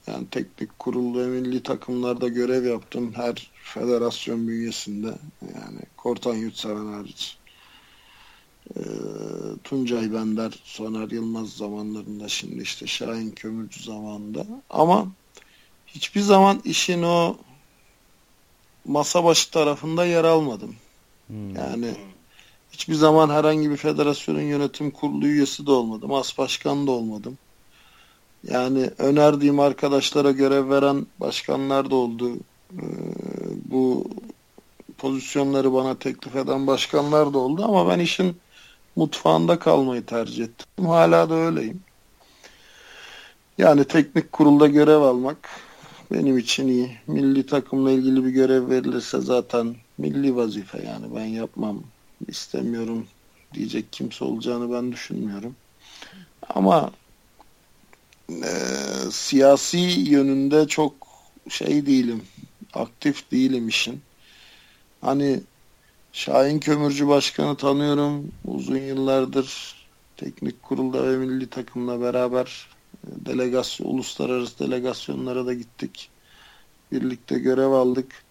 yani 0.06 0.26
teknik 0.30 0.78
kurul 0.78 1.18
ve 1.18 1.26
milli 1.26 1.62
takımlarda 1.62 2.28
görev 2.28 2.64
yaptım. 2.64 3.12
Her 3.14 3.50
federasyon 3.64 4.48
bünyesinde. 4.48 5.14
Yani 5.42 5.80
Kortan 5.96 6.34
Yurtseven 6.34 6.92
hariç. 6.92 7.36
E, 8.76 8.80
Tuncay 9.64 10.12
Bender, 10.12 10.52
Soner 10.64 11.10
Yılmaz 11.10 11.50
zamanlarında 11.50 12.28
şimdi 12.28 12.62
işte 12.62 12.86
Şahin 12.86 13.30
Kömürcü 13.30 13.82
zamanında. 13.82 14.46
Ama 14.70 15.08
hiçbir 15.86 16.20
zaman 16.20 16.60
işin 16.64 17.02
o 17.02 17.36
masa 18.84 19.24
başı 19.24 19.50
tarafında 19.50 20.06
yer 20.06 20.24
almadım. 20.24 20.74
Hmm. 21.26 21.56
Yani 21.56 21.94
hiçbir 22.72 22.94
zaman 22.94 23.30
herhangi 23.30 23.70
bir 23.70 23.76
federasyonun 23.76 24.40
yönetim 24.40 24.90
kurulu 24.90 25.26
üyesi 25.26 25.66
de 25.66 25.70
olmadım. 25.70 26.12
As 26.14 26.38
başkan 26.38 26.86
da 26.86 26.90
olmadım. 26.90 27.38
Yani 28.50 28.90
önerdiğim 28.98 29.60
arkadaşlara 29.60 30.30
görev 30.30 30.70
veren 30.70 31.06
başkanlar 31.20 31.90
da 31.90 31.94
oldu. 31.94 32.36
Ee, 32.72 32.82
bu 33.64 34.04
pozisyonları 34.98 35.72
bana 35.72 35.98
teklif 35.98 36.36
eden 36.36 36.66
başkanlar 36.66 37.34
da 37.34 37.38
oldu 37.38 37.64
ama 37.64 37.88
ben 37.88 37.98
işin 37.98 38.36
mutfağında 38.96 39.58
kalmayı 39.58 40.06
tercih 40.06 40.44
ettim. 40.44 40.86
Hala 40.86 41.30
da 41.30 41.34
öyleyim. 41.34 41.80
Yani 43.58 43.84
teknik 43.84 44.32
kurulda 44.32 44.66
görev 44.66 45.00
almak 45.00 45.48
benim 46.12 46.38
için 46.38 46.68
iyi. 46.68 46.98
Milli 47.06 47.46
takımla 47.46 47.90
ilgili 47.90 48.24
bir 48.24 48.30
görev 48.30 48.70
verilirse 48.70 49.20
zaten 49.20 49.76
milli 49.98 50.36
vazife 50.36 50.82
yani 50.86 51.06
ben 51.16 51.24
yapmam 51.24 51.82
istemiyorum 52.28 53.06
diyecek 53.54 53.92
kimse 53.92 54.24
olacağını 54.24 54.72
ben 54.72 54.92
düşünmüyorum. 54.92 55.56
Ama 56.54 56.90
e, 58.30 58.52
siyasi 59.10 59.78
yönünde 59.78 60.68
çok 60.68 60.94
şey 61.48 61.86
değilim. 61.86 62.22
Aktif 62.74 63.30
değilim 63.30 63.68
işin. 63.68 64.00
Hani 65.00 65.40
Şahin 66.12 66.58
Kömürcü 66.58 67.08
Başkanı 67.08 67.56
tanıyorum. 67.56 68.32
Uzun 68.44 68.76
yıllardır 68.76 69.76
teknik 70.16 70.62
kurulda 70.62 71.08
ve 71.08 71.16
milli 71.16 71.50
takımla 71.50 72.00
beraber 72.00 72.68
e, 73.06 73.26
delegasyon, 73.26 73.86
uluslararası 73.86 74.58
delegasyonlara 74.58 75.46
da 75.46 75.54
gittik. 75.54 76.10
Birlikte 76.92 77.38
görev 77.38 77.70
aldık. 77.70 78.24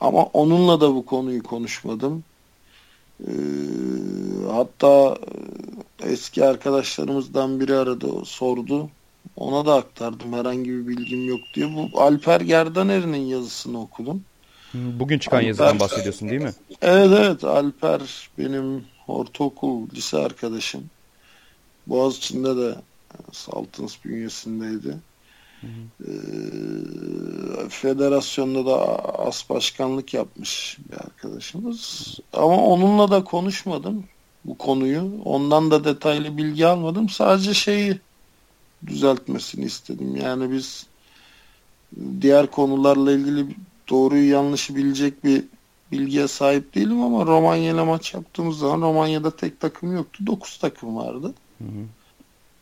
Ama 0.00 0.22
onunla 0.22 0.80
da 0.80 0.94
bu 0.94 1.06
konuyu 1.06 1.42
konuşmadım. 1.42 2.24
Ee, 3.20 3.30
hatta 4.52 5.18
e, 6.02 6.08
eski 6.12 6.44
arkadaşlarımızdan 6.44 7.60
biri 7.60 7.74
aradı, 7.74 8.24
sordu. 8.24 8.90
Ona 9.38 9.66
da 9.66 9.74
aktardım. 9.74 10.32
Herhangi 10.32 10.70
bir 10.70 10.86
bilgim 10.86 11.28
yok 11.28 11.40
diye. 11.54 11.74
Bu 11.74 12.00
Alper 12.00 12.40
Gerdaner'in 12.40 13.14
yazısını 13.14 13.80
okudum. 13.80 14.24
Bugün 14.74 15.18
çıkan 15.18 15.36
Alper, 15.36 15.48
yazıdan 15.48 15.80
bahsediyorsun 15.80 16.28
değil 16.28 16.42
mi? 16.42 16.52
Evet 16.82 17.10
evet. 17.18 17.44
Alper 17.44 18.28
benim 18.38 18.84
ortaokul, 19.08 19.90
lise 19.94 20.18
arkadaşım. 20.18 20.84
Boğaziçi'nde 21.86 22.56
de 22.56 22.74
Saltins 23.32 23.96
bünyesindeydi. 24.04 24.96
Hı 25.60 25.66
hı. 25.66 26.10
Ee, 26.10 27.68
federasyonda 27.68 28.66
da 28.66 28.78
as 29.18 29.50
başkanlık 29.50 30.14
yapmış 30.14 30.78
bir 30.90 30.96
arkadaşımız. 30.96 32.14
Ama 32.32 32.56
onunla 32.56 33.10
da 33.10 33.24
konuşmadım 33.24 34.04
bu 34.44 34.58
konuyu. 34.58 35.10
Ondan 35.24 35.70
da 35.70 35.84
detaylı 35.84 36.36
bilgi 36.36 36.66
almadım. 36.66 37.08
Sadece 37.08 37.54
şeyi 37.54 38.00
düzeltmesini 38.86 39.64
istedim. 39.64 40.16
Yani 40.16 40.52
biz 40.52 40.86
diğer 42.20 42.46
konularla 42.46 43.12
ilgili 43.12 43.46
doğruyu 43.90 44.30
yanlışı 44.30 44.76
bilecek 44.76 45.24
bir 45.24 45.44
bilgiye 45.92 46.28
sahip 46.28 46.74
değilim 46.74 47.02
ama 47.02 47.26
Romanya 47.26 47.72
ile 47.72 47.82
maç 47.82 48.14
yaptığımız 48.14 48.58
zaman 48.58 48.80
Romanya'da 48.80 49.36
tek 49.36 49.60
takım 49.60 49.96
yoktu. 49.96 50.24
Dokuz 50.26 50.58
takım 50.58 50.96
vardı. 50.96 51.34
Hı 51.58 51.64
hı. 51.64 51.84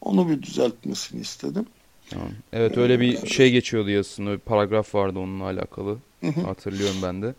Onu 0.01 0.29
bir 0.29 0.43
düzeltmesini 0.43 1.21
istedim. 1.21 1.67
Tamam. 2.11 2.29
Evet 2.53 2.79
öyle 2.79 3.01
bir 3.01 3.27
şey 3.27 3.51
geçiyordu 3.51 3.91
yazısında. 3.91 4.33
Bir 4.33 4.39
paragraf 4.39 4.95
vardı 4.95 5.19
onunla 5.19 5.45
alakalı. 5.45 5.97
Hı 6.21 6.27
hı. 6.27 6.41
Hatırlıyorum 6.41 6.97
ben 7.03 7.23
de. 7.23 7.35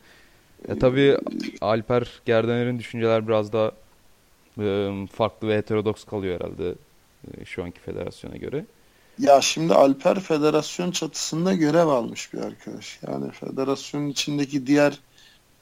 E 0.67 0.79
tabii 0.79 1.17
Alper 1.61 2.21
Gerdener'in 2.25 2.79
düşünceler 2.79 3.27
biraz 3.27 3.53
daha 3.53 3.71
e, 4.59 4.91
farklı 5.11 5.47
ve 5.47 5.57
heterodoks 5.57 6.03
kalıyor 6.03 6.39
herhalde 6.39 6.75
şu 7.45 7.63
anki 7.63 7.79
federasyona 7.79 8.35
göre. 8.37 8.65
Ya 9.19 9.41
şimdi 9.41 9.73
Alper 9.73 10.19
federasyon 10.19 10.91
çatısında 10.91 11.53
görev 11.53 11.87
almış 11.87 12.33
bir 12.33 12.39
arkadaş. 12.39 12.99
Yani 13.07 13.31
federasyonun 13.31 14.07
içindeki 14.07 14.67
diğer 14.67 14.99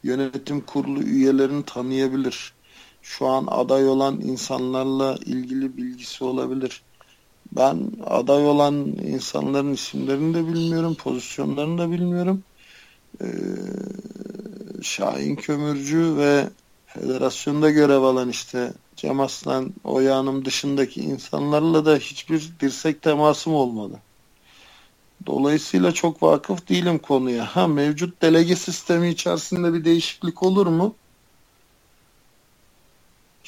yönetim 0.03 0.61
kurulu 0.61 1.03
üyelerini 1.03 1.65
tanıyabilir. 1.65 2.53
Şu 3.01 3.27
an 3.27 3.47
aday 3.47 3.89
olan 3.89 4.21
insanlarla 4.21 5.15
ilgili 5.25 5.77
bilgisi 5.77 6.23
olabilir. 6.23 6.81
Ben 7.51 7.91
aday 8.05 8.47
olan 8.47 8.73
insanların 8.85 9.73
isimlerini 9.73 10.33
de 10.33 10.47
bilmiyorum, 10.47 10.95
pozisyonlarını 10.95 11.77
da 11.77 11.91
bilmiyorum. 11.91 12.43
Ee, 13.21 13.27
Şahin 14.81 15.35
Kömürcü 15.35 16.17
ve 16.17 16.49
federasyonda 16.95 17.69
görev 17.69 18.01
alan 18.01 18.29
işte 18.29 18.73
Cem 18.95 19.19
Aslan, 19.19 19.73
Oya 19.83 20.15
Hanım 20.17 20.45
dışındaki 20.45 21.01
insanlarla 21.01 21.85
da 21.85 21.95
hiçbir 21.95 22.49
dirsek 22.59 23.01
temasım 23.01 23.53
olmadı. 23.53 23.99
Dolayısıyla 25.25 25.91
çok 25.91 26.23
vakıf 26.23 26.69
değilim 26.69 26.99
konuya. 26.99 27.45
Ha 27.55 27.67
mevcut 27.67 28.21
delege 28.21 28.55
sistemi 28.55 29.09
içerisinde 29.09 29.73
bir 29.73 29.85
değişiklik 29.85 30.43
olur 30.43 30.67
mu? 30.67 30.95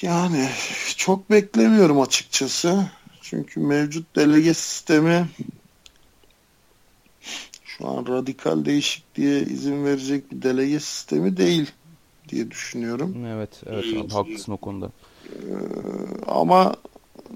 Yani 0.01 0.49
çok 0.97 1.31
beklemiyorum 1.31 2.01
açıkçası. 2.01 2.85
Çünkü 3.21 3.59
mevcut 3.59 4.15
delege 4.15 4.53
sistemi 4.53 5.29
şu 7.63 7.87
an 7.87 8.05
radikal 8.07 8.65
değişikliğe 8.65 9.41
izin 9.41 9.85
verecek 9.85 10.31
bir 10.31 10.41
delege 10.41 10.79
sistemi 10.79 11.37
değil 11.37 11.71
diye 12.30 12.51
düşünüyorum. 12.51 13.25
Evet, 13.25 13.63
evet 13.65 13.86
abi, 13.97 14.13
haklısın 14.13 14.51
o 14.51 14.57
konuda. 14.57 14.91
Ee, 15.25 15.32
ama 16.28 16.75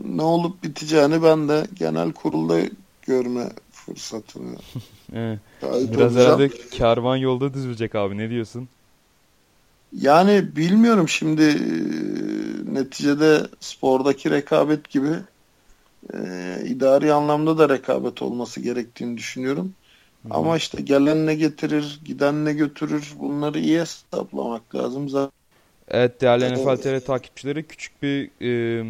ne 0.06 0.22
olup 0.22 0.64
biteceğini 0.64 1.24
ben 1.24 1.50
de 1.50 1.64
genel 1.74 2.12
kurulda 2.12 2.60
görme 3.02 3.50
fırsatını 3.72 4.56
Evet. 5.14 5.40
Biraz 5.94 6.16
olacağım. 6.16 6.40
herhalde 6.40 6.50
kervan 6.72 7.18
yolda 7.18 7.54
düzülecek 7.54 7.96
abi 7.96 8.18
ne 8.18 8.30
diyorsun? 8.30 8.70
Yani 9.94 10.56
bilmiyorum 10.56 11.10
şimdi 11.10 11.44
e, 11.44 12.74
neticede 12.74 13.48
spordaki 13.60 14.32
rekabet 14.32 14.90
gibi 14.90 15.10
e, 16.14 16.18
idari 16.66 17.14
anlamda 17.14 17.58
da 17.58 17.70
rekabet 17.70 18.22
olması 18.22 18.62
gerektiğini 18.62 19.18
düşünüyorum. 19.18 19.74
Ama 20.30 20.58
işte 20.58 20.82
gelen 20.82 21.26
ne 21.26 21.36
getirir, 21.36 22.00
giden 22.06 22.46
ne 22.46 22.54
götürür 22.54 23.14
bunları 23.20 23.60
iyi 23.60 23.80
hesaplamak 23.80 24.76
lazım. 24.76 25.10
Zaten 25.10 25.32
Evet 25.88 26.22
değerli 26.22 26.46
Evet. 26.46 26.58
NFL 26.58 26.78
TR 26.82 27.06
takipçileri 27.06 27.68
küçük 27.68 28.04
bir 28.04 28.30
e, 28.42 28.84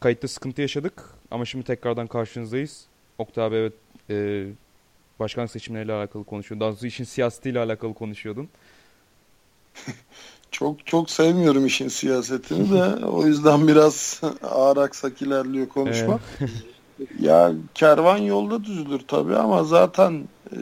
kayıtta 0.00 0.28
sıkıntı 0.28 0.62
yaşadık 0.62 1.04
ama 1.30 1.44
şimdi 1.44 1.64
tekrardan 1.64 2.06
karşınızdayız. 2.06 2.84
Oktay 3.18 3.44
abi 3.44 3.56
evet 3.56 3.72
e, 4.10 4.46
başkanlık 5.20 5.50
seçimleriyle 5.50 5.92
alakalı 5.92 6.24
konuşuyordun. 6.24 6.60
Daha 6.60 6.70
doğrusu 6.70 6.86
işin 6.86 7.04
siyasetiyle 7.04 7.58
alakalı 7.58 7.94
konuşuyordun. 7.94 8.48
çok 10.50 10.86
çok 10.86 11.10
sevmiyorum 11.10 11.66
işin 11.66 11.88
siyasetini 11.88 12.70
de 12.70 13.06
o 13.06 13.26
yüzden 13.26 13.68
biraz 13.68 14.20
ağır 14.42 14.76
aksak 14.76 15.22
ilerliyor 15.22 15.68
konuşma. 15.68 16.20
Ya 17.20 17.52
kervan 17.74 18.18
yolda 18.18 18.64
düzülür 18.64 19.00
tabii 19.08 19.36
ama 19.36 19.64
zaten 19.64 20.28
e, 20.52 20.58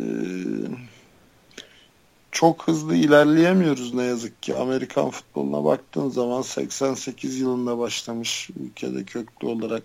çok 2.30 2.68
hızlı 2.68 2.97
ilerleyemiyoruz 2.97 3.95
ne 3.95 4.03
yazık 4.03 4.43
ki. 4.43 4.57
Amerikan 4.57 5.11
futboluna 5.11 5.64
baktığın 5.64 6.09
zaman 6.09 6.43
88 6.43 7.41
yılında 7.41 7.78
başlamış 7.78 8.51
ülkede 8.61 9.05
köklü 9.05 9.49
olarak 9.49 9.84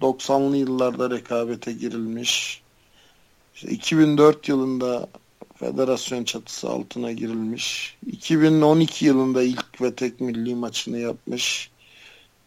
90'lı 0.00 0.56
yıllarda 0.56 1.10
rekabete 1.10 1.72
girilmiş. 1.72 2.62
İşte 3.54 3.68
2004 3.68 4.48
yılında 4.48 5.08
federasyon 5.54 6.24
çatısı 6.24 6.70
altına 6.70 7.12
girilmiş. 7.12 7.96
2012 8.06 9.04
yılında 9.04 9.42
ilk 9.42 9.82
ve 9.82 9.94
tek 9.94 10.20
milli 10.20 10.54
maçını 10.54 10.98
yapmış. 10.98 11.70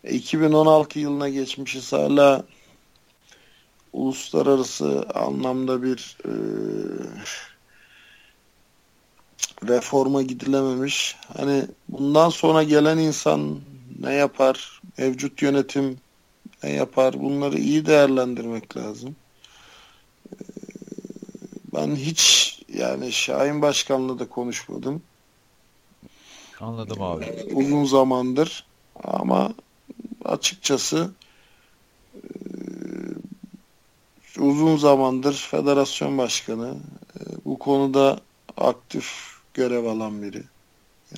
E, 0.04 0.14
2016 0.16 1.00
yılına 1.00 1.30
geçmişiz 1.30 1.94
hala 1.94 2.44
uluslararası 3.94 5.06
anlamda 5.16 5.84
bir 5.84 6.18
e, 6.26 6.34
reforma 9.68 10.22
gidilememiş. 10.22 11.16
Hani 11.38 11.66
bundan 11.90 12.30
sonra 12.30 12.64
gelen 12.64 12.98
insan 12.98 13.60
ne 14.00 14.14
yapar? 14.14 14.82
Mevcut 14.98 15.42
yönetim 15.42 15.98
ne 16.64 16.70
yapar? 16.70 17.22
Bunları 17.22 17.58
iyi 17.58 17.86
değerlendirmek 17.86 18.78
lazım. 18.78 19.16
E, 20.32 20.36
ben 21.74 21.96
hiç 21.96 22.54
yani 22.74 23.12
Şahin 23.12 23.62
Başkan'la 23.62 24.20
da 24.20 24.30
konuşmadım 24.30 25.02
Anladım 26.60 27.02
abi. 27.02 27.26
uzun 27.54 27.86
zamandır 27.86 28.66
ama 29.04 29.54
açıkçası 30.26 31.12
e, 34.38 34.42
uzun 34.42 34.78
zamandır 34.78 35.34
federasyon 35.34 36.18
başkanı 36.18 36.78
e, 37.16 37.22
bu 37.46 37.60
konuda 37.60 38.20
aktif 38.58 39.12
görev 39.54 39.86
alan 39.86 40.22
biri. 40.22 40.44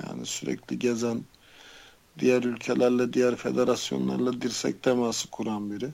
Yani 0.04 0.26
sürekli 0.26 0.80
gezen 0.80 1.22
diğer 2.20 2.44
ülkelerle, 2.44 3.14
diğer 3.14 3.36
federasyonlarla 3.36 4.42
dirsek 4.42 4.84
teması 4.84 5.32
kuran 5.32 5.72
biri. 5.72 5.90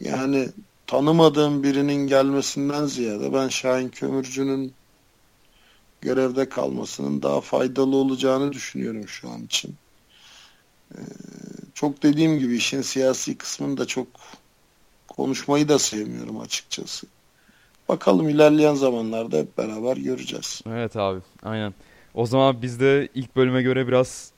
Yani 0.00 0.48
tanımadığım 0.86 1.62
birinin 1.62 2.06
gelmesinden 2.06 2.86
ziyade 2.86 3.32
ben 3.32 3.48
Şahin 3.48 3.88
Kömürcü'nün 3.88 4.72
görevde 6.00 6.48
kalmasının 6.48 7.22
daha 7.22 7.40
faydalı 7.40 7.96
olacağını 7.96 8.52
düşünüyorum 8.52 9.08
şu 9.08 9.30
an 9.30 9.44
için. 9.44 9.74
Ee, 10.94 10.98
çok 11.74 12.02
dediğim 12.02 12.38
gibi 12.38 12.56
işin 12.56 12.82
siyasi 12.82 13.38
kısmını 13.38 13.76
da 13.76 13.86
çok 13.86 14.06
konuşmayı 15.16 15.68
da 15.68 15.78
sevmiyorum 15.78 16.40
açıkçası. 16.40 17.06
Bakalım 17.88 18.28
ilerleyen 18.28 18.74
zamanlarda 18.74 19.38
hep 19.38 19.58
beraber 19.58 19.96
göreceğiz. 19.96 20.60
Evet 20.68 20.96
abi 20.96 21.20
aynen. 21.42 21.74
O 22.14 22.26
zaman 22.26 22.62
biz 22.62 22.80
de 22.80 23.08
ilk 23.14 23.36
bölüme 23.36 23.62
göre 23.62 23.88
biraz 23.88 24.32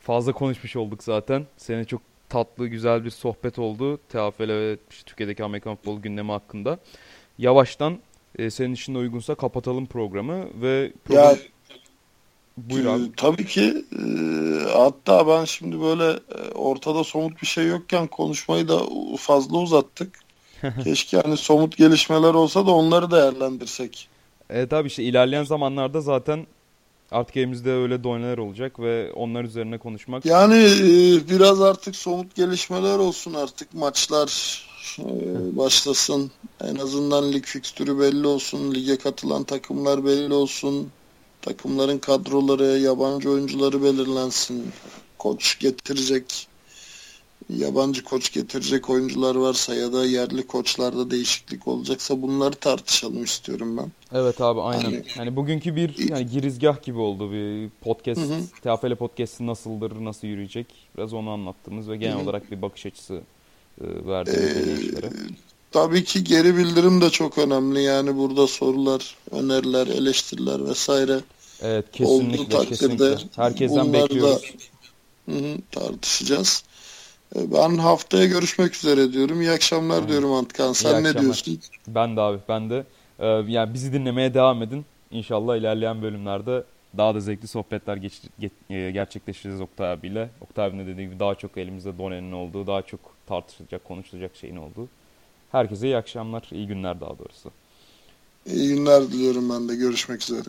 fazla 0.00 0.32
konuşmuş 0.32 0.76
olduk 0.76 1.02
zaten. 1.02 1.46
Senin 1.56 1.84
çok 1.84 2.00
tatlı 2.28 2.66
güzel 2.66 3.04
bir 3.04 3.10
sohbet 3.10 3.58
oldu. 3.58 3.96
TFL 3.96 4.48
ve 4.48 4.76
işte 4.90 5.02
Türkiye'deki 5.06 5.44
Amerikan 5.44 5.76
futbolu 5.76 6.02
gündemi 6.02 6.30
hakkında. 6.30 6.78
Yavaştan 7.38 7.98
e, 8.38 8.50
senin 8.50 8.74
için 8.74 8.94
de 8.94 8.98
uygunsa 8.98 9.34
kapatalım 9.34 9.86
programı 9.86 10.44
ve 10.62 10.82
Ya 10.82 10.90
program... 11.04 11.36
Buyur 12.70 12.84
e, 12.84 12.88
abi. 12.88 13.12
tabii 13.16 13.46
ki 13.46 13.84
e, 13.92 14.04
hatta 14.72 15.26
ben 15.26 15.44
şimdi 15.44 15.80
böyle 15.80 16.10
e, 16.10 16.52
ortada 16.54 17.04
somut 17.04 17.42
bir 17.42 17.46
şey 17.46 17.66
yokken 17.66 18.06
konuşmayı 18.06 18.68
da 18.68 18.80
fazla 19.18 19.58
uzattık. 19.58 20.18
Keşke 20.84 21.20
hani 21.20 21.36
somut 21.36 21.76
gelişmeler 21.76 22.34
olsa 22.34 22.66
da 22.66 22.70
onları 22.70 23.10
değerlendirsek. 23.10 24.08
Evet 24.50 24.72
abi 24.72 24.88
işte 24.88 25.02
ilerleyen 25.02 25.44
zamanlarda 25.44 26.00
zaten 26.00 26.46
artık 27.10 27.36
elimizde 27.36 27.72
öyle 27.72 28.04
doneler 28.04 28.38
olacak 28.38 28.80
ve 28.80 29.12
onlar 29.12 29.44
üzerine 29.44 29.78
konuşmak 29.78 30.26
Yani 30.26 30.64
e, 30.64 31.28
biraz 31.28 31.60
artık 31.60 31.96
somut 31.96 32.34
gelişmeler 32.34 32.98
olsun 32.98 33.34
artık 33.34 33.74
maçlar 33.74 34.62
e, 34.98 35.04
başlasın. 35.56 36.30
En 36.60 36.76
azından 36.76 37.32
lig 37.32 37.44
fikstürü 37.44 37.98
belli 37.98 38.26
olsun. 38.26 38.74
Lige 38.74 38.98
katılan 38.98 39.44
takımlar 39.44 40.04
belli 40.04 40.34
olsun. 40.34 40.88
Takımların 41.42 41.98
kadroları, 41.98 42.78
yabancı 42.78 43.30
oyuncuları 43.30 43.82
belirlensin. 43.82 44.66
Koç 45.18 45.58
getirecek, 45.58 46.48
yabancı 47.50 48.04
koç 48.04 48.32
getirecek 48.32 48.90
oyuncular 48.90 49.34
varsa 49.34 49.74
ya 49.74 49.92
da 49.92 50.06
yerli 50.06 50.46
koçlarda 50.46 51.10
değişiklik 51.10 51.68
olacaksa 51.68 52.22
bunları 52.22 52.54
tartışalım 52.54 53.24
istiyorum 53.24 53.76
ben. 53.76 53.92
Evet 54.18 54.40
abi 54.40 54.60
aynen. 54.60 54.84
Yani- 54.90 55.04
Yani 55.18 55.36
bugünkü 55.36 55.76
bir 55.76 56.08
yani 56.10 56.26
girizgah 56.30 56.82
gibi 56.82 56.98
oldu 56.98 57.32
bir 57.32 57.68
podcast. 57.80 58.20
Hı 58.20 58.24
hı. 58.24 58.76
TFL 58.76 58.94
podcast'i 58.96 59.46
nasıldır, 59.46 60.04
nasıl 60.04 60.28
yürüyecek? 60.28 60.66
Biraz 60.96 61.12
onu 61.12 61.30
anlattığımız 61.30 61.88
ve 61.88 61.96
genel 61.96 62.14
Hı 62.14 62.18
hı. 62.18 62.22
olarak 62.22 62.50
bir 62.50 62.62
bakış 62.62 62.86
açısı 62.86 63.14
e, 63.80 63.84
verdiğimiz 64.06 64.94
Ee. 64.94 65.08
Tabii 65.72 66.04
ki 66.04 66.24
geri 66.24 66.56
bildirim 66.56 67.00
de 67.00 67.10
çok 67.10 67.38
önemli. 67.38 67.82
Yani 67.82 68.16
burada 68.16 68.46
sorular, 68.46 69.16
öneriler, 69.30 69.86
eleştiriler 69.86 70.64
vesaire 70.64 71.20
Evet 71.62 71.84
olduğu 72.00 72.36
kesinlikle 72.36 72.48
takdirde 72.48 72.68
kesinlikle. 72.68 73.16
Herkesten 73.36 73.92
da 73.92 73.92
bekliyoruz. 73.92 74.54
hı 75.30 75.36
hı, 75.36 75.58
tartışacağız. 75.70 76.64
Ee, 77.36 77.52
Ben 77.52 77.78
haftaya 77.78 78.26
görüşmek 78.26 78.76
üzere 78.76 79.12
diyorum. 79.12 79.42
İyi 79.42 79.50
akşamlar 79.50 79.96
Aynen. 79.96 80.08
diyorum 80.08 80.32
Antkan. 80.32 80.72
İyi 80.72 80.72
Sen 80.72 81.04
ne 81.04 81.08
akşamlar. 81.08 81.22
diyorsun? 81.22 81.60
Ben 81.88 82.16
de 82.16 82.20
abi 82.20 82.38
ben 82.48 82.70
de. 82.70 82.86
Ee, 83.18 83.26
yani 83.26 83.74
bizi 83.74 83.92
dinlemeye 83.92 84.34
devam 84.34 84.62
edin. 84.62 84.86
İnşallah 85.10 85.56
ilerleyen 85.56 86.02
bölümlerde 86.02 86.64
daha 86.96 87.14
da 87.14 87.20
zevkli 87.20 87.48
sohbetler 87.48 87.96
geç, 87.96 88.20
ge- 88.40 88.50
e, 88.88 88.90
gerçekleştireceğiz 88.90 89.60
Oktay 89.60 89.92
abiyle. 89.92 90.30
Oktay 90.40 90.66
abinin 90.66 90.86
de 90.86 90.92
dediği 90.92 91.06
gibi 91.06 91.20
daha 91.20 91.34
çok 91.34 91.56
elimizde 91.58 91.98
donenin 91.98 92.32
olduğu, 92.32 92.66
daha 92.66 92.82
çok 92.82 93.00
tartışılacak, 93.26 93.84
konuşulacak 93.84 94.36
şeyin 94.36 94.56
olduğu. 94.56 94.88
Herkese 95.52 95.86
iyi 95.86 95.96
akşamlar, 95.96 96.48
iyi 96.52 96.66
günler 96.66 97.00
daha 97.00 97.18
doğrusu. 97.18 97.50
İyi 98.46 98.68
günler 98.68 99.02
diliyorum 99.02 99.50
ben 99.50 99.68
de. 99.68 99.76
Görüşmek 99.76 100.22
üzere. 100.22 100.48